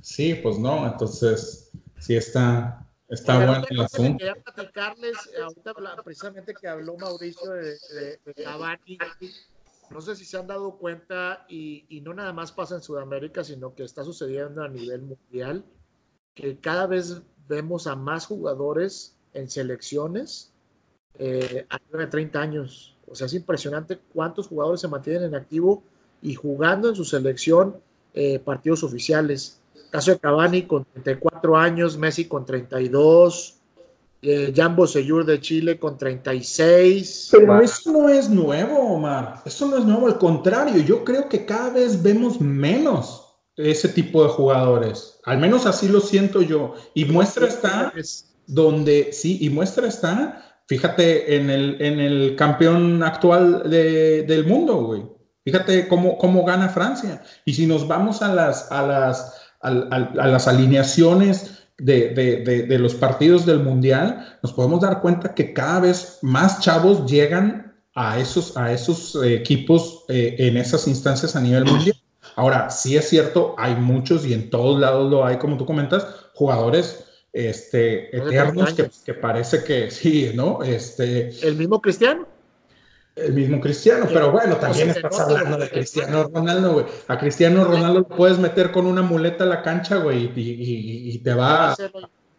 Sí, 0.00 0.34
pues 0.34 0.58
no, 0.58 0.86
entonces 0.86 1.70
sí 1.98 2.16
está, 2.16 2.86
está 3.10 3.36
bueno 3.36 3.66
el 3.68 3.80
asunto. 3.80 4.18
Quería 4.18 4.36
platicarles, 4.36 5.16
ahorita 5.42 5.74
precisamente 6.02 6.54
que 6.54 6.66
habló 6.66 6.96
Mauricio 6.96 7.50
de, 7.50 7.72
de, 7.72 8.20
de 8.24 8.42
Cavani, 8.42 8.98
no 9.90 10.00
sé 10.00 10.16
si 10.16 10.24
se 10.24 10.38
han 10.38 10.46
dado 10.46 10.76
cuenta 10.76 11.46
y, 11.48 11.84
y, 11.88 12.00
no 12.00 12.14
nada 12.14 12.32
más 12.32 12.52
pasa 12.52 12.74
en 12.74 12.82
Sudamérica, 12.82 13.44
sino 13.44 13.74
que 13.74 13.84
está 13.84 14.04
sucediendo 14.04 14.62
a 14.62 14.68
nivel 14.68 15.02
mundial, 15.02 15.64
que 16.34 16.58
cada 16.58 16.86
vez 16.86 17.22
vemos 17.48 17.86
a 17.86 17.96
más 17.96 18.26
jugadores 18.26 19.16
en 19.32 19.48
selecciones 19.48 20.52
eh, 21.18 21.66
a 21.68 21.96
de 21.96 22.06
30 22.06 22.40
años. 22.40 22.96
O 23.08 23.14
sea, 23.14 23.26
es 23.26 23.34
impresionante 23.34 23.98
cuántos 24.12 24.46
jugadores 24.46 24.80
se 24.80 24.88
mantienen 24.88 25.24
en 25.24 25.34
activo 25.34 25.82
y 26.22 26.34
jugando 26.34 26.88
en 26.88 26.94
su 26.94 27.04
selección 27.04 27.76
eh, 28.14 28.38
partidos 28.38 28.84
oficiales. 28.84 29.60
Caso 29.90 30.12
de 30.12 30.18
Cavani 30.18 30.62
con 30.64 30.84
34 30.84 31.56
años, 31.56 31.96
Messi 31.96 32.26
con 32.26 32.44
32, 32.44 33.57
eh, 34.20 34.52
Jambo 34.54 34.86
Seyur 34.86 35.24
de 35.24 35.40
Chile 35.40 35.78
con 35.78 35.96
36. 35.96 37.28
Pero 37.30 37.46
wow. 37.46 37.62
eso 37.62 37.92
no 37.92 38.08
es 38.08 38.28
nuevo, 38.28 38.94
Omar. 38.94 39.42
Eso 39.44 39.66
no 39.66 39.78
es 39.78 39.84
nuevo, 39.84 40.06
al 40.06 40.18
contrario, 40.18 40.82
yo 40.82 41.04
creo 41.04 41.28
que 41.28 41.44
cada 41.44 41.70
vez 41.70 42.02
vemos 42.02 42.40
menos 42.40 43.24
ese 43.56 43.88
tipo 43.88 44.22
de 44.24 44.30
jugadores. 44.30 45.20
Al 45.24 45.38
menos 45.38 45.66
así 45.66 45.88
lo 45.88 46.00
siento 46.00 46.42
yo. 46.42 46.74
Y 46.94 47.04
muestra 47.04 47.46
está 47.46 47.92
donde, 48.46 49.12
sí, 49.12 49.38
y 49.40 49.50
muestra 49.50 49.86
está, 49.86 50.62
fíjate, 50.66 51.36
en 51.36 51.50
el, 51.50 51.80
en 51.80 52.00
el 52.00 52.34
campeón 52.36 53.02
actual 53.02 53.68
de, 53.70 54.22
del 54.22 54.46
mundo, 54.46 54.84
güey. 54.84 55.02
Fíjate 55.44 55.88
cómo, 55.88 56.18
cómo 56.18 56.44
gana 56.44 56.68
Francia. 56.68 57.22
Y 57.44 57.54
si 57.54 57.66
nos 57.66 57.86
vamos 57.86 58.20
a 58.22 58.34
las, 58.34 58.70
a 58.70 58.86
las, 58.86 59.34
a, 59.60 59.68
a, 59.68 60.22
a 60.22 60.26
las 60.26 60.48
alineaciones 60.48 61.57
de, 61.78 62.08
de, 62.10 62.36
de, 62.38 62.62
de, 62.64 62.78
los 62.78 62.94
partidos 62.94 63.46
del 63.46 63.60
Mundial, 63.60 64.38
nos 64.42 64.52
podemos 64.52 64.80
dar 64.80 65.00
cuenta 65.00 65.34
que 65.34 65.52
cada 65.52 65.80
vez 65.80 66.18
más 66.22 66.60
chavos 66.60 67.10
llegan 67.10 67.76
a 67.94 68.18
esos, 68.18 68.56
a 68.56 68.72
esos 68.72 69.16
equipos 69.24 70.04
eh, 70.08 70.36
en 70.38 70.56
esas 70.56 70.86
instancias 70.86 71.34
a 71.36 71.40
nivel 71.40 71.64
mundial. 71.64 71.96
Ahora, 72.36 72.70
sí 72.70 72.96
es 72.96 73.08
cierto, 73.08 73.54
hay 73.58 73.74
muchos 73.74 74.24
y 74.24 74.32
en 74.34 74.50
todos 74.50 74.78
lados 74.78 75.10
lo 75.10 75.24
hay, 75.24 75.38
como 75.38 75.56
tú 75.56 75.66
comentas, 75.66 76.06
jugadores 76.34 77.04
este, 77.32 78.16
eternos 78.16 78.74
que, 78.74 78.90
que, 79.04 79.14
parece 79.14 79.64
que 79.64 79.90
sí, 79.90 80.30
¿no? 80.34 80.62
Este, 80.62 81.30
¿El 81.46 81.56
mismo 81.56 81.80
Cristiano? 81.80 82.26
El 83.18 83.32
mismo 83.32 83.60
Cristiano, 83.60 84.06
pero 84.12 84.30
bueno, 84.30 84.56
también 84.56 84.90
estás 84.90 85.18
hablando 85.20 85.58
de 85.58 85.68
Cristiano 85.68 86.30
Ronaldo, 86.32 86.72
güey. 86.72 86.86
A 87.08 87.18
Cristiano 87.18 87.64
Ronaldo 87.64 88.00
lo 88.00 88.08
puedes 88.08 88.38
meter 88.38 88.70
con 88.70 88.86
una 88.86 89.02
muleta 89.02 89.44
a 89.44 89.46
la 89.46 89.62
cancha, 89.62 89.96
güey, 89.96 90.30
y, 90.34 90.40
y, 90.40 91.10
y, 91.14 91.18
te 91.18 91.34
va. 91.34 91.74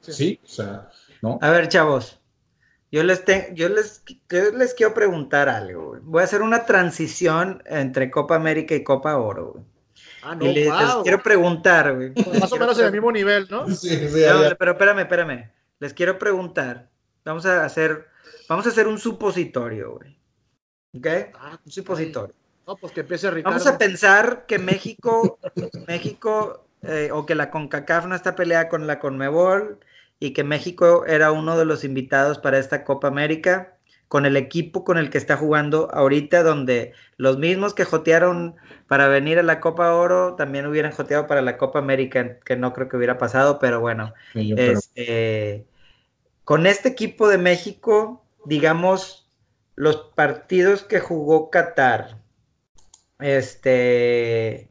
Sí, 0.02 0.40
o 0.44 0.48
sea, 0.48 0.90
¿no? 1.22 1.38
A 1.42 1.50
ver, 1.50 1.68
chavos, 1.68 2.20
yo 2.92 3.04
les, 3.04 3.24
te, 3.26 3.52
yo 3.54 3.70
les, 3.70 4.04
yo 4.30 4.52
les 4.52 4.74
quiero 4.74 4.94
preguntar 4.94 5.50
algo, 5.50 5.90
güey. 5.90 6.02
Voy 6.04 6.22
a 6.22 6.26
hacer 6.26 6.42
una 6.42 6.66
transición 6.66 7.62
entre 7.66 8.10
Copa 8.10 8.36
América 8.36 8.74
y 8.74 8.84
Copa 8.84 9.18
Oro, 9.18 9.54
güey. 9.54 9.66
Ah, 10.24 10.36
no, 10.36 10.46
y 10.46 10.54
les, 10.54 10.68
wow. 10.68 10.80
les 10.80 10.96
quiero 11.04 11.24
preguntar, 11.24 11.96
güey. 11.96 12.14
Pues 12.14 12.40
más 12.40 12.52
o 12.52 12.58
menos 12.58 12.80
en 12.80 12.86
el 12.86 12.92
mismo 12.92 13.12
nivel, 13.12 13.48
¿no? 13.50 13.68
Sí, 13.70 13.90
sí, 13.90 14.26
no, 14.28 14.56
pero 14.58 14.72
espérame, 14.72 15.00
espérame. 15.00 15.52
Les 15.80 15.94
quiero 15.94 16.18
preguntar. 16.18 16.90
Vamos 17.26 17.46
a 17.46 17.64
hacer, 17.64 18.08
vamos 18.48 18.66
a 18.66 18.70
hacer 18.70 18.88
un 18.88 18.98
supositorio, 18.98 19.98
güey. 19.98 20.19
¿Ok? 20.96 21.08
Ah, 21.36 21.60
un 21.64 21.72
supositorio. 21.72 22.34
No, 22.66 22.76
pues 22.76 22.94
que 22.94 23.02
empiece 23.02 23.32
Ricardo. 23.32 23.58
Vamos 23.58 23.68
a 23.68 23.78
pensar 23.78 24.46
que 24.46 24.60
México, 24.60 25.40
México, 25.88 26.66
eh, 26.84 27.10
o 27.12 27.26
que 27.26 27.36
la 27.36 27.52
CONCACAF 27.52 28.06
no 28.06 28.16
está 28.16 28.36
peleada 28.36 28.70
con 28.70 28.88
la 28.88 29.00
CONMEBOL 29.00 29.80
y 30.20 30.34
que 30.34 30.44
México 30.44 31.06
era 31.06 31.32
uno 31.32 31.58
de 31.58 31.66
los 31.66 31.84
invitados 31.84 32.38
para 32.38 32.60
esta 32.60 32.84
Copa 32.84 33.08
América. 33.08 33.76
con 34.08 34.26
el 34.26 34.38
equipo 34.38 34.84
con 34.84 34.98
el 34.98 35.12
que 35.12 35.20
está 35.20 35.38
jugando 35.38 35.88
ahorita, 35.94 36.42
donde 36.42 36.94
los 37.18 37.38
mismos 37.38 37.76
que 37.76 37.86
jotearon 37.86 38.56
para 38.88 39.08
venir 39.08 39.38
a 39.38 39.44
la 39.44 39.60
Copa 39.60 39.94
Oro 39.94 40.34
también 40.34 40.66
hubieran 40.66 40.92
joteado 40.92 41.28
para 41.28 41.44
la 41.44 41.58
Copa 41.58 41.78
América, 41.78 42.40
que 42.40 42.56
no 42.56 42.74
creo 42.74 42.90
que 42.90 42.98
hubiera 42.98 43.20
pasado, 43.20 43.60
pero 43.60 43.80
bueno, 43.80 44.16
este, 44.34 45.68
con 46.44 46.66
este 46.66 46.90
equipo 46.90 47.28
de 47.30 47.38
México, 47.38 48.26
digamos, 48.46 49.29
los 49.80 49.96
partidos 50.14 50.84
que 50.84 51.00
jugó 51.00 51.50
Qatar, 51.50 52.18
este, 53.18 54.70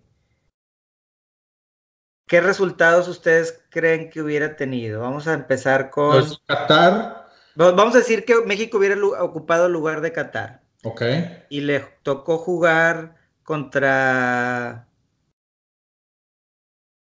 ¿qué 2.27 2.43
resultados 2.43 3.09
ustedes 3.09 3.65
creen 3.71 4.11
que 4.11 4.21
hubiera 4.21 4.55
tenido? 4.57 5.01
Vamos 5.01 5.27
a 5.27 5.33
empezar 5.33 5.89
con... 5.89 6.23
Qatar 6.47 7.27
Vamos 7.55 7.95
a 7.95 7.99
decir 7.99 8.27
que 8.27 8.35
México 8.45 8.77
hubiera 8.77 8.97
ocupado 9.23 9.67
el 9.67 9.73
lugar 9.73 10.03
de 10.03 10.13
Qatar. 10.13 10.61
Ok. 10.85 11.03
Y 11.49 11.63
le 11.63 11.81
tocó 12.03 12.37
jugar 12.37 13.17
contra. 13.43 14.87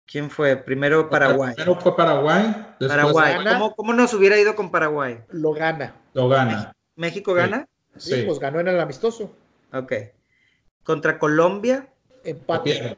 ¿Quién 0.06 0.30
fue? 0.30 0.56
Primero 0.56 1.10
Paraguay. 1.10 1.54
Primero 1.54 1.80
fue 1.80 1.96
Paraguay. 1.96 2.76
Paraguay. 2.78 3.34
¿Cómo, 3.76 3.92
nos 3.92 4.14
hubiera 4.14 4.38
ido 4.38 4.54
con 4.54 4.70
Paraguay? 4.70 5.20
Lo 5.30 5.52
gana. 5.52 5.96
Lo 6.14 6.28
gana. 6.30 6.72
¿México 6.94 7.34
gana? 7.34 7.66
Sí, 7.98 8.22
pues 8.22 8.38
ganó 8.38 8.60
en 8.60 8.68
el 8.68 8.80
amistoso. 8.80 9.34
Ok. 9.72 9.92
¿Contra 10.82 11.18
Colombia? 11.18 11.88
Empate. 12.24 12.96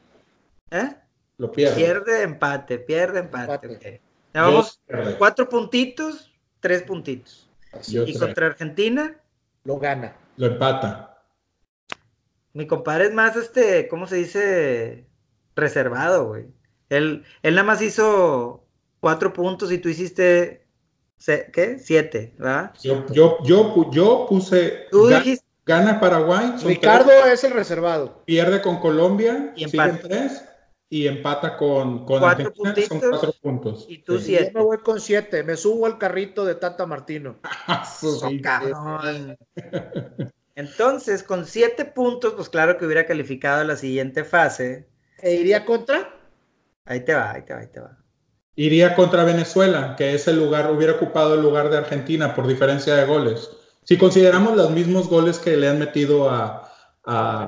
¿Eh? 0.71 0.95
Lo 1.37 1.51
pierde. 1.51 1.75
Pierde, 1.75 2.23
empate, 2.23 2.77
pierde, 2.77 3.19
empate. 3.19 4.01
Vamos, 4.33 4.79
cuatro 5.17 5.49
puntitos 5.49 6.31
tres 6.61 6.83
puntitos. 6.83 7.49
y 7.87 8.17
contra 8.17 8.47
Argentina. 8.47 9.19
Lo 9.65 9.77
gana. 9.77 10.15
Lo 10.37 10.47
empata. 10.47 11.23
Mi 12.53 12.67
compadre 12.67 13.05
es 13.05 13.13
más, 13.13 13.35
este, 13.35 13.87
¿cómo 13.89 14.07
se 14.07 14.15
dice? 14.17 15.05
Reservado, 15.55 16.27
güey. 16.27 16.45
Él, 16.89 17.25
él 17.43 17.55
nada 17.55 17.65
más 17.65 17.81
hizo 17.81 18.65
cuatro 18.99 19.33
puntos 19.33 19.71
y 19.71 19.77
tú 19.77 19.89
hiciste, 19.89 20.60
¿qué? 21.53 21.79
Siete, 21.79 22.33
¿verdad? 22.37 22.73
Yo, 22.81 23.05
yo, 23.11 23.37
yo, 23.91 24.25
puse... 24.27 24.87
Tú 24.91 25.07
dijiste... 25.07 25.45
Gana 25.63 25.99
Paraguay. 25.99 26.55
Ricardo 26.63 27.11
es 27.11 27.43
el 27.43 27.53
reservado. 27.53 28.23
Pierde 28.25 28.61
con 28.61 28.79
Colombia. 28.79 29.53
Y 29.55 29.65
empata. 29.65 29.99
tres 30.01 30.43
y 30.91 31.07
empata 31.07 31.55
con, 31.55 32.05
con 32.05 32.19
cuatro 32.19 32.51
son 32.53 32.99
cuatro 32.99 33.33
puntos. 33.41 33.85
Y 33.87 33.99
tú 33.99 34.19
siete. 34.19 34.51
Yo 34.53 34.59
me 34.59 34.65
voy 34.65 34.79
con 34.79 34.99
siete, 34.99 35.41
me 35.41 35.55
subo 35.55 35.85
al 35.85 35.97
carrito 35.97 36.43
de 36.43 36.55
Tata 36.55 36.85
Martino. 36.85 37.37
Entonces, 40.55 41.23
con 41.23 41.45
siete 41.45 41.85
puntos, 41.85 42.33
pues 42.33 42.49
claro 42.49 42.77
que 42.77 42.85
hubiera 42.85 43.05
calificado 43.05 43.61
a 43.61 43.63
la 43.63 43.77
siguiente 43.77 44.25
fase. 44.25 44.89
¿E 45.21 45.35
iría 45.35 45.63
contra? 45.63 46.13
Ahí 46.83 47.05
te 47.05 47.13
va, 47.13 47.31
ahí 47.31 47.43
te 47.43 47.53
va, 47.53 47.59
ahí 47.61 47.67
te 47.67 47.79
va. 47.79 47.97
Iría 48.61 48.95
contra 48.95 49.23
Venezuela, 49.23 49.95
que 49.95 50.13
es 50.13 50.27
el 50.27 50.37
lugar, 50.37 50.71
hubiera 50.71 50.93
ocupado 50.93 51.35
el 51.35 51.41
lugar 51.41 51.69
de 51.69 51.77
Argentina 51.77 52.35
por 52.35 52.47
diferencia 52.47 52.95
de 52.95 53.05
goles. 53.05 53.49
Si 53.83 53.97
consideramos 53.97 54.55
los 54.55 54.71
mismos 54.71 55.07
goles 55.07 55.39
que 55.39 55.57
le 55.57 55.67
han 55.67 55.79
metido 55.79 56.29
a, 56.29 56.69
a 57.05 57.47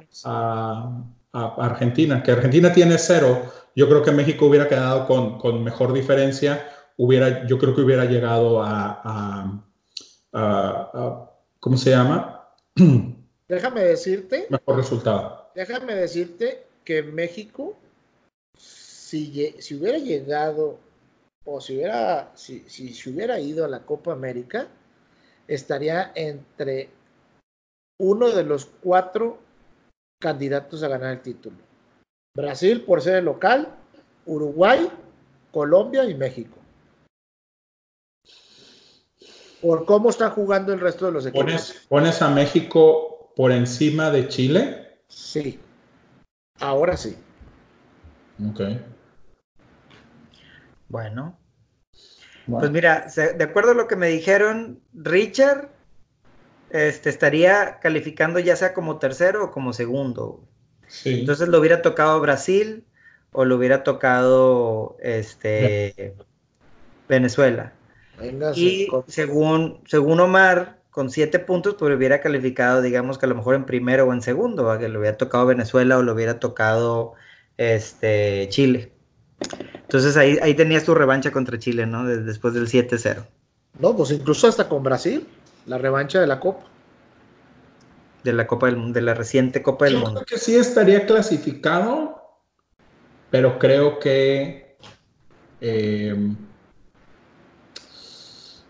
a 1.34 1.55
Argentina, 1.66 2.22
que 2.22 2.32
Argentina 2.32 2.72
tiene 2.72 2.97
cero, 2.97 3.51
yo 3.76 3.89
creo 3.89 4.03
que 4.03 4.11
México 4.11 4.45
hubiera 4.45 4.70
quedado 4.70 5.07
con, 5.07 5.64
mejor 5.64 5.91
diferencia, 5.91 6.70
hubiera, 6.95 7.45
yo 7.47 7.57
creo 7.57 7.76
que 7.76 7.82
hubiera 7.82 8.05
llegado 8.05 8.61
a, 8.64 9.64
¿cómo 11.59 11.78
se 11.78 11.89
llama? 11.89 12.47
Déjame 13.47 13.82
decirte. 13.82 14.47
Mejor 14.49 14.78
resultado. 14.78 15.49
Déjame 15.55 15.95
decirte 15.95 16.64
que 16.84 17.01
México, 17.01 17.76
si, 18.55 19.55
si 19.59 19.76
hubiera 19.76 19.97
llegado 19.97 20.78
o 21.46 21.60
si 21.62 21.76
hubiera, 21.76 22.32
si, 22.36 22.62
si, 22.68 22.94
si 22.94 23.10
hubiera 23.10 23.39
ido 23.39 23.66
a 23.66 23.68
la 23.68 23.86
Copa 23.86 24.14
América, 24.14 24.68
estaría 25.48 26.12
entre 26.16 26.89
uno 28.00 28.30
de 28.30 28.44
los 28.44 28.66
cuatro 28.66 29.39
candidatos 30.20 30.84
a 30.84 30.88
ganar 30.88 31.12
el 31.12 31.22
título. 31.22 31.58
Brasil 32.36 32.82
por 32.82 33.02
ser 33.02 33.18
el 33.18 33.26
local, 33.26 33.68
Uruguay, 34.26 34.89
Colombia 35.52 36.06
y 36.06 36.16
México. 36.16 36.58
Por 39.62 39.86
cómo 39.86 40.10
está 40.10 40.30
jugando 40.30 40.74
el 40.74 40.80
resto 40.80 41.06
de 41.06 41.12
los 41.12 41.26
equipos. 41.26 41.86
¿Pones, 41.88 42.22
a 42.22 42.30
México 42.30 43.32
por 43.36 43.52
encima 43.52 44.12
de 44.12 44.28
Chile? 44.28 44.98
Sí. 45.08 45.60
Ahora 46.60 46.98
sí. 46.98 47.16
Ok. 48.50 48.62
Bueno. 50.94 51.39
bueno. 52.46 52.60
Pues 52.60 52.72
mira, 52.72 53.08
de 53.16 53.44
acuerdo 53.44 53.72
a 53.72 53.74
lo 53.74 53.88
que 53.88 53.96
me 53.96 54.10
dijeron, 54.10 54.80
Richard 54.94 55.70
este, 56.70 57.10
estaría 57.10 57.80
calificando 57.80 58.38
ya 58.38 58.56
sea 58.56 58.76
como 58.76 59.00
tercero 59.00 59.46
o 59.46 59.52
como 59.52 59.74
segundo. 59.74 60.48
Entonces 61.04 61.50
lo 61.50 61.60
hubiera 61.60 61.82
tocado 61.82 62.22
Brasil 62.22 62.86
o 63.32 63.44
lo 63.44 63.56
hubiera 63.56 63.82
tocado 63.82 64.96
este, 65.02 66.14
Venezuela. 67.10 67.74
y 68.56 68.88
según, 69.08 69.82
según 69.88 70.20
Omar, 70.20 70.80
con 70.91 71.10
siete 71.10 71.39
puntos, 71.39 71.76
pues 71.80 71.96
hubiera 71.96 72.22
calificado, 72.22 72.84
digamos 72.84 73.18
que 73.18 73.26
a 73.26 73.30
lo 73.30 73.36
mejor 73.36 73.56
en 73.56 73.66
primero 73.66 74.06
o 74.06 74.14
en 74.14 74.22
segundo, 74.22 74.78
que 74.78 74.89
le 74.89 75.00
hubiera 75.00 75.18
tocado 75.18 75.48
Venezuela 75.48 75.98
o 75.98 76.04
le 76.04 76.12
hubiera 76.12 76.39
tocado 76.39 77.14
este, 77.58 78.48
Chile. 78.50 78.91
Entonces 79.94 80.18
ahí, 80.18 80.39
ahí 80.41 80.56
tenías 80.56 80.86
tu 80.86 80.96
revancha 80.96 81.32
contra 81.32 81.60
Chile, 81.60 81.86
¿no? 81.86 82.04
Después 82.04 82.56
del 82.56 82.68
7-0. 82.68 83.28
No, 83.78 83.96
pues 83.96 84.10
incluso 84.10 84.48
hasta 84.48 84.68
con 84.68 84.82
Brasil 84.82 85.28
la 85.68 85.78
revancha 85.78 86.20
de 86.20 86.26
la 86.26 86.39
Copa. 86.39 86.64
De 88.24 88.34
la 88.34 88.48
Copa 88.48 88.66
del 88.66 88.91
de 88.91 89.02
la 89.02 89.14
reciente 89.14 89.62
Copa 89.62 89.86
del 89.86 89.94
Yo 89.94 90.00
Mundo. 90.00 90.24
Creo 90.26 90.26
que 90.26 90.44
sí 90.44 90.56
estaría 90.56 91.06
clasificado, 91.06 92.39
pero 93.30 93.60
creo 93.60 94.00
que. 94.00 94.78
Eh, 95.62 96.34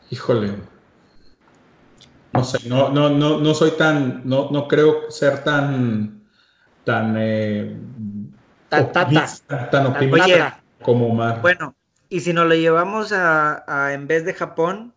híjole. 0.10 0.56
No 2.34 2.44
sé, 2.44 2.68
no, 2.68 2.90
no, 2.90 3.10
no, 3.10 3.40
no 3.40 3.54
soy 3.54 3.72
tan. 3.72 4.24
No, 4.26 4.50
no 4.52 4.68
creo 4.68 5.10
ser 5.10 5.42
tan. 5.46 6.22
tan. 6.84 7.16
Eh, 7.18 7.78
tan, 8.68 8.92
tan, 8.92 9.86
optimista 9.86 10.62
como 10.84 11.08
Omar. 11.08 11.42
Bueno, 11.42 11.76
y 12.10 12.20
si 12.20 12.34
nos 12.34 12.46
lo 12.46 12.56
llevamos 12.56 13.12
a, 13.12 13.64
a 13.68 13.94
en 13.94 14.08
vez 14.08 14.26
de 14.26 14.34
Japón, 14.34 14.94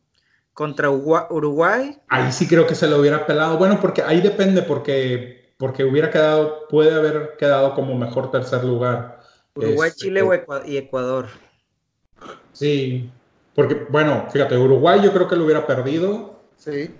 contra 0.57 0.89
Uruguay. 0.89 1.99
Ahí 2.09 2.32
sí 2.32 2.49
creo 2.49 2.66
que 2.66 2.74
se 2.74 2.89
lo 2.89 2.99
hubiera 2.99 3.26
pelado. 3.26 3.59
Bueno, 3.59 3.78
porque 3.78 4.03
ahí 4.03 4.22
depende, 4.22 4.62
porque, 4.62 5.53
porque 5.59 5.84
hubiera 5.84 6.11
quedado, 6.11 6.66
puede 6.70 6.95
haber 6.95 7.37
quedado 7.39 7.74
como 7.74 7.95
mejor 7.95 8.30
tercer 8.30 8.64
lugar. 8.64 9.20
Uruguay, 9.55 9.91
este, 9.91 10.07
Chile 10.07 10.22
y 10.64 10.78
Ecuador. 10.78 11.26
Sí, 12.55 13.11
porque, 13.55 13.87
bueno, 13.91 14.28
fíjate, 14.32 14.57
Uruguay 14.57 14.99
yo 15.05 15.12
creo 15.12 15.28
que 15.28 15.37
lo 15.37 15.45
hubiera 15.45 15.66
perdido. 15.66 16.41
Sí. 16.57 16.91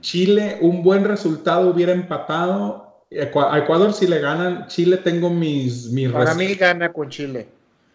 Chile, 0.00 0.58
un 0.60 0.84
buen 0.84 1.02
resultado 1.02 1.70
hubiera 1.70 1.90
empatado. 1.90 3.02
a 3.10 3.58
Ecuador 3.58 3.92
si 3.94 4.06
le 4.06 4.20
ganan, 4.20 4.68
Chile 4.68 4.98
tengo 4.98 5.28
mis... 5.28 5.90
mis 5.90 6.12
Para 6.12 6.34
mí 6.34 6.54
gana 6.54 6.92
con 6.92 7.10
Chile. 7.10 7.48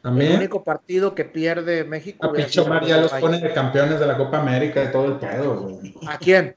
El 0.03 0.35
único 0.35 0.63
partido 0.63 1.13
que 1.13 1.25
pierde 1.25 1.83
México. 1.83 2.27
A 2.27 2.33
Picho 2.33 2.65
ya 2.85 2.97
los 2.97 3.11
pone 3.13 3.39
de 3.39 3.53
campeones 3.53 3.99
de 3.99 4.07
la 4.07 4.17
Copa 4.17 4.39
América 4.39 4.83
y 4.83 4.91
todo 4.91 5.05
el 5.05 5.17
pedo, 5.17 5.79
¿A 6.07 6.17
quién? 6.17 6.55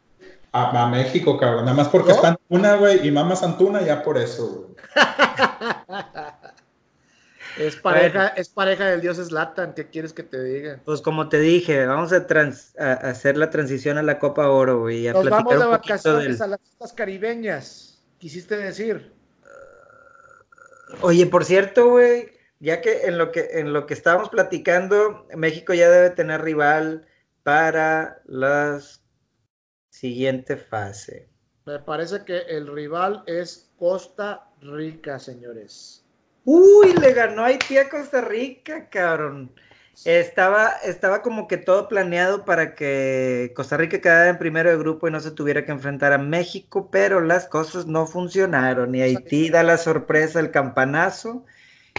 A, 0.52 0.86
México, 0.86 1.36
cabrón. 1.36 1.64
Nada 1.64 1.76
más 1.76 1.88
porque 1.88 2.12
están 2.12 2.36
una, 2.48 2.76
güey, 2.76 3.06
y 3.06 3.10
Mama 3.10 3.34
Santuna, 3.34 3.82
ya 3.82 4.04
por 4.04 4.16
eso, 4.16 4.72
es 7.58 7.74
pareja, 7.76 8.28
es 8.28 8.48
pareja 8.48 8.86
del 8.86 9.00
dios 9.00 9.16
Slatan, 9.16 9.74
¿qué 9.74 9.88
quieres 9.88 10.12
que 10.12 10.22
te 10.22 10.42
diga? 10.42 10.80
Pues 10.84 11.00
como 11.00 11.28
te 11.28 11.40
dije, 11.40 11.86
vamos 11.86 12.12
a, 12.12 12.24
hacer 13.08 13.36
la 13.36 13.50
transición 13.50 13.98
a 13.98 14.02
la 14.02 14.20
Copa 14.20 14.48
Oro, 14.48 14.82
güey. 14.82 15.08
Nos 15.08 15.28
vamos 15.28 15.58
de 15.58 15.66
vacaciones 15.66 16.40
a 16.40 16.46
las 16.46 16.60
islas 16.72 16.92
caribeñas, 16.92 18.04
quisiste 18.18 18.56
decir. 18.56 19.12
Oye, 21.00 21.26
por 21.26 21.44
cierto, 21.44 21.90
güey, 21.90 22.33
ya 22.64 22.80
que 22.80 23.02
en 23.04 23.18
lo 23.18 23.30
que 23.30 23.46
en 23.52 23.72
lo 23.72 23.86
que 23.86 23.94
estábamos 23.94 24.30
platicando, 24.30 25.26
México 25.36 25.74
ya 25.74 25.90
debe 25.90 26.10
tener 26.10 26.40
rival 26.40 27.06
para 27.42 28.22
la 28.24 28.80
siguiente 29.90 30.56
fase. 30.56 31.28
Me 31.66 31.78
parece 31.78 32.24
que 32.24 32.38
el 32.38 32.66
rival 32.66 33.22
es 33.26 33.70
Costa 33.78 34.48
Rica, 34.60 35.18
señores. 35.18 36.04
Uy, 36.44 36.94
le 36.94 37.12
ganó 37.12 37.44
Haití 37.44 37.76
a 37.76 37.88
Costa 37.88 38.22
Rica, 38.22 38.88
cabrón. 38.88 39.52
Estaba, 40.04 40.70
estaba 40.84 41.22
como 41.22 41.46
que 41.46 41.56
todo 41.56 41.88
planeado 41.88 42.44
para 42.44 42.74
que 42.74 43.52
Costa 43.54 43.76
Rica 43.76 44.00
quedara 44.00 44.28
en 44.28 44.38
primero 44.38 44.70
de 44.70 44.76
grupo 44.76 45.06
y 45.06 45.10
no 45.10 45.20
se 45.20 45.30
tuviera 45.30 45.64
que 45.64 45.72
enfrentar 45.72 46.12
a 46.12 46.18
México, 46.18 46.88
pero 46.90 47.20
las 47.20 47.46
cosas 47.46 47.86
no 47.86 48.06
funcionaron 48.06 48.94
y 48.94 49.02
Haití 49.02 49.50
da 49.50 49.62
la 49.62 49.76
sorpresa, 49.76 50.40
el 50.40 50.50
campanazo 50.50 51.44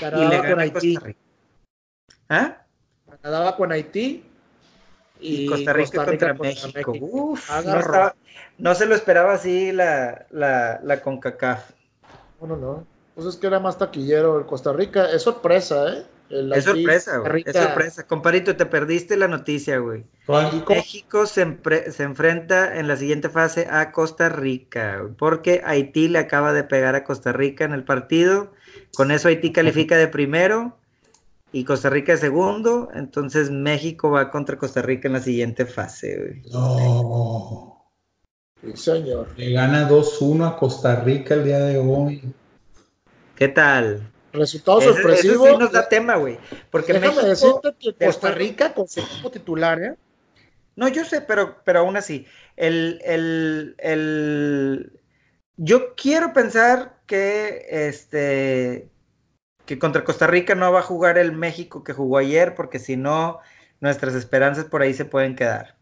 y 0.01 0.27
le 0.27 0.41
gana 0.41 0.63
a 0.63 0.73
Costa 0.73 0.99
Rica. 1.01 1.19
¿Ah? 2.29 2.57
Canadá 3.21 3.55
con 3.55 3.71
Haití 3.71 4.23
y, 5.19 5.47
Costa, 5.47 5.73
Rica 5.73 6.05
contra, 6.05 6.33
México. 6.33 6.93
Uf, 6.99 7.49
no, 8.57 8.75
se 8.75 8.85
lo 8.85 8.95
esperaba 8.95 9.33
así 9.33 9.71
la, 9.71 10.25
la, 10.31 10.79
la 10.83 11.01
CONCACAF. 11.01 11.71
No, 12.41 12.47
no, 12.47 12.57
no. 12.57 12.87
Pues 13.15 13.27
es 13.27 13.37
que 13.37 13.47
era 13.47 13.59
más 13.59 13.77
taquillero 13.77 14.37
el 14.37 14.45
Costa 14.45 14.73
Rica. 14.73 15.09
Es 15.09 15.23
sorpresa, 15.23 15.93
¿eh? 15.93 16.05
Es 16.29 16.63
sorpresa, 16.63 17.17
güey. 17.17 17.43
Es 17.45 17.55
sorpresa. 17.55 18.07
Comparito, 18.07 18.55
te 18.55 18.65
perdiste 18.65 19.15
la 19.17 19.27
noticia, 19.27 19.77
güey. 19.77 20.05
México 20.67 21.25
se, 21.25 21.57
se, 21.91 22.03
enfrenta 22.03 22.79
en 22.79 22.87
la 22.87 22.97
siguiente 22.97 23.29
fase 23.29 23.67
a 23.69 23.91
Costa 23.91 24.29
Rica, 24.29 25.07
porque 25.17 25.61
Haití 25.63 26.07
le 26.07 26.19
acaba 26.19 26.53
de 26.53 26.63
pegar 26.63 26.95
a 26.95 27.03
Costa 27.03 27.31
Rica 27.31 27.63
en 27.65 27.73
el 27.73 27.83
partido. 27.83 28.51
Con 28.95 29.11
eso 29.11 29.27
Haití 29.27 29.51
califica 29.51 29.97
de 29.97 30.07
primero 30.07 30.77
y 31.51 31.63
Costa 31.63 31.89
Rica 31.89 32.13
de 32.13 32.17
segundo. 32.17 32.89
Entonces 32.93 33.51
México 33.51 34.09
va 34.09 34.31
contra 34.31 34.57
Costa 34.57 34.81
Rica 34.81 35.07
en 35.07 35.13
la 35.13 35.21
siguiente 35.21 35.65
fase, 35.65 36.17
güey. 36.17 36.41
No. 36.51 37.85
Sí, 38.61 38.75
señor. 38.75 39.27
Le 39.37 39.51
gana 39.51 39.87
2-1 39.87 40.47
a 40.47 40.57
Costa 40.57 41.01
Rica 41.01 41.35
el 41.35 41.43
día 41.43 41.59
de 41.59 41.77
hoy. 41.77 42.23
¿Qué 43.35 43.47
tal? 43.49 44.09
Resultado 44.35 44.81
sorpresivo. 44.81 45.45
Eso 45.45 45.53
sí 45.55 45.59
nos 45.59 45.71
da 45.71 45.87
tema, 45.89 46.15
güey. 46.15 46.37
Porque 46.69 46.93
Déjame 46.93 47.15
México, 47.15 47.27
decirte 47.27 47.75
que 47.79 48.05
Costa 48.05 48.31
Rica 48.31 48.73
con 48.73 48.87
su 48.87 48.99
equipo 48.99 49.31
titular, 49.31 49.81
¿eh? 49.81 49.95
No, 50.75 50.87
yo 50.87 51.05
sé, 51.05 51.21
pero, 51.21 51.63
pero 51.63 51.79
aún 51.79 51.95
así, 51.95 52.27
el, 52.57 53.01
el, 53.05 53.75
el, 53.77 54.99
yo 55.55 55.95
quiero 55.95 56.33
pensar 56.33 56.97
que 57.05 57.65
este 57.69 58.89
que 59.65 59.79
contra 59.79 60.03
Costa 60.03 60.27
Rica 60.27 60.53
no 60.53 60.71
va 60.71 60.79
a 60.79 60.83
jugar 60.83 61.17
el 61.17 61.31
México 61.31 61.83
que 61.83 61.93
jugó 61.93 62.17
ayer, 62.17 62.55
porque 62.55 62.77
si 62.77 62.97
no, 62.97 63.39
nuestras 63.79 64.13
esperanzas 64.15 64.65
por 64.65 64.81
ahí 64.81 64.93
se 64.93 65.05
pueden 65.05 65.35
quedar. 65.35 65.75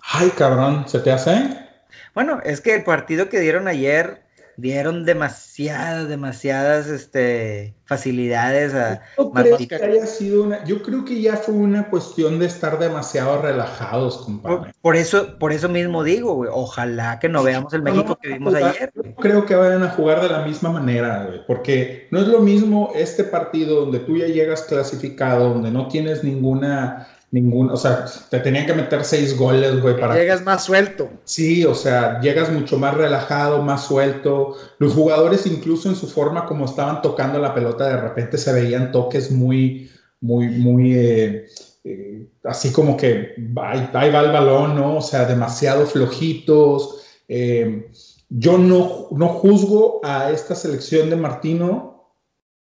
Ay, 0.00 0.30
cabrón, 0.30 0.88
¿se 0.88 1.00
te 1.00 1.10
hace? 1.10 1.68
Bueno, 2.14 2.40
es 2.44 2.60
que 2.60 2.74
el 2.74 2.84
partido 2.84 3.28
que 3.28 3.40
dieron 3.40 3.66
ayer 3.66 4.23
dieron 4.56 5.04
demasiadas, 5.04 6.08
demasiadas 6.08 6.86
este, 6.88 7.74
facilidades 7.84 8.74
a 8.74 9.02
yo 9.16 9.30
creo 9.32 9.58
que 9.58 9.74
haya 9.74 10.06
sido 10.06 10.44
una, 10.44 10.64
Yo 10.64 10.82
creo 10.82 11.04
que 11.04 11.20
ya 11.20 11.36
fue 11.36 11.54
una 11.54 11.88
cuestión 11.90 12.38
de 12.38 12.46
estar 12.46 12.78
demasiado 12.78 13.42
relajados, 13.42 14.18
compadre. 14.18 14.72
Por, 14.80 14.96
eso, 14.96 15.38
por 15.38 15.52
eso 15.52 15.68
mismo 15.68 16.02
digo, 16.02 16.34
güey, 16.34 16.50
ojalá 16.52 17.18
que 17.18 17.28
no 17.28 17.42
veamos 17.42 17.72
el 17.74 17.82
México 17.82 18.18
que 18.20 18.30
vimos 18.30 18.54
ayer. 18.54 18.92
Yo 18.94 19.14
creo 19.16 19.44
que 19.46 19.54
vayan 19.54 19.82
a 19.82 19.90
jugar 19.90 20.20
de 20.22 20.28
la 20.28 20.44
misma 20.44 20.70
manera, 20.70 21.24
güey, 21.26 21.40
porque 21.46 22.08
no 22.10 22.20
es 22.20 22.28
lo 22.28 22.40
mismo 22.40 22.92
este 22.94 23.24
partido 23.24 23.80
donde 23.80 24.00
tú 24.00 24.16
ya 24.16 24.26
llegas 24.26 24.62
clasificado, 24.62 25.50
donde 25.50 25.70
no 25.70 25.88
tienes 25.88 26.24
ninguna 26.24 27.08
ningún, 27.34 27.68
o 27.68 27.76
sea, 27.76 28.06
te 28.30 28.38
tenían 28.38 28.64
que 28.64 28.74
meter 28.74 29.04
seis 29.04 29.36
goles, 29.36 29.82
güey, 29.82 29.98
para... 29.98 30.14
Llegas 30.14 30.44
más 30.44 30.62
suelto. 30.62 31.10
Sí, 31.24 31.64
o 31.64 31.74
sea, 31.74 32.20
llegas 32.20 32.50
mucho 32.52 32.78
más 32.78 32.94
relajado, 32.94 33.60
más 33.60 33.86
suelto. 33.86 34.56
Los 34.78 34.94
jugadores 34.94 35.44
incluso 35.44 35.88
en 35.88 35.96
su 35.96 36.06
forma 36.06 36.46
como 36.46 36.64
estaban 36.64 37.02
tocando 37.02 37.40
la 37.40 37.52
pelota, 37.52 37.88
de 37.88 37.96
repente 37.96 38.38
se 38.38 38.52
veían 38.52 38.92
toques 38.92 39.32
muy, 39.32 39.90
muy, 40.20 40.46
muy, 40.46 40.94
eh, 40.94 41.46
eh, 41.82 42.28
así 42.44 42.70
como 42.70 42.96
que 42.96 43.34
ahí, 43.60 44.10
va 44.12 44.20
el 44.20 44.32
balón, 44.32 44.76
¿no? 44.76 44.98
O 44.98 45.02
sea, 45.02 45.24
demasiado 45.24 45.86
flojitos. 45.86 47.04
Eh, 47.26 47.90
yo 48.28 48.58
no, 48.58 49.08
no 49.10 49.28
juzgo 49.28 50.00
a 50.04 50.30
esta 50.30 50.54
selección 50.54 51.10
de 51.10 51.16
Martino 51.16 52.12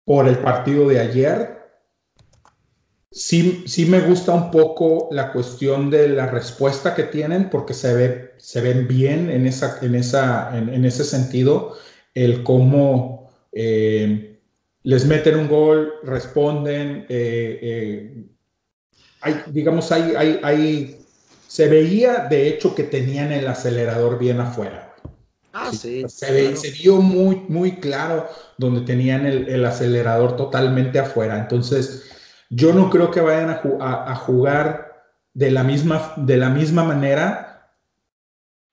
por 0.06 0.28
el 0.28 0.40
partido 0.40 0.88
de 0.88 1.00
ayer, 1.00 1.55
Sí, 3.16 3.64
sí 3.66 3.86
me 3.86 4.02
gusta 4.02 4.34
un 4.34 4.52
poco 4.52 5.08
la 5.10 5.32
cuestión 5.32 5.90
de 5.90 6.10
la 6.10 6.28
respuesta 6.28 6.94
que 6.94 7.04
tienen 7.04 7.50
porque 7.50 7.74
se, 7.74 7.94
ve, 7.94 8.34
se 8.36 8.60
ven 8.60 8.90
bien 8.90 9.30
en, 9.30 9.48
esa, 9.48 9.80
en, 9.82 9.96
esa, 9.96 10.52
en, 10.58 10.84
ese 10.84 11.06
sentido, 11.06 11.78
el 12.14 12.44
cómo 12.44 13.32
eh, 13.54 14.38
les 14.84 15.06
meten 15.06 15.38
un 15.38 15.48
gol, 15.48 15.94
responden, 16.04 17.06
eh, 17.08 17.60
eh, 17.62 18.24
hay, 19.22 19.44
digamos, 19.48 19.94
hay, 19.94 20.14
hay, 20.18 20.40
hay, 20.44 21.00
se 21.48 21.70
veía 21.70 22.28
de 22.30 22.50
hecho 22.50 22.76
que 22.76 22.84
tenían 22.84 23.32
el 23.32 23.48
acelerador 23.48 24.20
bien 24.20 24.42
afuera. 24.42 24.94
Ah, 25.54 25.72
sí. 25.72 26.04
Se, 26.10 26.54
se, 26.58 26.72
vio 26.72 26.98
muy, 26.98 27.46
muy 27.48 27.78
claro 27.78 28.28
donde 28.58 28.82
tenían 28.82 29.26
el, 29.26 29.48
el 29.48 29.64
acelerador 29.64 30.36
totalmente 30.36 31.00
afuera. 31.00 31.40
Entonces, 31.40 32.12
yo 32.56 32.74
no 32.74 32.90
creo 32.90 33.12
que 33.12 33.20
vayan 33.20 33.50
a, 33.50 34.16
jugar 34.16 35.04
de 35.34 35.52
la, 35.52 35.64
misma, 35.64 36.14
de 36.16 36.38
la 36.38 36.50
misma 36.50 36.84
manera. 36.84 37.74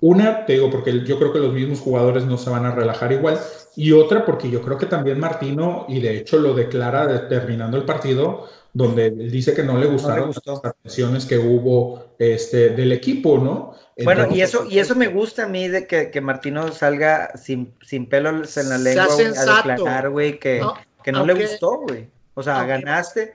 Una, 0.00 0.46
te 0.46 0.54
digo, 0.54 0.70
porque 0.70 1.04
yo 1.04 1.18
creo 1.18 1.32
que 1.32 1.40
los 1.40 1.52
mismos 1.52 1.80
jugadores 1.80 2.24
no 2.24 2.38
se 2.38 2.50
van 2.50 2.64
a 2.64 2.74
relajar 2.74 3.10
igual. 3.10 3.40
Y 3.74 3.90
otra, 3.90 4.24
porque 4.24 4.50
yo 4.50 4.62
creo 4.62 4.78
que 4.78 4.86
también 4.86 5.18
Martino, 5.18 5.86
y 5.88 6.00
de 6.00 6.16
hecho 6.16 6.38
lo 6.38 6.54
declara 6.54 7.28
terminando 7.28 7.76
el 7.76 7.84
partido, 7.84 8.48
donde 8.72 9.06
él 9.06 9.30
dice 9.30 9.52
que 9.52 9.64
no 9.64 9.76
le 9.76 9.86
gustaron 9.86 10.32
las 10.44 10.64
atenciones 10.64 11.26
que 11.26 11.38
hubo 11.38 12.14
este, 12.18 12.70
del 12.70 12.92
equipo, 12.92 13.38
¿no? 13.38 13.74
bueno, 14.04 14.26
y 14.30 14.40
eso, 14.40 14.66
y 14.68 14.78
eso 14.78 14.94
me 14.94 15.08
gusta 15.08 15.44
a 15.44 15.48
mí 15.48 15.68
de 15.68 15.86
que, 15.86 16.20
Martino 16.20 16.72
salga 16.72 17.36
sin, 17.36 17.74
sin 17.82 18.08
pelos 18.08 18.56
en 18.56 18.68
la 18.68 18.78
lengua 18.78 19.04
a 19.04 19.68
declarar, 19.68 20.10
güey, 20.10 20.38
que 20.38 20.60
no, 20.60 20.74
que 21.02 21.12
no 21.12 21.26
le 21.26 21.34
gustó, 21.34 21.80
güey. 21.80 22.08
O 22.34 22.42
sea, 22.42 22.64
ganaste, 22.64 23.34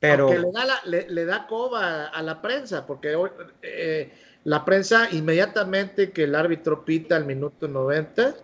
pero... 0.00 0.30
le 0.84 1.24
da, 1.24 1.46
coba 1.46 2.06
a 2.06 2.22
la 2.22 2.40
prensa, 2.40 2.86
porque 2.86 3.16
eh, 3.62 4.12
la 4.44 4.64
prensa 4.64 5.08
inmediatamente 5.12 6.10
que 6.12 6.24
el 6.24 6.34
árbitro 6.34 6.84
pita 6.84 7.16
al 7.16 7.24
minuto 7.24 7.68
90, 7.68 8.34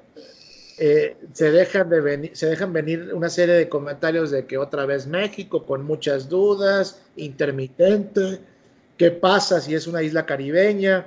eh, 0.77 1.17
se, 1.33 1.53
dejan 1.53 1.89
de 1.89 2.01
venir, 2.01 2.37
se 2.37 2.47
dejan 2.47 2.73
venir 2.73 3.15
una 3.15 3.29
serie 3.29 3.55
de 3.55 3.69
comentarios 3.69 4.33
de 4.33 4.45
que 4.47 4.59
otra 4.59 4.87
vez 4.87 5.07
México 5.07 5.65
con 5.65 5.85
muchas 5.85 6.29
dudas, 6.29 7.01
intermitente, 7.15 8.41
qué 8.97 9.13
pasa 9.13 9.61
si 9.61 9.75
es 9.75 9.87
una 9.87 10.03
isla 10.03 10.27
caribeña, 10.27 11.07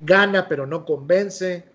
gana 0.00 0.48
pero 0.48 0.66
no 0.66 0.86
convence. 0.86 1.69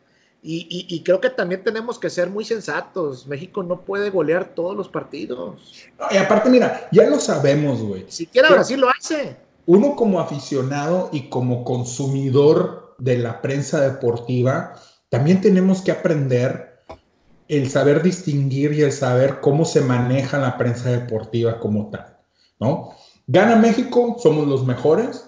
Y, 0.47 1.01
creo 1.03 1.19
que 1.19 1.31
también 1.31 1.63
tenemos 1.63 1.97
que 1.97 2.09
ser 2.09 2.29
muy 2.29 2.45
sensatos. 2.45 3.25
México 3.25 3.63
no 3.63 3.81
puede 3.81 4.11
golear 4.11 4.53
todos 4.53 4.77
los 4.77 4.87
partidos. 4.87 5.73
y 6.11 6.17
aparte, 6.17 6.49
mira, 6.49 6.87
ya 6.91 7.09
lo 7.09 7.19
sabemos, 7.19 7.81
güey. 7.81 8.05
Siquiera 8.07 8.49
Brasil 8.49 8.79
lo 8.79 8.89
hace. 8.89 9.37
Uno 9.65 9.95
como 9.95 10.19
aficionado 10.19 11.09
y 11.11 11.29
como 11.29 11.63
consumidor 11.63 12.95
de 12.99 13.17
la 13.17 13.41
prensa 13.41 13.81
deportiva, 13.81 14.75
también 15.09 15.41
tenemos 15.41 15.81
que 15.81 15.91
aprender 15.91 16.83
el 17.47 17.69
saber 17.69 18.03
distinguir 18.03 18.73
y 18.73 18.81
el 18.81 18.91
saber 18.91 19.39
cómo 19.41 19.65
se 19.65 19.81
maneja 19.81 20.37
la 20.37 20.57
prensa 20.57 20.91
deportiva 20.91 21.59
como 21.59 21.89
tal, 21.89 22.17
¿no? 22.59 22.91
Gana 23.27 23.55
México, 23.55 24.17
somos 24.19 24.47
los 24.47 24.65
mejores, 24.65 25.27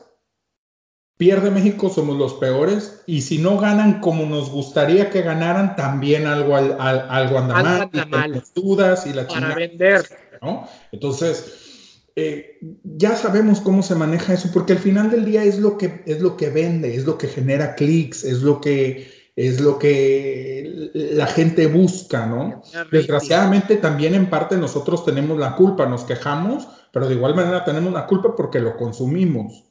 Pierde 1.17 1.49
México, 1.49 1.89
somos 1.89 2.15
los 2.15 2.35
peores. 2.35 3.01
Y 3.07 3.21
si 3.21 3.39
no 3.39 3.57
ganan 3.57 4.01
como 4.01 4.25
nos 4.27 4.51
gustaría 4.51 5.09
que 5.09 5.23
ganaran, 5.23 5.75
también 5.75 6.27
algo, 6.27 6.55
algo 6.55 7.39
anda 7.39 7.89
mal. 8.05 8.31
Las 8.31 8.53
dudas 8.53 9.07
y 9.07 9.13
la 9.13 9.27
Para 9.27 9.55
vender. 9.55 10.05
¿no? 10.43 10.67
Entonces, 10.91 12.03
eh, 12.15 12.59
ya 12.83 13.15
sabemos 13.15 13.61
cómo 13.61 13.81
se 13.81 13.95
maneja 13.95 14.33
eso, 14.33 14.49
porque 14.53 14.73
al 14.73 14.79
final 14.79 15.09
del 15.09 15.25
día 15.25 15.43
es 15.43 15.57
lo 15.57 15.77
que, 15.77 16.03
es 16.05 16.21
lo 16.21 16.37
que 16.37 16.51
vende, 16.51 16.95
es 16.95 17.05
lo 17.05 17.17
que 17.17 17.27
genera 17.27 17.73
clics, 17.73 18.23
es 18.23 18.43
lo 18.43 18.61
que, 18.61 19.07
es 19.35 19.59
lo 19.59 19.79
que 19.79 20.91
la 20.93 21.25
gente 21.25 21.65
busca, 21.65 22.27
¿no? 22.27 22.61
Desgraciadamente 22.91 23.77
también 23.77 24.13
en 24.13 24.29
parte 24.29 24.55
nosotros 24.55 25.03
tenemos 25.03 25.39
la 25.39 25.55
culpa, 25.55 25.87
nos 25.87 26.03
quejamos, 26.03 26.67
pero 26.91 27.07
de 27.07 27.15
igual 27.15 27.35
manera 27.35 27.65
tenemos 27.65 27.91
la 27.91 28.05
culpa 28.05 28.35
porque 28.35 28.59
lo 28.59 28.77
consumimos 28.77 29.63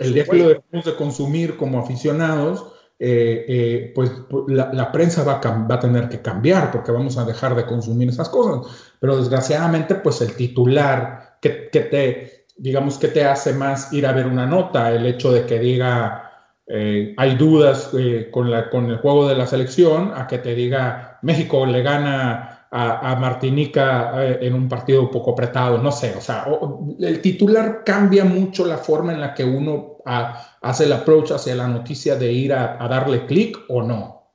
el 0.00 0.14
día 0.14 0.24
que 0.24 0.36
lo 0.36 0.48
dejemos 0.48 0.84
de 0.84 0.96
consumir 0.96 1.56
como 1.56 1.78
aficionados, 1.78 2.72
eh, 2.98 3.44
eh, 3.48 3.92
pues, 3.94 4.10
pues 4.28 4.44
la, 4.48 4.90
prensa 4.90 5.22
va 5.22 5.34
a, 5.34 5.66
va 5.66 5.74
a, 5.74 5.80
tener 5.80 6.08
que 6.08 6.22
cambiar 6.22 6.70
porque 6.72 6.92
vamos 6.92 7.18
a 7.18 7.26
dejar 7.26 7.54
de 7.54 7.66
consumir 7.66 8.08
esas 8.08 8.28
cosas. 8.28 8.72
Pero 9.00 9.18
desgraciadamente, 9.18 9.96
pues 9.96 10.20
el 10.22 10.34
titular 10.34 11.38
que, 11.40 11.68
que 11.70 11.80
te, 11.80 12.46
digamos, 12.56 12.98
que 12.98 13.08
te 13.08 13.24
hace 13.24 13.52
más 13.52 13.92
ir 13.92 14.06
a 14.06 14.12
ver 14.12 14.26
una 14.26 14.46
nota, 14.46 14.92
el 14.92 15.06
hecho 15.06 15.30
de 15.30 15.44
que 15.44 15.58
diga 15.58 16.26
eh, 16.68 17.14
hay 17.16 17.36
dudas 17.36 17.92
con, 18.32 18.50
la, 18.50 18.70
con 18.70 18.90
el 18.90 18.96
juego 18.98 19.28
de 19.28 19.36
la 19.36 19.46
selección, 19.46 20.12
a 20.14 20.26
que 20.26 20.38
te 20.38 20.54
diga 20.54 21.18
México 21.22 21.64
le 21.64 21.82
gana 21.82 22.55
a, 22.78 23.16
Martinica 23.16 24.12
eh, 24.22 24.38
en 24.42 24.54
un 24.54 24.68
partido 24.68 25.10
poco 25.10 25.32
apretado, 25.32 25.78
no 25.78 25.90
sé, 25.90 26.14
o 26.16 26.20
sea, 26.20 26.46
el 27.00 27.22
titular 27.22 27.82
cambia 27.84 28.24
mucho 28.24 28.66
la 28.66 28.76
forma 28.76 29.12
en 29.12 29.20
la 29.20 29.32
que 29.34 29.44
uno 29.44 29.96
hace 30.04 30.84
el 30.84 30.92
approach 30.92 31.32
hacia 31.32 31.54
la 31.54 31.66
noticia 31.68 32.16
de 32.16 32.30
ir 32.30 32.52
a, 32.52 32.76
darle 32.88 33.24
clic 33.26 33.58
o 33.68 33.82
no. 33.82 34.30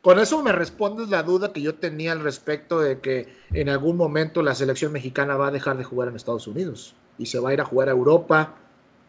Con 0.00 0.18
eso 0.18 0.42
me 0.42 0.52
respondes 0.52 1.10
la 1.10 1.22
duda 1.22 1.52
que 1.52 1.60
yo 1.60 1.74
tenía 1.76 2.12
al 2.12 2.20
respecto 2.20 2.80
de 2.80 2.98
que 3.00 3.28
en 3.52 3.68
algún 3.68 3.96
momento 3.96 4.42
la 4.42 4.54
selección 4.54 4.90
mexicana 4.90 5.36
va 5.36 5.48
a 5.48 5.50
dejar 5.52 5.76
de 5.76 5.84
jugar 5.84 6.08
en 6.08 6.16
Estados 6.16 6.48
Unidos 6.48 6.96
y 7.18 7.26
se 7.26 7.38
va 7.38 7.50
a 7.50 7.52
ir 7.52 7.60
a 7.60 7.64
jugar 7.64 7.88
a 7.88 7.92
Europa 7.92 8.54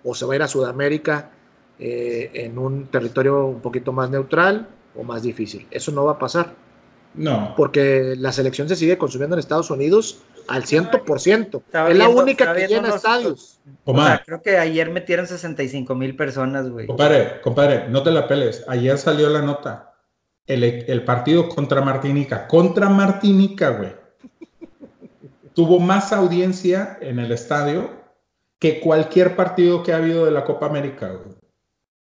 o 0.04 0.14
se 0.14 0.26
va 0.26 0.34
a 0.34 0.36
ir 0.36 0.44
a 0.44 0.48
Sudamérica 0.48 1.32
eh, 1.80 2.30
en 2.34 2.60
un 2.60 2.88
territorio 2.88 3.46
un 3.48 3.62
poquito 3.62 3.92
más 3.92 4.12
neutral 4.12 4.68
o 4.96 5.04
más 5.04 5.24
difícil. 5.24 5.66
Eso 5.72 5.92
no 5.92 6.06
va 6.06 6.12
a 6.12 6.20
pasar. 6.20 6.54
No. 7.16 7.54
Porque 7.56 8.16
la 8.18 8.32
selección 8.32 8.68
se 8.68 8.76
sigue 8.76 8.98
consumiendo 8.98 9.36
en 9.36 9.40
Estados 9.40 9.70
Unidos 9.70 10.20
al 10.48 10.64
100%. 10.64 11.62
es 11.90 11.98
la 11.98 12.10
única 12.10 12.54
que 12.54 12.68
llena 12.68 12.96
estadios. 12.96 13.60
Omar, 13.86 14.24
creo 14.26 14.42
que 14.42 14.58
ayer 14.58 14.90
metieron 14.90 15.28
65 15.28 15.96
mil 15.96 16.16
personas, 16.16 16.70
güey. 16.70 16.88
Compadre, 16.88 17.42
compadre, 17.42 17.88
no 17.90 18.04
te 18.04 18.12
la 18.12 18.28
peles. 18.28 18.64
Ayer 18.68 18.98
salió 18.98 19.30
la 19.30 19.42
nota. 19.42 19.94
El, 20.46 20.64
el 20.64 21.04
partido 21.06 21.48
contra 21.48 21.82
Martinica. 21.82 22.48
Contra 22.48 22.90
Martinica, 22.90 23.70
güey. 23.70 23.92
tuvo 25.54 25.80
más 25.80 26.12
audiencia 26.12 26.98
en 27.00 27.20
el 27.20 27.32
estadio 27.32 27.90
que 28.60 28.80
cualquier 28.80 29.36
partido 29.36 29.84
que 29.84 29.94
ha 29.94 29.98
habido 29.98 30.26
de 30.26 30.32
la 30.32 30.44
Copa 30.44 30.66
América, 30.66 31.10
güey. 31.10 31.36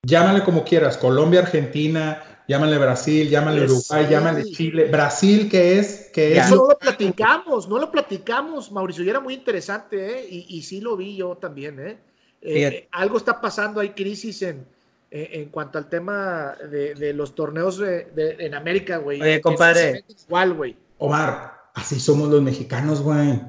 Llámale 0.03 0.43
como 0.43 0.63
quieras, 0.63 0.97
Colombia, 0.97 1.41
Argentina, 1.41 2.36
llámale 2.47 2.77
Brasil, 2.77 3.29
llámale 3.29 3.65
Uruguay, 3.65 4.07
llámale 4.09 4.45
Chile. 4.45 4.85
Brasil, 4.85 5.49
que 5.49 5.79
es? 5.79 6.09
Que 6.13 6.37
Eso 6.37 6.55
no 6.55 6.67
lo 6.67 6.77
platicamos, 6.77 7.67
no 7.67 7.77
lo 7.77 7.91
platicamos, 7.91 8.71
Mauricio, 8.71 9.03
y 9.03 9.09
era 9.09 9.19
muy 9.19 9.33
interesante, 9.33 10.19
¿eh? 10.19 10.27
y, 10.29 10.61
sí 10.63 10.81
lo 10.81 10.95
vi 10.95 11.15
yo 11.15 11.35
también. 11.35 11.79
¿eh? 11.79 11.97
eh 12.41 12.87
algo 12.91 13.17
está 13.17 13.41
pasando, 13.41 13.81
hay 13.81 13.89
crisis 13.89 14.41
en, 14.41 14.65
eh, 15.11 15.29
en 15.33 15.49
cuanto 15.49 15.77
al 15.77 15.89
tema 15.89 16.55
de, 16.69 17.13
los 17.13 17.35
torneos 17.35 17.81
en 17.83 18.53
América, 18.55 18.97
güey. 18.97 19.21
Oye, 19.21 19.41
compadre. 19.41 20.03
Igual, 20.27 20.53
güey. 20.53 20.77
Omar, 20.97 21.69
así 21.73 21.99
somos 21.99 22.29
los 22.29 22.41
mexicanos, 22.41 23.01
güey. 23.01 23.41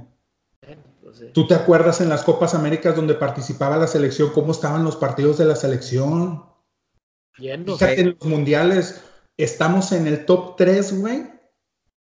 Pues 1.03 1.32
¿Tú 1.32 1.46
te 1.46 1.55
acuerdas 1.55 2.01
en 2.03 2.11
las 2.11 2.22
Copas 2.22 2.55
Américas 2.55 2.94
donde 2.94 3.14
participaba 3.14 3.78
la 3.78 3.86
selección, 3.86 4.30
cómo 4.34 4.53
estaban 4.53 4.84
los 4.84 4.96
partidos 4.96 5.38
de 5.38 5.46
la 5.46 5.57
selección? 5.57 6.47
Fíjate, 7.39 8.01
en 8.01 8.16
los 8.18 8.24
mundiales 8.24 9.03
estamos 9.36 9.93
en 9.93 10.07
el 10.07 10.26
top 10.26 10.57
3, 10.57 11.01
güey, 11.01 11.30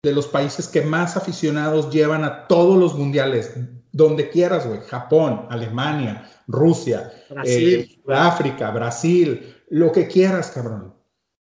de 0.03 0.13
los 0.13 0.28
países 0.28 0.67
que 0.67 0.82
más 0.82 1.15
aficionados 1.15 1.91
llevan 1.91 2.24
a 2.24 2.47
todos 2.47 2.78
los 2.78 2.95
mundiales, 2.95 3.53
donde 3.91 4.30
quieras, 4.30 4.67
güey. 4.67 4.82
Japón, 4.82 5.45
Alemania, 5.49 6.30
Rusia, 6.47 7.11
Brasil. 7.30 8.01
Eh, 8.07 8.13
África, 8.13 8.72
Brasil, 8.72 9.55
lo 9.69 9.91
que 9.91 10.07
quieras, 10.07 10.51
cabrón. 10.51 10.95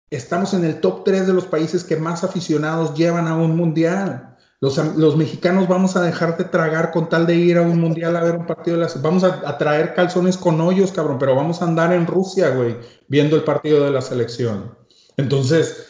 Estamos 0.09 0.53
en 0.53 0.63
el 0.63 0.79
top 0.79 1.03
3 1.03 1.27
de 1.27 1.33
los 1.33 1.45
países 1.45 1.83
que 1.83 1.97
más 1.97 2.23
aficionados 2.23 2.95
llevan 2.95 3.27
a 3.27 3.35
un 3.35 3.57
mundial. 3.57 4.34
Los, 4.61 5.17
mexicanos 5.17 5.67
vamos 5.67 5.95
a 5.95 6.01
dejar 6.01 6.37
de 6.37 6.45
tragar 6.45 6.91
con 6.91 7.09
tal 7.09 7.27
de 7.27 7.35
ir 7.35 7.57
a 7.57 7.61
un 7.61 7.79
mundial 7.79 8.15
a 8.15 8.23
ver 8.23 8.35
un 8.35 8.45
partido 8.45 8.77
de 8.77 8.85
la 8.85 8.91
Vamos 9.01 9.23
a, 9.23 9.57
traer 9.57 9.93
calzones 9.93 10.37
con 10.37 10.59
hoyos, 10.61 10.91
cabrón, 10.91 11.19
pero 11.19 11.35
vamos 11.35 11.61
a 11.61 11.65
andar 11.65 11.91
en 11.91 12.07
Rusia, 12.07 12.49
güey, 12.49 12.77
viendo 13.07 13.35
el 13.35 13.43
partido 13.43 13.83
de 13.83 13.91
la 13.91 14.01
selección. 14.01 14.75
Entonces, 15.17 15.87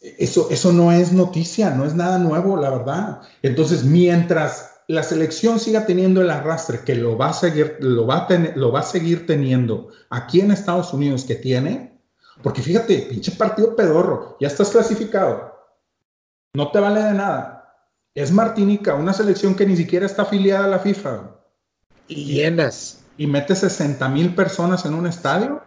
eso, 0.00 0.46
eso 0.50 0.72
no 0.72 0.92
es 0.92 1.12
noticia, 1.12 1.70
no 1.70 1.84
es 1.84 1.94
nada 1.94 2.18
nuevo, 2.18 2.56
la 2.56 2.70
verdad. 2.70 3.20
Entonces, 3.42 3.84
mientras 3.84 4.80
la 4.86 5.02
selección 5.02 5.58
siga 5.58 5.84
teniendo 5.84 6.22
el 6.22 6.30
arrastre 6.30 6.80
que 6.84 6.94
lo 6.94 7.18
va 7.18 7.30
a 7.30 7.34
seguir, 7.34 7.78
lo 7.80 8.06
va 8.06 8.26
a, 8.28 8.38
lo 8.54 8.70
va 8.70 8.80
a 8.80 8.84
seguir 8.84 9.26
teniendo 9.26 9.88
aquí 10.08 10.40
en 10.40 10.52
Estados 10.52 10.94
Unidos 10.94 11.24
que 11.24 11.34
tiene, 11.34 12.00
porque 12.44 12.62
fíjate, 12.62 13.08
pinche 13.10 13.32
partido 13.32 13.74
pedorro, 13.74 14.36
ya 14.40 14.46
estás 14.46 14.70
clasificado, 14.70 15.52
no 16.54 16.70
te 16.70 16.78
vale 16.78 17.02
de 17.02 17.12
nada 17.12 17.57
es 18.18 18.32
Martinica, 18.32 18.94
una 18.94 19.12
selección 19.12 19.54
que 19.54 19.64
ni 19.64 19.76
siquiera 19.76 20.04
está 20.04 20.22
afiliada 20.22 20.64
a 20.64 20.68
la 20.68 20.78
FIFA. 20.80 21.30
Y 22.08 22.34
llenas. 22.34 23.04
Y 23.16 23.26
mete 23.26 23.54
60 23.54 24.08
mil 24.08 24.34
personas 24.34 24.84
en 24.84 24.94
un 24.94 25.06
estadio. 25.06 25.62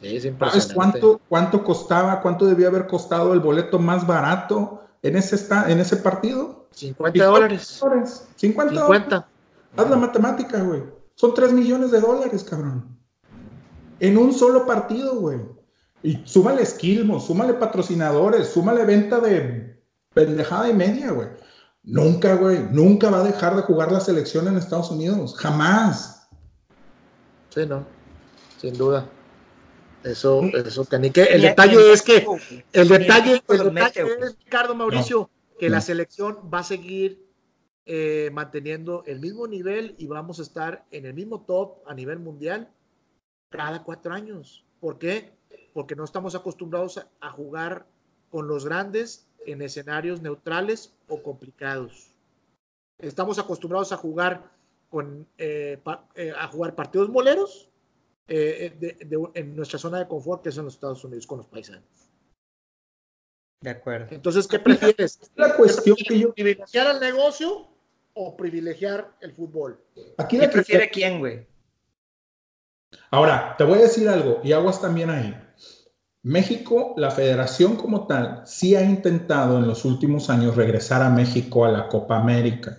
Sí, 0.00 0.16
es 0.16 0.30
¿Sabes 0.38 0.72
cuánto, 0.74 1.20
cuánto 1.28 1.64
costaba, 1.64 2.20
cuánto 2.20 2.46
debía 2.46 2.68
haber 2.68 2.86
costado 2.86 3.32
el 3.32 3.40
boleto 3.40 3.78
más 3.78 4.06
barato 4.06 4.82
en 5.02 5.16
ese, 5.16 5.36
en 5.66 5.80
ese 5.80 5.96
partido? 5.96 6.68
50 6.72 7.24
dólares. 7.24 7.80
50, 8.36 8.74
50. 8.74 9.28
Haz 9.76 9.90
la 9.90 9.96
matemática, 9.96 10.60
güey. 10.62 10.82
Son 11.14 11.32
3 11.32 11.52
millones 11.52 11.90
de 11.90 12.00
dólares, 12.00 12.44
cabrón. 12.44 12.98
En 14.00 14.18
un 14.18 14.34
solo 14.34 14.66
partido, 14.66 15.16
güey. 15.16 15.40
Y 16.02 16.20
súmale 16.26 16.62
esquilmos, 16.62 17.26
súmale 17.26 17.54
patrocinadores, 17.54 18.48
súmale 18.48 18.84
venta 18.84 19.20
de 19.20 19.73
pendejada 20.14 20.68
y 20.70 20.74
media, 20.74 21.10
güey. 21.10 21.28
Nunca, 21.82 22.36
güey, 22.36 22.60
nunca 22.70 23.10
va 23.10 23.20
a 23.20 23.24
dejar 23.24 23.56
de 23.56 23.62
jugar 23.62 23.92
la 23.92 24.00
selección 24.00 24.48
en 24.48 24.56
Estados 24.56 24.90
Unidos, 24.90 25.34
jamás. 25.36 26.28
Sí, 27.50 27.66
no, 27.66 27.84
sin 28.58 28.76
duda. 28.78 29.06
Eso, 30.02 30.42
eso 30.42 30.84
que 30.84 30.98
ni 30.98 31.10
que. 31.10 31.22
El 31.24 31.42
detalle 31.42 31.92
es 31.92 32.02
que, 32.02 32.26
el 32.72 32.88
detalle, 32.88 33.42
el 33.48 33.74
detalle 33.74 34.02
es, 34.20 34.36
Ricardo 34.44 34.74
Mauricio, 34.74 35.30
que 35.58 35.68
la 35.68 35.80
selección 35.80 36.50
va 36.52 36.60
a 36.60 36.64
seguir 36.64 37.24
eh, 37.86 38.30
manteniendo 38.32 39.02
el 39.06 39.20
mismo 39.20 39.46
nivel 39.46 39.94
y 39.98 40.06
vamos 40.06 40.38
a 40.38 40.42
estar 40.42 40.84
en 40.90 41.06
el 41.06 41.14
mismo 41.14 41.42
top 41.42 41.78
a 41.86 41.94
nivel 41.94 42.18
mundial 42.18 42.70
cada 43.50 43.82
cuatro 43.82 44.12
años. 44.12 44.64
¿Por 44.80 44.98
qué? 44.98 45.32
Porque 45.72 45.96
no 45.96 46.04
estamos 46.04 46.34
acostumbrados 46.34 47.06
a 47.20 47.30
jugar 47.30 47.86
con 48.30 48.48
los 48.48 48.64
grandes 48.64 49.26
en 49.46 49.62
escenarios 49.62 50.20
neutrales 50.20 50.92
o 51.08 51.22
complicados. 51.22 52.14
Estamos 52.98 53.38
acostumbrados 53.38 53.92
a 53.92 53.96
jugar 53.96 54.50
con 54.88 55.26
eh, 55.38 55.80
eh, 56.14 56.32
a 56.36 56.46
jugar 56.48 56.74
partidos 56.74 57.08
moleros 57.08 57.68
eh, 58.28 58.76
en 59.34 59.56
nuestra 59.56 59.78
zona 59.78 59.98
de 59.98 60.08
confort, 60.08 60.42
que 60.42 60.52
son 60.52 60.66
los 60.66 60.74
Estados 60.74 61.04
Unidos, 61.04 61.26
con 61.26 61.38
los 61.38 61.46
paisanos. 61.46 61.82
De 63.60 63.70
acuerdo. 63.70 64.08
Entonces, 64.10 64.46
¿qué 64.46 64.58
prefieres? 64.58 65.18
La 65.36 65.56
cuestión 65.56 65.96
que 65.96 66.18
yo... 66.18 66.34
¿Privilegiar 66.34 66.94
el 66.94 67.00
negocio 67.00 67.66
o 68.12 68.36
privilegiar 68.36 69.16
el 69.20 69.32
fútbol? 69.32 69.82
Aquí 70.18 70.38
¿Qué 70.38 70.48
prefiere 70.48 70.90
quién, 70.90 71.18
güey? 71.18 71.46
Ahora, 73.10 73.54
te 73.56 73.64
voy 73.64 73.78
a 73.78 73.82
decir 73.82 74.08
algo, 74.08 74.40
y 74.44 74.52
aguas 74.52 74.80
también 74.80 75.10
ahí. 75.10 75.34
México, 76.24 76.94
la 76.96 77.10
federación 77.10 77.76
como 77.76 78.06
tal, 78.06 78.42
sí 78.46 78.74
ha 78.74 78.82
intentado 78.82 79.58
en 79.58 79.66
los 79.66 79.84
últimos 79.84 80.30
años 80.30 80.56
regresar 80.56 81.02
a 81.02 81.10
México 81.10 81.66
a 81.66 81.70
la 81.70 81.86
Copa 81.88 82.16
América. 82.16 82.78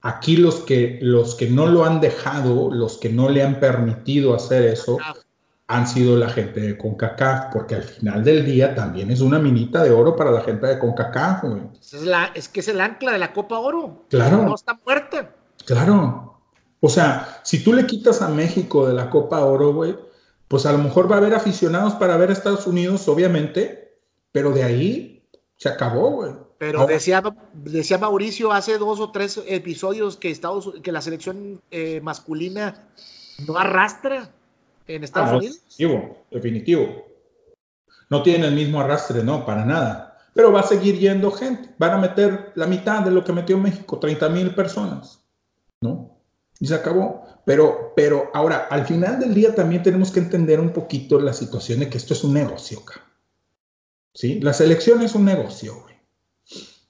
Aquí 0.00 0.36
los 0.36 0.60
que, 0.60 1.00
los 1.02 1.34
que 1.34 1.50
no 1.50 1.66
lo 1.66 1.84
han 1.84 2.00
dejado, 2.00 2.70
los 2.70 2.98
que 2.98 3.08
no 3.08 3.28
le 3.28 3.42
han 3.42 3.58
permitido 3.58 4.32
hacer 4.32 4.62
eso, 4.62 4.96
han 5.66 5.88
sido 5.88 6.16
la 6.16 6.28
gente 6.28 6.60
de 6.60 6.78
CONCACAF, 6.78 7.52
porque 7.52 7.74
al 7.74 7.82
final 7.82 8.22
del 8.22 8.46
día 8.46 8.76
también 8.76 9.10
es 9.10 9.20
una 9.20 9.40
minita 9.40 9.82
de 9.82 9.90
oro 9.90 10.14
para 10.14 10.30
la 10.30 10.42
gente 10.42 10.68
de 10.68 10.78
CONCACAF, 10.78 11.42
Es, 12.36 12.48
que 12.48 12.60
es 12.60 12.68
el 12.68 12.80
ancla 12.80 13.10
de 13.10 13.18
la 13.18 13.32
Copa 13.32 13.58
Oro. 13.58 14.04
Claro. 14.08 14.44
No 14.44 14.54
está 14.54 14.78
muerta. 14.86 15.34
Claro. 15.64 16.38
O 16.78 16.88
sea, 16.88 17.40
si 17.42 17.64
tú 17.64 17.72
le 17.72 17.86
quitas 17.86 18.22
a 18.22 18.28
México 18.28 18.86
de 18.86 18.94
la 18.94 19.10
Copa 19.10 19.44
Oro, 19.44 19.74
güey, 19.74 19.96
pues 20.48 20.66
a 20.66 20.72
lo 20.72 20.78
mejor 20.78 21.10
va 21.10 21.16
a 21.16 21.18
haber 21.18 21.34
aficionados 21.34 21.94
para 21.94 22.16
ver 22.16 22.30
a 22.30 22.32
Estados 22.32 22.66
Unidos, 22.66 23.08
obviamente, 23.08 23.98
pero 24.32 24.52
de 24.52 24.64
ahí 24.64 25.28
se 25.56 25.68
acabó, 25.68 26.10
güey. 26.10 26.32
Pero 26.58 26.86
decía, 26.86 27.22
decía 27.52 27.98
Mauricio 27.98 28.50
hace 28.52 28.78
dos 28.78 28.98
o 29.00 29.10
tres 29.10 29.42
episodios 29.46 30.16
que, 30.16 30.30
Estados, 30.30 30.72
que 30.82 30.90
la 30.90 31.02
selección 31.02 31.60
eh, 31.70 32.00
masculina 32.02 32.88
no 33.46 33.58
arrastra 33.58 34.30
en 34.86 35.04
Estados 35.04 35.30
ah, 35.30 35.36
Unidos. 35.36 35.60
Definitivo, 35.68 36.24
definitivo. 36.30 37.06
No 38.08 38.22
tiene 38.22 38.46
el 38.46 38.54
mismo 38.54 38.80
arrastre, 38.80 39.22
no, 39.22 39.44
para 39.44 39.66
nada. 39.66 40.18
Pero 40.32 40.52
va 40.52 40.60
a 40.60 40.66
seguir 40.66 40.98
yendo 40.98 41.30
gente. 41.30 41.74
Van 41.78 41.92
a 41.92 41.98
meter 41.98 42.52
la 42.54 42.66
mitad 42.66 43.02
de 43.02 43.10
lo 43.10 43.24
que 43.24 43.32
metió 43.32 43.58
México, 43.58 43.98
30 43.98 44.28
mil 44.30 44.54
personas, 44.54 45.20
¿no? 45.80 46.16
Y 46.60 46.66
se 46.66 46.74
acabó. 46.74 47.25
Pero, 47.46 47.92
pero 47.94 48.28
ahora, 48.34 48.66
al 48.68 48.86
final 48.86 49.20
del 49.20 49.32
día 49.32 49.54
también 49.54 49.80
tenemos 49.80 50.10
que 50.10 50.18
entender 50.18 50.58
un 50.58 50.70
poquito 50.70 51.20
la 51.20 51.32
situación 51.32 51.78
de 51.78 51.88
que 51.88 51.96
esto 51.96 52.12
es 52.12 52.24
un 52.24 52.34
negocio, 52.34 52.82
¿Sí? 54.12 54.40
La 54.40 54.52
selección 54.52 55.00
es 55.02 55.14
un 55.14 55.24
negocio, 55.24 55.80
güey. 55.80 55.94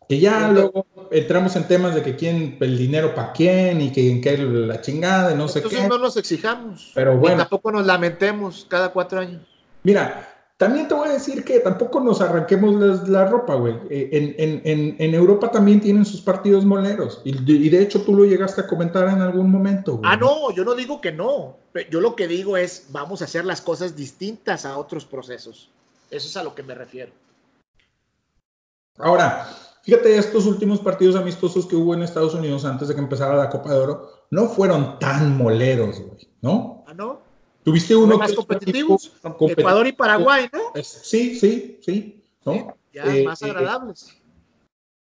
Que 0.08 0.18
ya 0.18 0.48
luego 0.50 0.86
entramos 1.10 1.56
en 1.56 1.68
temas 1.68 1.94
de 1.94 2.02
que 2.02 2.16
quién, 2.16 2.56
el 2.58 2.78
dinero 2.78 3.14
para 3.14 3.32
quién 3.32 3.82
y 3.82 3.92
que 3.92 4.10
en 4.10 4.22
qué 4.22 4.38
la 4.38 4.80
chingada 4.80 5.32
y 5.32 5.34
no 5.34 5.46
sé 5.46 5.60
qué. 5.60 5.66
Entonces 5.66 5.88
no 5.90 5.98
nos 5.98 6.16
exijamos. 6.16 6.92
Pero 6.94 7.18
bueno. 7.18 7.36
tampoco 7.36 7.70
nos 7.70 7.84
lamentemos 7.84 8.64
cada 8.66 8.92
cuatro 8.92 9.20
años. 9.20 9.42
Mira, 9.82 10.35
también 10.56 10.88
te 10.88 10.94
voy 10.94 11.08
a 11.08 11.12
decir 11.12 11.44
que 11.44 11.60
tampoco 11.60 12.00
nos 12.00 12.22
arranquemos 12.22 13.08
la, 13.08 13.26
ropa, 13.26 13.54
güey. 13.56 13.74
Eh, 13.90 14.08
en, 14.12 14.62
en, 14.64 14.96
en, 14.98 15.14
Europa 15.14 15.50
también 15.50 15.82
tienen 15.82 16.06
sus 16.06 16.22
partidos 16.22 16.64
moleros. 16.64 17.20
Y, 17.24 17.30
y, 17.52 17.68
de 17.68 17.82
hecho 17.82 18.02
tú 18.02 18.14
lo 18.14 18.24
llegaste 18.24 18.62
a 18.62 18.66
comentar 18.66 19.06
en 19.08 19.20
algún 19.20 19.50
momento, 19.50 19.98
güey. 19.98 20.10
Ah, 20.10 20.16
no, 20.16 20.50
yo 20.52 20.64
no 20.64 20.74
digo 20.74 21.02
que 21.02 21.12
no. 21.12 21.58
Yo 21.90 22.00
lo 22.00 22.16
que 22.16 22.26
digo 22.26 22.56
es, 22.56 22.86
vamos 22.90 23.20
a 23.20 23.26
hacer 23.26 23.44
las 23.44 23.60
cosas 23.60 23.96
distintas 23.96 24.64
a 24.64 24.78
otros 24.78 25.04
procesos. 25.04 25.70
Eso 26.10 26.26
es 26.26 26.36
a 26.38 26.42
lo 26.42 26.54
que 26.54 26.62
me 26.62 26.74
refiero. 26.74 27.12
Ahora, 28.98 29.46
fíjate, 29.82 30.16
estos 30.16 30.46
últimos 30.46 30.80
partidos 30.80 31.16
amistosos 31.16 31.66
que 31.66 31.76
hubo 31.76 31.92
en 31.92 32.02
Estados 32.02 32.34
Unidos 32.34 32.64
antes 32.64 32.88
de 32.88 32.94
que 32.94 33.00
empezara 33.00 33.36
la 33.36 33.50
Copa 33.50 33.72
de 33.72 33.78
Oro 33.78 34.10
no 34.30 34.48
fueron 34.48 34.98
tan 34.98 35.36
moleros, 35.36 36.00
güey, 36.00 36.28
¿no? 36.40 36.75
Tuviste 37.66 37.96
uno 37.96 38.16
más 38.16 38.32
competitivos, 38.32 39.12
Ecuador 39.24 39.88
y 39.88 39.92
Paraguay, 39.92 40.48
¿no? 40.52 40.80
Sí, 40.84 41.34
sí, 41.34 41.80
sí, 41.84 42.22
¿no? 42.44 42.76
ya 42.92 43.12
eh, 43.12 43.24
más 43.24 43.42
eh, 43.42 43.50
agradables. 43.50 44.16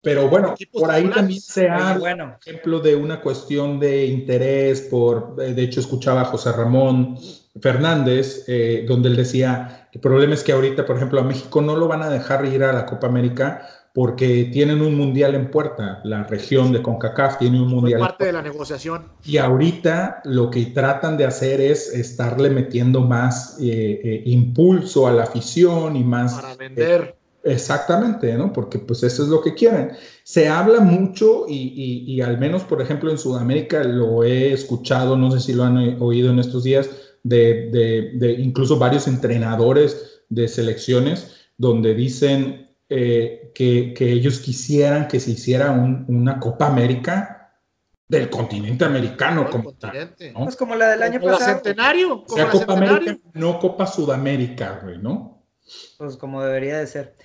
Pero 0.01 0.28
bueno, 0.28 0.55
por 0.74 0.91
ahí 0.91 1.10
también 1.10 1.39
se 1.39 1.70
habla, 1.70 1.97
bueno. 1.97 2.38
por 2.38 2.49
ejemplo, 2.49 2.80
de 2.82 2.97
una 2.97 3.22
cuestión 3.22 3.80
de 3.80 4.07
interés, 4.07 4.82
por, 4.82 5.38
eh, 5.39 5.53
de 5.53 5.64
hecho 5.64 5.80
escuchaba 5.80 6.24
a 6.24 6.26
José 6.26 6.51
Ramón 6.51 7.18
Fernández, 7.62 8.45
donde 8.86 9.07
él 9.07 9.16
decía, 9.16 9.88
el 9.93 10.01
problema 10.01 10.34
es 10.34 10.43
que 10.43 10.51
ahorita, 10.51 10.86
por 10.86 10.97
ejemplo, 10.97 11.22
a 11.22 11.24
México 11.24 11.62
no 11.62 11.78
lo 11.78 11.88
van 11.88 12.03
a 12.03 12.10
dejar 12.10 12.43
ir 12.43 12.66
a 12.66 12.74
la 12.74 12.86
Copa 12.86 13.07
América 13.07 13.70
porque 13.94 14.50
tienen 14.54 14.82
un 14.82 14.96
mundial 14.96 15.36
en 15.36 15.50
puerta, 15.50 16.02
la 16.04 16.24
región 16.24 16.72
de 16.72 16.82
CONCACAF 16.82 17.40
tiene 17.40 17.60
un 17.62 17.70
mundial. 17.70 18.00
Fue 18.00 18.08
parte 18.08 18.26
de 18.26 18.34
la 18.34 18.42
negociación. 18.42 19.06
Y 19.26 19.38
ahorita 19.38 20.22
lo 20.26 20.52
que 20.52 20.68
tratan 20.68 21.18
de 21.18 21.26
hacer 21.26 21.60
es 21.60 21.94
estarle 21.94 22.50
metiendo 22.50 23.02
más 23.02 23.58
eh, 23.60 24.00
eh, 24.04 24.24
impulso 24.26 25.08
a 25.08 25.12
la 25.12 25.24
afición 25.24 25.96
y 25.96 26.04
más... 26.04 26.36
Para 26.36 26.56
vender. 26.56 27.16
Eh, 27.44 27.52
exactamente, 27.52 28.36
¿no? 28.36 28.54
Porque 28.54 28.78
pues 28.78 29.02
eso 29.02 29.24
es 29.24 29.30
lo 29.30 29.42
que 29.42 29.56
quieren. 29.56 29.92
Se 30.24 30.48
habla 30.48 30.82
mucho 30.82 31.46
y, 31.48 32.06
y, 32.08 32.22
al 32.22 32.38
menos, 32.38 32.64
por 32.64 32.82
ejemplo, 32.82 33.10
en 33.10 33.18
Sudamérica 33.18 33.84
lo 33.84 34.24
he 34.24 34.54
escuchado, 34.54 35.18
no 35.18 35.32
sé 35.32 35.40
si 35.40 35.54
lo 35.54 35.64
han 35.64 36.00
oído 36.00 36.30
en 36.30 36.38
estos 36.38 36.64
días, 36.64 36.90
de, 37.24 37.70
de, 37.72 38.12
de 38.16 38.34
incluso 38.34 38.78
varios 38.78 39.08
entrenadores 39.08 40.22
de 40.30 40.48
selecciones 40.48 41.36
donde 41.58 41.94
dicen 41.96 42.68
eh, 42.90 43.52
que, 43.54 43.94
ellos 44.00 44.40
quisieran 44.40 45.08
que 45.08 45.20
se 45.20 45.32
hiciera 45.32 45.72
una 45.72 46.40
Copa 46.40 46.66
América 46.68 47.54
del 48.08 48.30
continente 48.30 48.84
americano. 48.84 49.50
como, 49.50 49.76
pues 49.76 50.56
como 50.56 50.76
la 50.76 50.90
del 50.90 51.04
año 51.04 51.22
pasado. 51.22 51.54
Centenario. 51.54 52.26
Como 52.26 52.36
sea 52.36 52.50
Copa 52.50 52.74
América, 52.74 53.18
no 53.34 53.60
Copa 53.60 53.86
Sudamérica, 53.86 54.82
¿no? 55.00 55.46
Pues 55.98 56.18
como 56.18 56.44
debería 56.44 56.80
de 56.80 56.88
ser. 56.88 57.16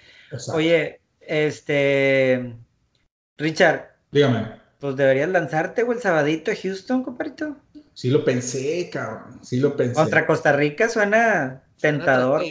Oye, 0.53 1.01
este. 1.21 2.55
Richard. 3.39 3.97
Dígame. 4.12 4.61
Pues 4.79 4.97
deberías 4.97 5.31
lanzarte, 5.31 5.83
güey, 5.83 5.97
el 5.97 6.03
sabadito 6.03 6.51
a 6.51 6.55
Houston, 6.55 7.03
compadrito. 7.03 7.57
Sí 7.95 8.11
lo 8.11 8.23
pensé, 8.25 8.91
cabrón. 8.93 9.41
Sí 9.43 9.59
lo 9.61 9.77
pensé. 9.77 9.95
Contra 9.95 10.27
Costa 10.27 10.53
Rica 10.53 10.91
suena 10.91 11.64
tentador. 11.81 12.43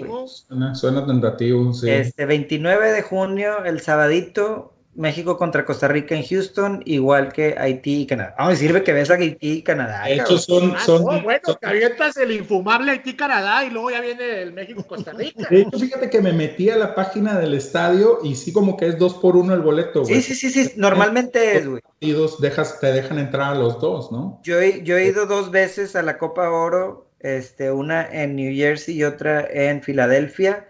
Suena, 0.74 1.06
tentativo, 1.06 1.74
sí. 1.74 1.90
Este 1.90 2.26
29 2.26 2.92
de 2.92 3.02
junio, 3.02 3.64
el 3.66 3.82
sabadito, 3.82 4.74
México 4.96 5.38
contra 5.38 5.66
Costa 5.66 5.88
Rica 5.88 6.16
en 6.16 6.24
Houston, 6.24 6.82
igual 6.86 7.34
que 7.34 7.56
Haití 7.58 8.02
y 8.02 8.06
Canadá. 8.06 8.36
Vamos, 8.38 8.60
sirve 8.60 8.84
que 8.84 8.94
ves 8.94 9.10
a 9.10 9.16
Haití 9.16 9.52
y 9.54 9.62
Canadá. 9.64 10.08
Estos 10.10 10.46
son, 10.46 10.76
ah, 10.76 11.22
bueno, 11.24 11.42
que 11.60 11.68
avientas 11.68 12.18
el 12.18 12.32
infumable 12.32 12.92
Haití 12.92 13.16
Canadá 13.16 13.66
y 13.66 13.72
luego 13.72 13.92
ya 13.92 14.02
viene 14.02 14.42
el 14.42 14.54
México 14.54 14.86
Costa 14.86 15.12
Rica. 15.14 15.48
De 15.50 15.62
hecho, 15.62 15.80
fíjate 15.80 16.10
que 16.10 16.22
me 16.22 16.34
metí 16.34 16.70
a 16.70 16.78
la 16.78 16.94
página 16.94 17.40
del 17.40 17.56
estadio 17.56 18.20
y 18.24 18.36
sí 18.36 18.54
como 18.54 18.78
que 18.78 18.88
es 18.88 19.00
dos 19.00 19.16
por 19.16 19.36
uno 19.36 19.54
el 19.54 19.62
boleto, 19.62 20.04
güey. 20.04 20.22
Sí, 20.22 20.36
sí, 20.36 20.52
sí, 20.52 20.64
sí, 20.66 20.74
normalmente 20.78 21.58
es, 21.58 21.68
güey. 21.68 21.82
Y 22.00 22.12
dos 22.12 22.40
dejas, 22.40 22.80
te 22.80 22.92
dejan 22.92 23.18
entrar 23.18 23.54
a 23.54 23.56
los 23.56 23.80
dos, 23.80 24.12
¿no? 24.12 24.40
Yo 24.44 24.62
yo 24.62 24.98
he 24.98 25.08
ido 25.08 25.26
dos 25.26 25.50
veces 25.52 25.96
a 25.96 26.04
la 26.04 26.18
Copa 26.18 26.50
Oro 26.50 27.03
este, 27.24 27.72
una 27.72 28.06
en 28.06 28.36
New 28.36 28.54
Jersey 28.54 28.96
y 28.96 29.04
otra 29.04 29.48
en 29.50 29.82
Filadelfia. 29.82 30.68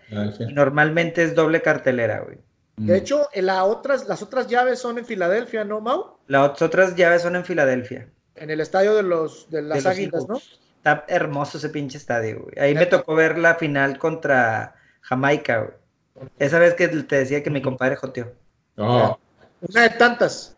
normalmente 0.53 1.23
es 1.23 1.35
doble 1.35 1.61
cartelera, 1.61 2.21
güey. 2.21 2.37
Mm. 2.77 2.87
De 2.87 2.97
hecho, 2.97 3.27
la 3.35 3.65
otras, 3.65 4.07
las 4.07 4.21
otras 4.21 4.47
llaves 4.47 4.79
son 4.79 4.97
en 4.99 5.05
Filadelfia, 5.05 5.63
¿no, 5.65 5.81
Mau? 5.81 6.17
Las 6.27 6.61
otras 6.61 6.95
llaves 6.95 7.23
son 7.23 7.35
en 7.35 7.43
Filadelfia. 7.43 8.07
En 8.35 8.49
el 8.49 8.61
estadio 8.61 8.95
de 8.95 9.03
los 9.03 9.49
de 9.49 9.63
las 9.63 9.85
Águilas, 9.85 10.27
¿no? 10.27 10.37
Está 10.77 11.05
hermoso 11.07 11.57
ese 11.57 11.69
pinche 11.69 11.97
estadio, 11.97 12.43
güey. 12.43 12.59
Ahí 12.59 12.75
me 12.75 12.85
tocó 12.85 13.15
ver 13.15 13.37
la 13.37 13.55
final 13.55 13.97
contra 13.97 14.75
Jamaica, 15.01 15.59
güey. 15.59 16.29
Esa 16.39 16.59
vez 16.59 16.75
que 16.75 16.87
te 16.87 17.15
decía 17.15 17.41
que 17.41 17.49
mi 17.49 17.61
compadre 17.61 17.95
joteó. 17.95 18.31
Oh. 18.77 19.17
Una 19.61 19.81
de 19.83 19.89
tantas 19.91 20.52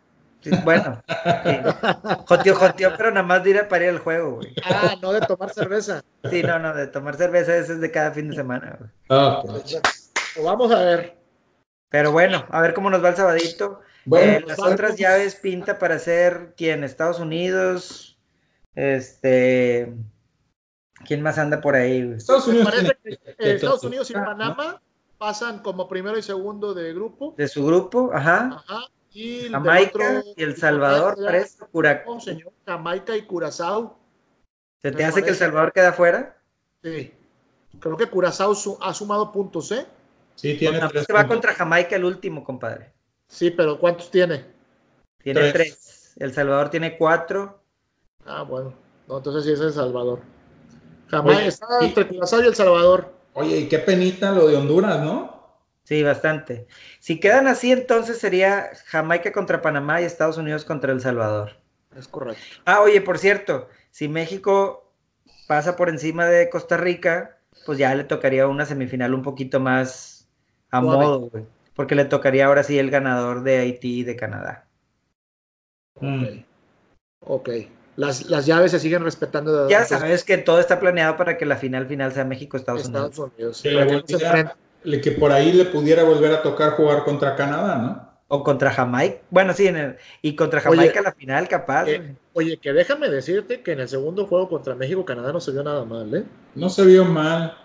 bueno, 0.63 1.01
joteó, 2.27 2.55
joteó, 2.55 2.93
pero 2.97 3.11
nada 3.11 3.25
más 3.25 3.41
para 3.69 3.83
ir 3.83 3.89
al 3.89 3.99
juego, 3.99 4.35
güey. 4.35 4.53
Ah, 4.63 4.95
no 5.01 5.13
de 5.13 5.21
tomar 5.21 5.51
cerveza. 5.51 6.03
Sí, 6.29 6.43
no, 6.43 6.59
no, 6.59 6.73
de 6.73 6.87
tomar 6.87 7.15
cerveza 7.15 7.55
ese 7.55 7.73
es 7.73 7.81
de 7.81 7.91
cada 7.91 8.11
fin 8.11 8.29
de 8.29 8.35
semana, 8.35 8.77
güey. 8.79 8.89
Ah, 9.09 9.43
vamos 10.43 10.71
a 10.71 10.79
ver. 10.79 11.17
Pero 11.89 12.11
bueno, 12.11 12.45
a 12.49 12.61
ver 12.61 12.73
cómo 12.73 12.89
nos 12.89 13.03
va 13.03 13.09
el 13.09 13.15
sabadito. 13.15 13.81
Bueno, 14.05 14.33
eh, 14.33 14.43
las 14.45 14.59
otras 14.59 14.97
llaves 14.97 15.35
pinta 15.35 15.79
para 15.79 15.97
ser 15.97 16.53
quién, 16.57 16.83
Estados 16.83 17.19
Unidos, 17.19 18.19
este, 18.75 19.93
¿quién 21.05 21.21
más 21.21 21.37
anda 21.37 21.61
por 21.61 21.75
ahí? 21.75 22.13
Estados 22.15 22.47
Unidos, 22.47 22.73
eh, 23.03 23.17
Estados 23.37 23.83
Unidos 23.83 24.09
y 24.11 24.13
Panamá 24.13 24.81
pasan 25.17 25.59
como 25.59 25.87
primero 25.87 26.17
y 26.17 26.21
segundo 26.21 26.73
de 26.73 26.93
grupo. 26.93 27.33
De 27.37 27.47
su 27.47 27.65
grupo, 27.65 28.11
ajá. 28.13 28.61
Ajá. 28.67 28.81
Y 29.15 29.47
Jamaica 29.49 30.23
y 30.35 30.43
El 30.43 30.57
Salvador, 30.57 31.15
preso, 31.15 31.65
Curazao. 31.71 32.19
señor, 32.19 32.51
Jamaica 32.65 33.15
y 33.15 33.21
Curazao. 33.21 33.97
¿Se 34.81 34.91
te 34.91 35.05
hace 35.05 35.23
que 35.23 35.29
El 35.29 35.37
Salvador 35.37 35.71
queda 35.71 35.93
fuera? 35.93 36.37
Sí. 36.83 37.13
Creo 37.79 37.95
que 37.95 38.07
Curazao 38.07 38.53
ha 38.81 38.93
sumado 38.93 39.31
puntos, 39.31 39.71
¿eh? 39.71 39.85
Sí, 40.35 40.57
tiene 40.57 40.85
tres. 40.89 41.05
Se 41.05 41.13
va 41.13 41.25
contra 41.27 41.53
Jamaica 41.53 41.95
el 41.95 42.03
último, 42.03 42.43
compadre. 42.43 42.91
Sí, 43.29 43.51
pero 43.51 43.79
¿cuántos 43.79 44.11
tiene? 44.11 44.43
Tiene 45.23 45.49
tres. 45.53 46.13
El 46.17 46.33
Salvador 46.33 46.69
tiene 46.69 46.97
cuatro. 46.97 47.61
Ah, 48.25 48.41
bueno. 48.41 48.73
entonces 49.09 49.45
sí 49.45 49.51
es 49.53 49.61
El 49.61 49.71
Salvador. 49.71 50.19
Jamaica 51.07 51.45
está 51.45 51.67
entre 51.79 52.05
Curazao 52.05 52.43
y 52.43 52.47
El 52.47 52.55
Salvador. 52.55 53.13
Oye, 53.31 53.59
y 53.59 53.69
qué 53.69 53.79
penita 53.79 54.33
lo 54.33 54.49
de 54.49 54.57
Honduras, 54.57 55.01
¿no? 55.01 55.34
Sí, 55.85 56.01
bastante. 56.01 56.65
Si 56.99 57.19
quedan 57.19 57.47
así, 57.47 57.71
entonces 57.71 58.17
sería 58.17 58.71
Jamaica 58.87 59.31
contra 59.31 59.61
Panamá 59.61 60.01
y 60.01 60.05
Estados 60.05 60.37
Unidos 60.37 60.65
contra 60.65 60.91
El 60.91 60.99
Salvador. 60.99 61.51
Es 61.95 62.07
correcto. 62.07 62.41
Ah, 62.65 62.81
oye, 62.81 63.01
por 63.01 63.19
cierto, 63.19 63.69
si 63.91 64.09
México 64.09 64.91
pasa 65.47 65.75
por 65.75 65.89
encima 65.89 66.25
de 66.25 66.49
Costa 66.49 66.75
Rica, 66.75 67.37
pues 67.67 67.77
ya 67.77 67.93
le 67.93 68.03
tocaría 68.03 68.47
una 68.47 68.65
semifinal 68.65 69.13
un 69.13 69.21
poquito 69.21 69.59
más 69.59 70.27
a 70.71 70.81
modo, 70.81 71.19
güey. 71.29 71.45
Porque 71.75 71.93
le 71.93 72.05
tocaría 72.05 72.47
ahora 72.47 72.63
sí 72.63 72.79
el 72.79 72.89
ganador 72.89 73.43
de 73.43 73.59
Haití 73.59 73.99
y 73.99 74.03
de 74.03 74.15
Canadá. 74.15 74.65
Ok. 75.95 76.45
Ok. 77.19 77.49
Las, 77.95 78.27
llaves 78.27 78.71
se 78.71 78.79
siguen 78.79 79.03
respetando. 79.03 79.69
ya 79.69 79.85
sabes 79.85 80.23
que 80.23 80.37
todo 80.37 80.59
está 80.59 80.79
planeado 80.79 81.15
para 81.15 81.37
que 81.37 81.45
la 81.45 81.57
final 81.57 81.85
final 81.85 82.11
sea 82.11 82.25
México-Estados 82.25 82.85
Unidos. 82.85 83.11
Estados 83.11 83.31
Unidos. 83.37 83.57
Sí, 83.57 83.69
que 85.01 85.11
por 85.11 85.31
ahí 85.31 85.51
le 85.51 85.65
pudiera 85.65 86.03
volver 86.03 86.33
a 86.33 86.41
tocar 86.41 86.71
jugar 86.71 87.03
contra 87.03 87.35
Canadá, 87.35 87.77
¿no? 87.77 88.15
O 88.27 88.43
contra 88.43 88.71
Jamaica. 88.71 89.17
Bueno, 89.29 89.53
sí, 89.53 89.69
y 90.21 90.35
contra 90.35 90.59
Jamaica 90.59 91.01
la 91.01 91.11
final, 91.11 91.47
capaz. 91.47 91.85
oye, 92.33 92.57
que 92.57 92.73
déjame 92.73 93.09
decirte 93.09 93.61
que 93.61 93.73
en 93.73 93.81
el 93.81 93.87
segundo 93.87 94.25
juego 94.25 94.49
contra 94.49 94.75
México, 94.75 95.05
Canadá 95.05 95.31
no 95.31 95.39
se 95.39 95.51
vio 95.51 95.63
nada 95.63 95.85
mal, 95.85 96.13
¿eh? 96.13 96.23
No 96.55 96.69
se 96.69 96.85
vio 96.85 97.05
mal. 97.05 97.55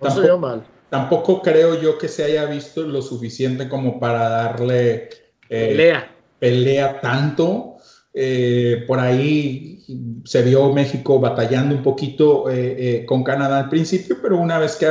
No 0.00 0.10
se 0.10 0.20
vio 0.20 0.38
mal. 0.38 0.64
Tampoco 0.90 1.40
creo 1.40 1.80
yo 1.80 1.96
que 1.98 2.08
se 2.08 2.24
haya 2.24 2.44
visto 2.44 2.82
lo 2.82 3.00
suficiente 3.00 3.68
como 3.68 3.98
para 3.98 4.28
darle 4.28 5.08
eh, 5.48 5.68
pelea. 5.68 6.10
pelea 6.38 7.00
tanto. 7.00 7.73
Eh, 8.16 8.84
por 8.86 9.00
ahí 9.00 9.82
se 10.24 10.42
vio 10.42 10.72
México 10.72 11.18
batallando 11.18 11.74
un 11.74 11.82
poquito 11.82 12.48
eh, 12.48 12.76
eh, 12.78 13.06
con 13.06 13.24
Canadá 13.24 13.58
al 13.58 13.68
principio, 13.68 14.18
pero 14.22 14.36
una 14.38 14.60
vez 14.60 14.76
que 14.76 14.86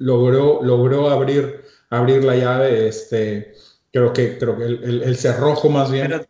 logró, 0.00 0.62
logró 0.62 1.10
abrir, 1.10 1.62
abrir 1.90 2.24
la 2.24 2.36
llave, 2.36 2.88
este, 2.88 3.52
creo 3.92 4.14
que, 4.14 4.38
creo 4.38 4.56
que 4.56 4.64
el, 4.64 5.16
cerrojo 5.16 5.68
más 5.68 5.90
bien, 5.90 6.26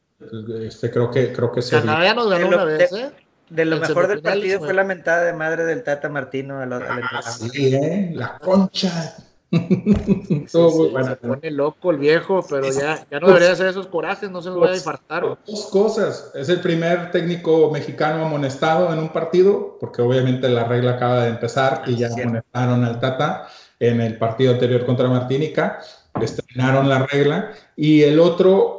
este, 0.61 0.91
creo 0.91 1.09
que, 1.13 1.33
creo 1.33 1.53
que 1.53 1.63
se 1.63 1.79
Canadá 1.79 2.05
ya 2.05 2.15
nos 2.15 2.29
ganó 2.29 2.49
una 2.49 2.65
vez, 2.65 2.93
¿eh? 2.93 3.13
De 3.51 3.65
lo 3.65 3.79
mejor 3.79 4.09
del 4.09 4.21
partido 4.21 4.59
fue 4.59 4.75
la 4.75 4.85
mentada 4.85 5.25
de 5.25 5.35
madre 5.35 5.65
del 5.65 5.85
Tata 5.85 6.09
Martino 6.09 6.61
a 6.61 6.65
ah, 6.65 7.23
sí, 7.23 7.79
La 8.15 8.39
concha 8.39 9.15
se 10.47 11.17
pone 11.17 11.51
loco 11.51 11.91
el 11.91 11.99
viejo, 11.99 12.45
pero 12.49 12.71
ya, 12.71 13.07
ya 13.11 13.21
no 13.21 13.29
debería 13.29 13.53
hacer 13.53 13.69
esos 13.69 13.87
corajes, 13.87 14.31
no 14.31 14.43
se 14.43 14.51
lo 14.51 14.57
voy 14.57 14.69
a 14.69 14.75
infartar. 14.77 15.39
Dos 15.47 15.67
cosas. 15.67 16.33
Es 16.35 16.49
el 16.49 16.61
primer 16.61 17.11
técnico 17.11 17.71
mexicano 17.71 18.25
amonestado 18.27 18.93
en 18.93 18.99
un 18.99 19.09
partido, 19.11 19.79
porque 19.81 20.03
obviamente 20.03 20.49
la 20.49 20.65
regla 20.65 20.93
acaba 20.93 21.25
de 21.25 21.31
empezar 21.31 21.83
y 21.87 21.97
ya 21.97 22.09
amonestaron 22.09 22.85
al 22.85 23.01
Tata. 23.01 23.49
en 23.81 24.01
el 24.01 24.19
partido 24.19 24.53
anterior 24.53 24.87
contra 24.87 25.09
Martinica, 25.09 25.81
estrenaron 26.21 26.89
la 26.89 27.07
regla, 27.07 27.53
y 27.77 28.03
el 28.03 28.21
otro, 28.21 28.77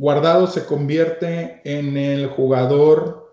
Guardado 0.00 0.46
se 0.46 0.64
convierte 0.64 1.60
en 1.64 1.98
el 1.98 2.28
jugador, 2.28 3.29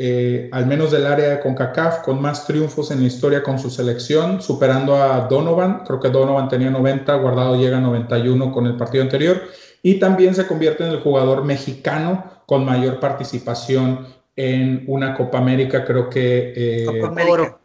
eh, 0.00 0.48
al 0.52 0.66
menos 0.66 0.92
del 0.92 1.06
área 1.06 1.30
de 1.30 1.40
CONCACAF, 1.40 2.02
con 2.04 2.22
más 2.22 2.46
triunfos 2.46 2.92
en 2.92 3.00
la 3.00 3.08
historia 3.08 3.42
con 3.42 3.58
su 3.58 3.68
selección, 3.68 4.40
superando 4.40 4.94
a 4.94 5.26
Donovan. 5.26 5.82
Creo 5.84 5.98
que 5.98 6.08
Donovan 6.08 6.48
tenía 6.48 6.70
90, 6.70 7.12
Guardado 7.16 7.56
llega 7.56 7.78
a 7.78 7.80
91 7.80 8.52
con 8.52 8.66
el 8.66 8.76
partido 8.76 9.02
anterior. 9.02 9.42
Y 9.82 9.98
también 9.98 10.36
se 10.36 10.46
convierte 10.46 10.84
en 10.84 10.90
el 10.90 11.00
jugador 11.00 11.44
mexicano 11.44 12.42
con 12.46 12.64
mayor 12.64 13.00
participación 13.00 14.06
en 14.36 14.84
una 14.86 15.16
Copa 15.16 15.38
América, 15.38 15.84
creo 15.84 16.08
que... 16.08 16.52
Eh, 16.54 17.00
Copa 17.00 17.24
Oro. 17.28 17.58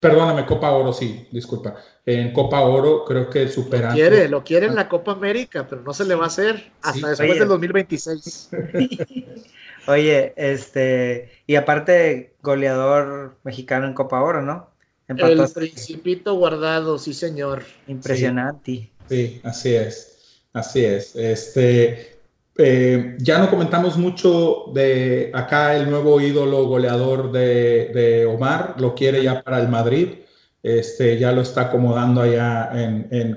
Perdóname, 0.00 0.44
Copa 0.44 0.72
Oro, 0.72 0.92
sí, 0.92 1.28
disculpa. 1.30 1.76
En 2.04 2.32
Copa 2.32 2.60
Oro 2.62 3.04
creo 3.04 3.30
que 3.30 3.46
superando... 3.46 3.90
Lo 3.90 3.94
quiere, 3.94 4.28
lo 4.28 4.42
quiere 4.42 4.66
en 4.66 4.74
la 4.74 4.88
Copa 4.88 5.12
América, 5.12 5.64
pero 5.70 5.82
no 5.82 5.94
se 5.94 6.06
le 6.06 6.16
va 6.16 6.24
a 6.24 6.26
hacer 6.26 6.72
hasta 6.82 7.10
después 7.10 7.38
del 7.38 7.46
2026. 7.46 8.50
Oye, 9.86 10.32
este, 10.36 11.30
y 11.46 11.56
aparte 11.56 12.34
goleador 12.42 13.36
mexicano 13.44 13.86
en 13.86 13.94
Copa 13.94 14.22
Oro, 14.22 14.42
¿no? 14.42 14.70
El 15.08 15.48
principito 15.54 16.34
guardado, 16.34 16.98
sí 16.98 17.12
señor. 17.12 17.64
Impresionante. 17.86 18.90
Sí, 19.08 19.40
así 19.44 19.74
es, 19.74 20.42
así 20.52 20.84
es. 20.84 21.16
Este, 21.16 22.18
eh, 22.56 23.16
ya 23.18 23.38
no 23.38 23.50
comentamos 23.50 23.96
mucho 23.96 24.66
de 24.72 25.30
acá 25.34 25.76
el 25.76 25.90
nuevo 25.90 26.20
ídolo 26.20 26.66
goleador 26.66 27.32
de, 27.32 28.26
Omar, 28.26 28.76
lo 28.78 28.94
quiere 28.94 29.22
ya 29.22 29.42
para 29.42 29.60
el 29.60 29.68
Madrid, 29.68 30.08
este, 30.62 31.18
ya 31.18 31.32
lo 31.32 31.40
está 31.42 31.62
acomodando 31.62 32.22
allá 32.22 32.70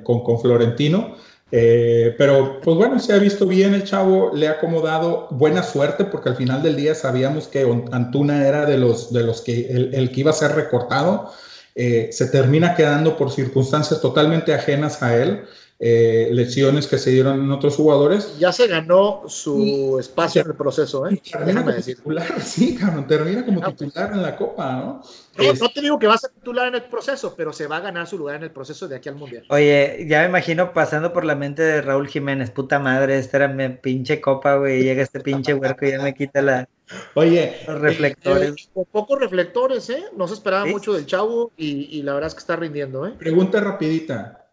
con, 0.03 0.39
Florentino. 0.39 1.15
Eh, 1.57 2.13
pero 2.17 2.59
pues 2.59 2.75
bueno, 2.75 2.99
se 2.99 3.13
ha 3.13 3.17
visto 3.17 3.47
bien 3.47 3.73
el 3.73 3.85
chavo, 3.85 4.31
le 4.35 4.49
ha 4.49 4.51
acomodado 4.51 5.29
buena 5.31 5.63
suerte 5.63 6.03
porque 6.03 6.27
al 6.27 6.35
final 6.35 6.61
del 6.61 6.75
día 6.75 6.93
sabíamos 6.95 7.47
que 7.47 7.65
Antuna 7.93 8.45
era 8.45 8.65
de 8.65 8.77
los, 8.77 9.13
de 9.13 9.23
los 9.23 9.39
que 9.39 9.69
el, 9.69 10.11
que 10.11 10.19
iba 10.19 10.31
a 10.31 10.33
ser 10.33 10.51
recortado. 10.51 11.31
Eh, 11.73 12.09
se 12.11 12.27
termina 12.27 12.75
quedando 12.75 13.15
por 13.15 13.31
circunstancias 13.31 14.01
totalmente 14.01 14.53
ajenas 14.53 15.01
a 15.01 15.15
él. 15.15 15.45
Eh, 15.77 16.29
lesiones 16.31 16.87
que 16.87 16.97
se 16.97 17.09
dieron 17.09 17.41
en 17.41 17.51
otros 17.51 17.75
jugadores. 17.75 18.39
Ya 18.39 18.53
se 18.53 18.65
ganó 18.67 19.23
su 19.27 19.97
espacio 19.99 20.41
en 20.41 20.47
el 20.47 20.55
proceso, 20.55 21.05
¿eh? 21.05 21.21
Déjame 21.45 21.73
decir. 21.73 21.97
Titular, 21.97 22.39
sí, 22.41 22.75
cabrón, 22.75 23.05
termina 23.07 23.45
como 23.45 23.59
ah, 23.59 23.65
pues. 23.65 23.75
titular 23.75 24.13
en 24.13 24.21
la 24.21 24.37
Copa, 24.37 24.71
¿no? 24.71 25.01
No, 25.37 25.69
te 25.69 25.81
digo 25.81 25.99
que 25.99 26.07
va 26.07 26.13
a 26.13 26.17
ser 26.17 26.29
titular 26.29 26.69
en 26.69 26.75
el 26.75 26.83
proceso, 26.83 27.35
pero 27.35 27.51
se 27.51 27.67
va 27.67 27.77
a 27.77 27.79
ganar 27.81 28.07
su 28.07 28.17
lugar 28.17 28.37
en 28.37 28.43
el 28.43 28.51
proceso 28.51 28.87
de 28.87 28.95
aquí 28.95 29.09
al 29.09 29.15
Mundial. 29.15 29.43
Oye, 29.49 30.05
ya 30.07 30.21
me 30.21 30.27
imagino 30.27 30.71
pasando 30.71 31.11
por 31.11 31.25
la 31.25 31.35
mente 31.35 31.61
de 31.61 31.81
Raúl 31.81 32.07
Jiménez, 32.07 32.51
puta 32.51 32.79
madre, 32.79 33.19
esta 33.19 33.35
era 33.35 33.47
mi 33.49 33.67
pinche 33.67 34.21
copa, 34.21 34.55
güey, 34.55 34.81
llega 34.81 35.03
este 35.03 35.19
pinche 35.19 35.53
huerco 35.53 35.85
y 35.85 35.91
ya 35.91 36.01
me 36.01 36.13
quita 36.13 36.41
la... 36.41 36.69
Oye, 37.15 37.53
los 37.67 37.81
reflectores. 37.81 38.69
Eh, 38.75 38.85
pocos 38.89 39.19
reflectores, 39.19 39.89
¿eh? 39.89 40.05
No 40.15 40.25
se 40.29 40.35
esperaba 40.35 40.65
mucho 40.67 40.93
del 40.93 41.05
chavo 41.05 41.51
y, 41.57 41.99
y 41.99 42.03
la 42.03 42.13
verdad 42.13 42.27
es 42.27 42.35
que 42.35 42.39
está 42.39 42.55
rindiendo, 42.55 43.05
¿eh? 43.05 43.11
Pregunta 43.17 43.59
rapidita. 43.59 44.44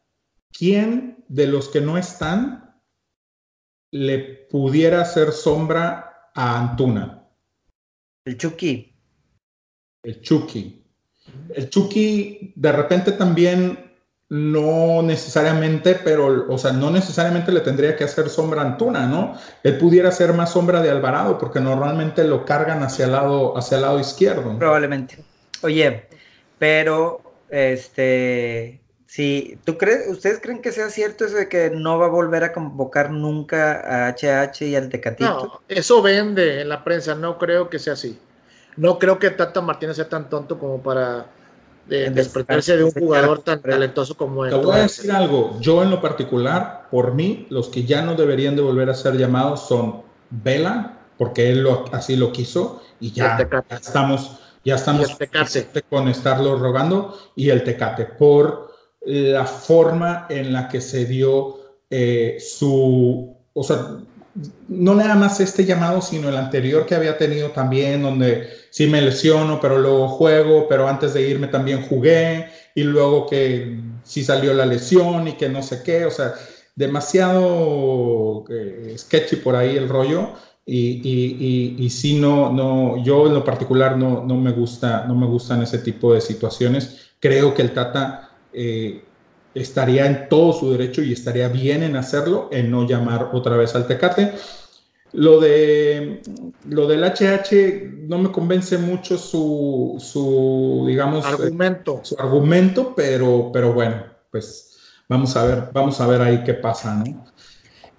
¿Quién 0.56 1.24
de 1.28 1.46
los 1.46 1.68
que 1.68 1.80
no 1.80 1.98
están 1.98 2.80
le 3.90 4.18
pudiera 4.50 5.02
hacer 5.02 5.32
sombra 5.32 6.30
a 6.34 6.58
Antuna? 6.58 7.28
El 8.24 8.36
Chucky. 8.38 8.94
El 10.02 10.20
Chucky. 10.20 10.84
El 11.54 11.68
Chucky 11.68 12.52
de 12.56 12.72
repente 12.72 13.12
también 13.12 13.92
no 14.28 15.02
necesariamente, 15.02 15.94
pero, 15.96 16.46
o 16.48 16.56
sea, 16.56 16.72
no 16.72 16.90
necesariamente 16.90 17.52
le 17.52 17.60
tendría 17.60 17.94
que 17.96 18.04
hacer 18.04 18.30
sombra 18.30 18.62
a 18.62 18.64
Antuna, 18.64 19.06
¿no? 19.06 19.36
Él 19.62 19.76
pudiera 19.76 20.10
ser 20.10 20.32
más 20.32 20.52
sombra 20.52 20.80
de 20.80 20.90
Alvarado, 20.90 21.36
porque 21.36 21.60
normalmente 21.60 22.24
lo 22.24 22.46
cargan 22.46 22.82
hacia 22.82 23.04
el 23.04 23.12
lado, 23.12 23.56
hacia 23.58 23.76
el 23.76 23.82
lado 23.82 24.00
izquierdo. 24.00 24.58
Probablemente. 24.58 25.22
Oye, 25.62 26.08
pero 26.58 27.20
este 27.50 28.81
Sí, 29.12 29.58
¿tú 29.66 29.76
crees, 29.76 30.08
ustedes 30.08 30.40
creen 30.40 30.62
que 30.62 30.72
sea 30.72 30.88
cierto 30.88 31.26
eso 31.26 31.36
de 31.36 31.46
que 31.46 31.68
no 31.68 31.98
va 31.98 32.06
a 32.06 32.08
volver 32.08 32.44
a 32.44 32.52
convocar 32.54 33.10
nunca 33.10 34.06
a 34.06 34.14
HH 34.14 34.62
y 34.62 34.74
al 34.74 34.88
Tecatito? 34.88 35.44
No, 35.44 35.60
eso 35.68 36.00
vende 36.00 36.62
en 36.62 36.70
la 36.70 36.82
prensa, 36.82 37.14
no 37.14 37.36
creo 37.36 37.68
que 37.68 37.78
sea 37.78 37.92
así. 37.92 38.18
No 38.78 38.98
creo 38.98 39.18
que 39.18 39.28
Tata 39.28 39.60
Martínez 39.60 39.96
sea 39.96 40.08
tan 40.08 40.30
tonto 40.30 40.58
como 40.58 40.82
para 40.82 41.26
eh, 41.90 42.10
desprenderse 42.10 42.78
de 42.78 42.84
un 42.84 42.90
jugador 42.90 43.42
tan 43.42 43.60
talentoso 43.60 44.16
como 44.16 44.46
él. 44.46 44.50
Te 44.50 44.56
voy 44.56 44.76
a 44.76 44.82
decir 44.84 45.12
algo, 45.12 45.60
yo 45.60 45.82
en 45.82 45.90
lo 45.90 46.00
particular, 46.00 46.88
por 46.90 47.12
mí, 47.12 47.46
los 47.50 47.68
que 47.68 47.84
ya 47.84 48.00
no 48.00 48.14
deberían 48.14 48.56
de 48.56 48.62
volver 48.62 48.88
a 48.88 48.94
ser 48.94 49.18
llamados 49.18 49.68
son 49.68 50.04
Vela, 50.30 51.00
porque 51.18 51.50
él 51.50 51.62
lo, 51.64 51.84
así 51.92 52.16
lo 52.16 52.32
quiso, 52.32 52.82
y 52.98 53.12
ya, 53.12 53.46
estamos, 53.68 54.40
ya 54.64 54.76
estamos 54.76 55.18
con 55.90 56.08
estarlo 56.08 56.58
rogando, 56.58 57.18
y 57.36 57.50
el 57.50 57.62
Tecate, 57.62 58.06
por 58.06 58.71
la 59.04 59.44
forma 59.46 60.26
en 60.28 60.52
la 60.52 60.68
que 60.68 60.80
se 60.80 61.06
dio 61.06 61.58
eh, 61.90 62.38
su, 62.40 63.36
o 63.52 63.62
sea, 63.62 63.98
no 64.68 64.94
nada 64.94 65.14
más 65.14 65.40
este 65.40 65.64
llamado, 65.64 66.00
sino 66.00 66.28
el 66.28 66.36
anterior 66.36 66.86
que 66.86 66.94
había 66.94 67.18
tenido 67.18 67.50
también, 67.50 68.02
donde 68.02 68.48
sí 68.70 68.86
me 68.86 69.02
lesiono, 69.02 69.60
pero 69.60 69.78
luego 69.78 70.08
juego, 70.08 70.66
pero 70.68 70.88
antes 70.88 71.12
de 71.12 71.28
irme 71.28 71.48
también 71.48 71.82
jugué, 71.82 72.46
y 72.74 72.82
luego 72.84 73.26
que 73.26 73.78
sí 74.04 74.24
salió 74.24 74.54
la 74.54 74.66
lesión 74.66 75.28
y 75.28 75.32
que 75.32 75.48
no 75.48 75.62
sé 75.62 75.82
qué, 75.82 76.06
o 76.06 76.10
sea, 76.10 76.34
demasiado 76.74 78.44
eh, 78.48 78.94
sketchy 78.96 79.36
por 79.36 79.56
ahí 79.56 79.76
el 79.76 79.88
rollo. 79.88 80.30
Y, 80.64 81.00
y, 81.02 81.76
y, 81.84 82.14
no, 82.20 82.52
no, 82.52 83.02
yo 83.04 83.26
en 83.26 83.34
lo 83.34 83.44
particular 83.44 83.96
no, 83.96 84.24
no, 84.24 84.36
me 84.36 84.52
gusta, 84.52 85.04
no 85.08 85.14
me 85.16 85.26
gustan 85.26 85.60
ese 85.60 85.78
tipo 85.78 86.14
de 86.14 86.20
situaciones. 86.20 87.10
Creo 87.18 87.52
que 87.52 87.62
el 87.62 87.72
Tata 87.72 88.31
eh, 88.52 89.04
estaría 89.54 90.06
en 90.06 90.28
todo 90.28 90.52
su 90.52 90.72
derecho 90.72 91.02
y 91.02 91.12
estaría 91.12 91.48
bien 91.48 91.82
en 91.82 91.96
hacerlo, 91.96 92.48
en 92.52 92.70
no 92.70 92.86
llamar 92.86 93.30
otra 93.32 93.56
vez 93.56 93.74
al 93.74 93.86
Tecate. 93.86 94.32
Lo, 95.12 95.40
de, 95.40 96.22
lo 96.68 96.86
del 96.86 97.04
HH 97.04 98.06
no 98.08 98.18
me 98.18 98.32
convence 98.32 98.78
mucho 98.78 99.18
su, 99.18 99.96
su 99.98 100.84
digamos, 100.86 101.26
argumento. 101.26 102.00
su 102.02 102.16
argumento, 102.18 102.94
pero, 102.96 103.50
pero 103.52 103.74
bueno, 103.74 104.04
pues 104.30 104.78
vamos 105.08 105.36
a 105.36 105.44
ver, 105.44 105.68
vamos 105.72 106.00
a 106.00 106.06
ver 106.06 106.22
ahí 106.22 106.42
qué 106.44 106.54
pasa, 106.54 106.94
¿no? 106.94 107.26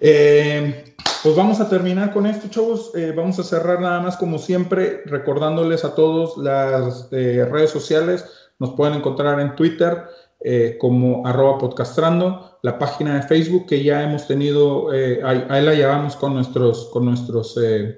Eh, 0.00 0.96
pues 1.22 1.36
vamos 1.36 1.60
a 1.60 1.68
terminar 1.68 2.12
con 2.12 2.26
esto, 2.26 2.48
chavos. 2.48 2.90
Eh, 2.96 3.12
vamos 3.16 3.38
a 3.38 3.44
cerrar 3.44 3.80
nada 3.80 4.00
más 4.00 4.16
como 4.16 4.38
siempre, 4.38 5.02
recordándoles 5.06 5.84
a 5.84 5.94
todos 5.94 6.36
las 6.36 7.08
redes 7.10 7.70
sociales. 7.70 8.24
Nos 8.58 8.72
pueden 8.72 8.94
encontrar 8.94 9.40
en 9.40 9.54
Twitter, 9.56 10.04
eh, 10.46 10.76
como 10.78 11.26
arroba 11.26 11.56
podcastrando, 11.56 12.58
la 12.60 12.78
página 12.78 13.14
de 13.14 13.22
Facebook 13.22 13.64
que 13.66 13.82
ya 13.82 14.02
hemos 14.02 14.26
tenido, 14.26 14.92
eh, 14.92 15.22
ahí, 15.24 15.64
la 15.64 15.72
llevamos 15.72 16.16
con 16.16 16.34
nuestros, 16.34 16.90
con 16.92 17.06
nuestros, 17.06 17.58
eh, 17.58 17.96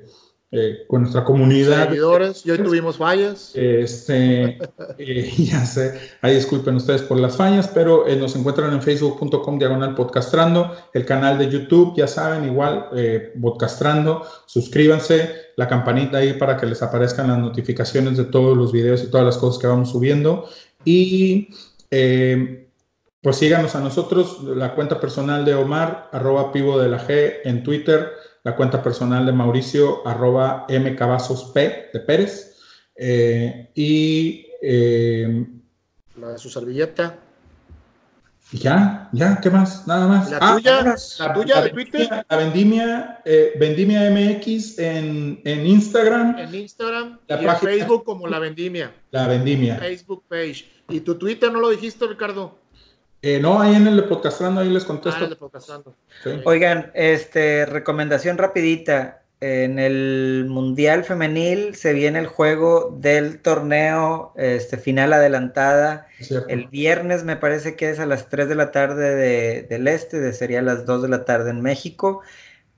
con 0.87 1.01
nuestra 1.01 1.25
comunidad. 1.25 1.89
Seguidores, 1.89 2.47
y 2.47 2.53
hoy 2.53 2.59
tuvimos 2.59 2.99
fallas. 2.99 3.51
Este, 3.57 4.61
ya 5.39 5.67
sé, 5.67 5.99
ahí 6.23 6.37
disculpen 6.37 6.77
ustedes 6.77 7.03
por 7.03 7.19
las 7.19 7.37
fallas, 7.37 7.67
pero 7.67 8.05
nos 8.17 8.37
encuentran 8.37 8.73
en 8.73 8.81
facebook.com 8.81 9.59
diagonal 9.59 9.97
podcastrando, 9.97 10.71
el 10.95 11.05
canal 11.05 11.39
de 11.39 11.51
YouTube, 11.51 11.97
ya 11.97 12.07
saben, 12.07 12.45
igual, 12.45 12.91
podcastrando, 13.43 14.23
suscríbanse, 14.47 15.35
la 15.57 15.67
campanita 15.67 16.19
ahí 16.19 16.35
para 16.35 16.57
que 16.57 16.67
les 16.67 16.81
aparezcan 16.81 17.27
las 17.27 17.39
notificaciones 17.39 18.17
de 18.17 18.27
todos 18.27 18.57
los 18.57 18.71
videos 18.71 19.03
y 19.03 19.11
todas 19.11 19.27
las 19.27 19.37
cosas 19.37 19.61
que 19.61 19.67
vamos 19.67 19.91
subiendo. 19.91 20.49
Y 20.85 21.49
eh, 21.91 22.69
pues 23.21 23.37
síganos 23.37 23.75
a 23.75 23.81
nosotros, 23.81 24.43
la 24.45 24.75
cuenta 24.75 25.01
personal 25.01 25.45
de 25.45 25.55
Omar, 25.55 26.09
arroba 26.13 26.53
pivo 26.53 26.79
de 26.79 26.89
la 26.89 27.05
G 27.05 27.41
en 27.45 27.63
Twitter, 27.63 28.13
la 28.45 28.55
cuenta 28.55 28.83
personal 28.83 29.27
de 29.27 29.33
Mauricio, 29.33 30.07
arroba 30.07 30.67
P 30.67 30.75
de 31.93 32.01
Pérez. 32.01 32.57
Eh, 32.95 33.71
y 33.75 34.47
eh, 34.63 35.47
la 36.19 36.29
de 36.29 36.39
su 36.39 36.49
servilleta. 36.49 37.19
Ya, 38.53 39.09
ya, 39.13 39.41
¿qué 39.43 39.51
más? 39.51 39.89
Nada 39.89 40.07
más. 40.07 40.31
La 40.31 40.39
tuya, 40.39 40.79
ah, 40.79 40.95
la 41.19 41.35
tuya 41.35 41.63
de 41.63 41.71
Twitter. 41.71 42.25
La 42.31 42.37
Vendimia, 42.37 43.23
Vendimia 43.59 44.09
MX 44.09 44.79
en, 44.79 45.41
en, 45.45 45.67
Instagram. 45.67 46.39
En 46.39 46.55
Instagram. 46.55 47.19
y 47.29 47.33
en 47.33 47.57
Facebook 47.57 48.05
como 48.05 48.29
La 48.29 48.39
Vendimia. 48.39 48.95
La 49.11 49.27
Vendimia. 49.27 49.79
Facebook 49.79 50.23
page. 50.29 50.76
¿Y 50.89 51.01
tu 51.01 51.17
Twitter 51.17 51.53
no 51.53 51.61
lo 51.61 51.71
dijiste, 51.71 52.07
Ricardo? 52.07 52.57
Eh, 53.23 53.41
no, 53.41 53.61
ahí 53.61 53.75
en 53.75 53.87
el 53.87 53.97
de 53.97 54.03
Podcastrando, 54.03 54.61
ahí 54.61 54.71
les 54.71 54.85
contesto. 54.85 55.29
Ah, 55.53 55.81
Oigan, 56.45 56.91
este, 56.95 57.67
recomendación 57.67 58.39
rapidita. 58.39 59.23
en 59.41 59.79
el 59.79 60.47
Mundial 60.49 61.05
Femenil 61.05 61.75
se 61.75 61.93
viene 61.93 62.19
el 62.21 62.27
juego 62.27 62.97
del 62.99 63.41
torneo 63.41 64.33
este, 64.37 64.77
final 64.77 65.13
adelantada. 65.13 66.07
El 66.49 66.69
viernes 66.69 67.25
me 67.25 67.37
parece 67.37 67.75
que 67.75 67.91
es 67.91 67.99
a 67.99 68.07
las 68.07 68.29
3 68.29 68.49
de 68.49 68.55
la 68.55 68.71
tarde 68.71 69.65
del 69.65 69.89
este, 69.89 70.21
de, 70.21 70.33
sería 70.33 70.61
a 70.61 70.63
las 70.63 70.87
2 70.87 71.03
de 71.03 71.09
la 71.09 71.25
tarde 71.25 71.51
en 71.51 71.63
México. 71.63 72.23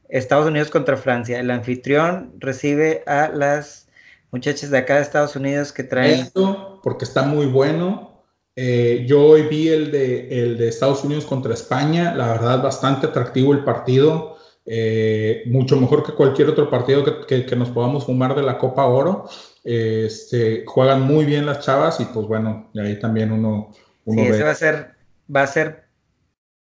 Estados 0.08 0.46
Unidos 0.46 0.70
contra 0.70 0.96
Francia. 0.96 1.38
El 1.38 1.50
anfitrión 1.50 2.32
recibe 2.38 3.02
a 3.06 3.28
las 3.28 3.86
muchachas 4.30 4.70
de 4.70 4.78
acá 4.78 4.96
de 4.96 5.02
Estados 5.02 5.36
Unidos 5.36 5.72
que 5.72 5.84
traen... 5.84 6.20
Esto, 6.20 6.77
porque 6.88 7.04
está 7.04 7.22
muy 7.22 7.44
bueno. 7.44 8.24
Eh, 8.56 9.04
yo 9.06 9.22
hoy 9.22 9.42
vi 9.42 9.68
el 9.68 9.90
de, 9.90 10.42
el 10.42 10.56
de 10.56 10.68
Estados 10.68 11.04
Unidos 11.04 11.26
contra 11.26 11.52
España. 11.52 12.14
La 12.14 12.28
verdad, 12.28 12.62
bastante 12.62 13.08
atractivo 13.08 13.52
el 13.52 13.62
partido. 13.62 14.38
Eh, 14.64 15.42
mucho 15.44 15.78
mejor 15.78 16.02
que 16.02 16.12
cualquier 16.12 16.48
otro 16.48 16.70
partido 16.70 17.04
que, 17.26 17.56
nos 17.56 17.68
podamos 17.68 18.06
fumar 18.06 18.34
de 18.34 18.42
la 18.42 18.56
Copa 18.56 18.86
Oro. 18.86 19.28
este, 19.64 20.64
juegan 20.66 21.02
muy 21.02 21.26
bien 21.26 21.44
las 21.44 21.60
chavas 21.60 22.00
y 22.00 22.06
pues 22.06 22.26
bueno, 22.26 22.70
ahí 22.74 22.98
también 22.98 23.32
uno, 23.32 23.70
uno 24.06 24.22
sí, 24.22 24.40
va 24.40 24.50
a 24.50 24.54
ser, 24.54 24.94
va 25.34 25.42
a 25.42 25.46
ser 25.46 25.84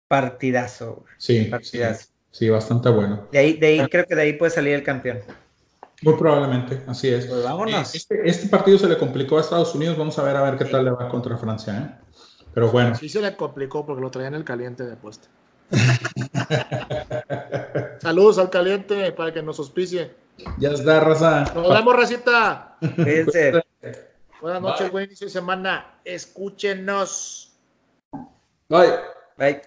partidazo. 0.06 1.06
Sí, 1.16 1.50
Sí, 2.30 2.50
bastante 2.50 2.90
bueno. 2.90 3.26
De 3.32 3.38
ahí, 3.38 3.54
de 3.54 3.66
ahí 3.68 3.88
creo 3.88 4.04
que 4.04 4.14
de 4.14 4.22
ahí 4.22 4.32
puede 4.34 4.52
salir 4.52 4.74
el 4.74 4.82
campeón. 4.82 5.20
Muy 6.02 6.14
probablemente, 6.14 6.82
así 6.86 7.08
es. 7.08 7.26
Pues 7.26 7.42
vámonos. 7.42 7.94
Eh, 7.94 7.98
este, 7.98 8.28
este, 8.28 8.48
partido 8.48 8.78
se 8.78 8.88
le 8.88 8.96
complicó 8.96 9.38
a 9.38 9.42
Estados 9.42 9.74
Unidos, 9.74 9.98
vamos 9.98 10.18
a 10.18 10.22
ver 10.22 10.36
a 10.36 10.42
ver 10.42 10.56
qué 10.56 10.64
tal 10.64 10.84
le 10.84 10.90
va 10.90 11.08
contra 11.08 11.36
Francia, 11.36 11.78
¿eh? 11.78 11.90
Pero 12.54 12.70
bueno. 12.70 12.96
Sí 12.96 13.08
se 13.08 13.20
le 13.20 13.36
complicó 13.36 13.86
porque 13.86 14.02
lo 14.02 14.10
traían 14.10 14.34
el 14.34 14.44
caliente 14.44 14.84
de 14.84 14.94
apuesta. 14.94 15.28
Saludos 18.00 18.38
al 18.38 18.50
caliente 18.50 19.12
para 19.12 19.32
que 19.32 19.42
nos 19.42 19.58
auspicie. 19.58 20.10
Ya 20.58 20.70
está, 20.70 21.00
raza. 21.00 21.44
Nos 21.54 21.68
vemos, 21.68 21.96
racita. 21.96 22.76
Fíjense. 22.80 23.62
Buenas 24.40 24.62
noches, 24.62 24.90
buen 24.90 25.04
inicio 25.04 25.26
de 25.26 25.32
semana. 25.32 25.94
Escúchenos. 26.04 27.52
Bye. 28.68 28.94
Bye. 29.36 29.60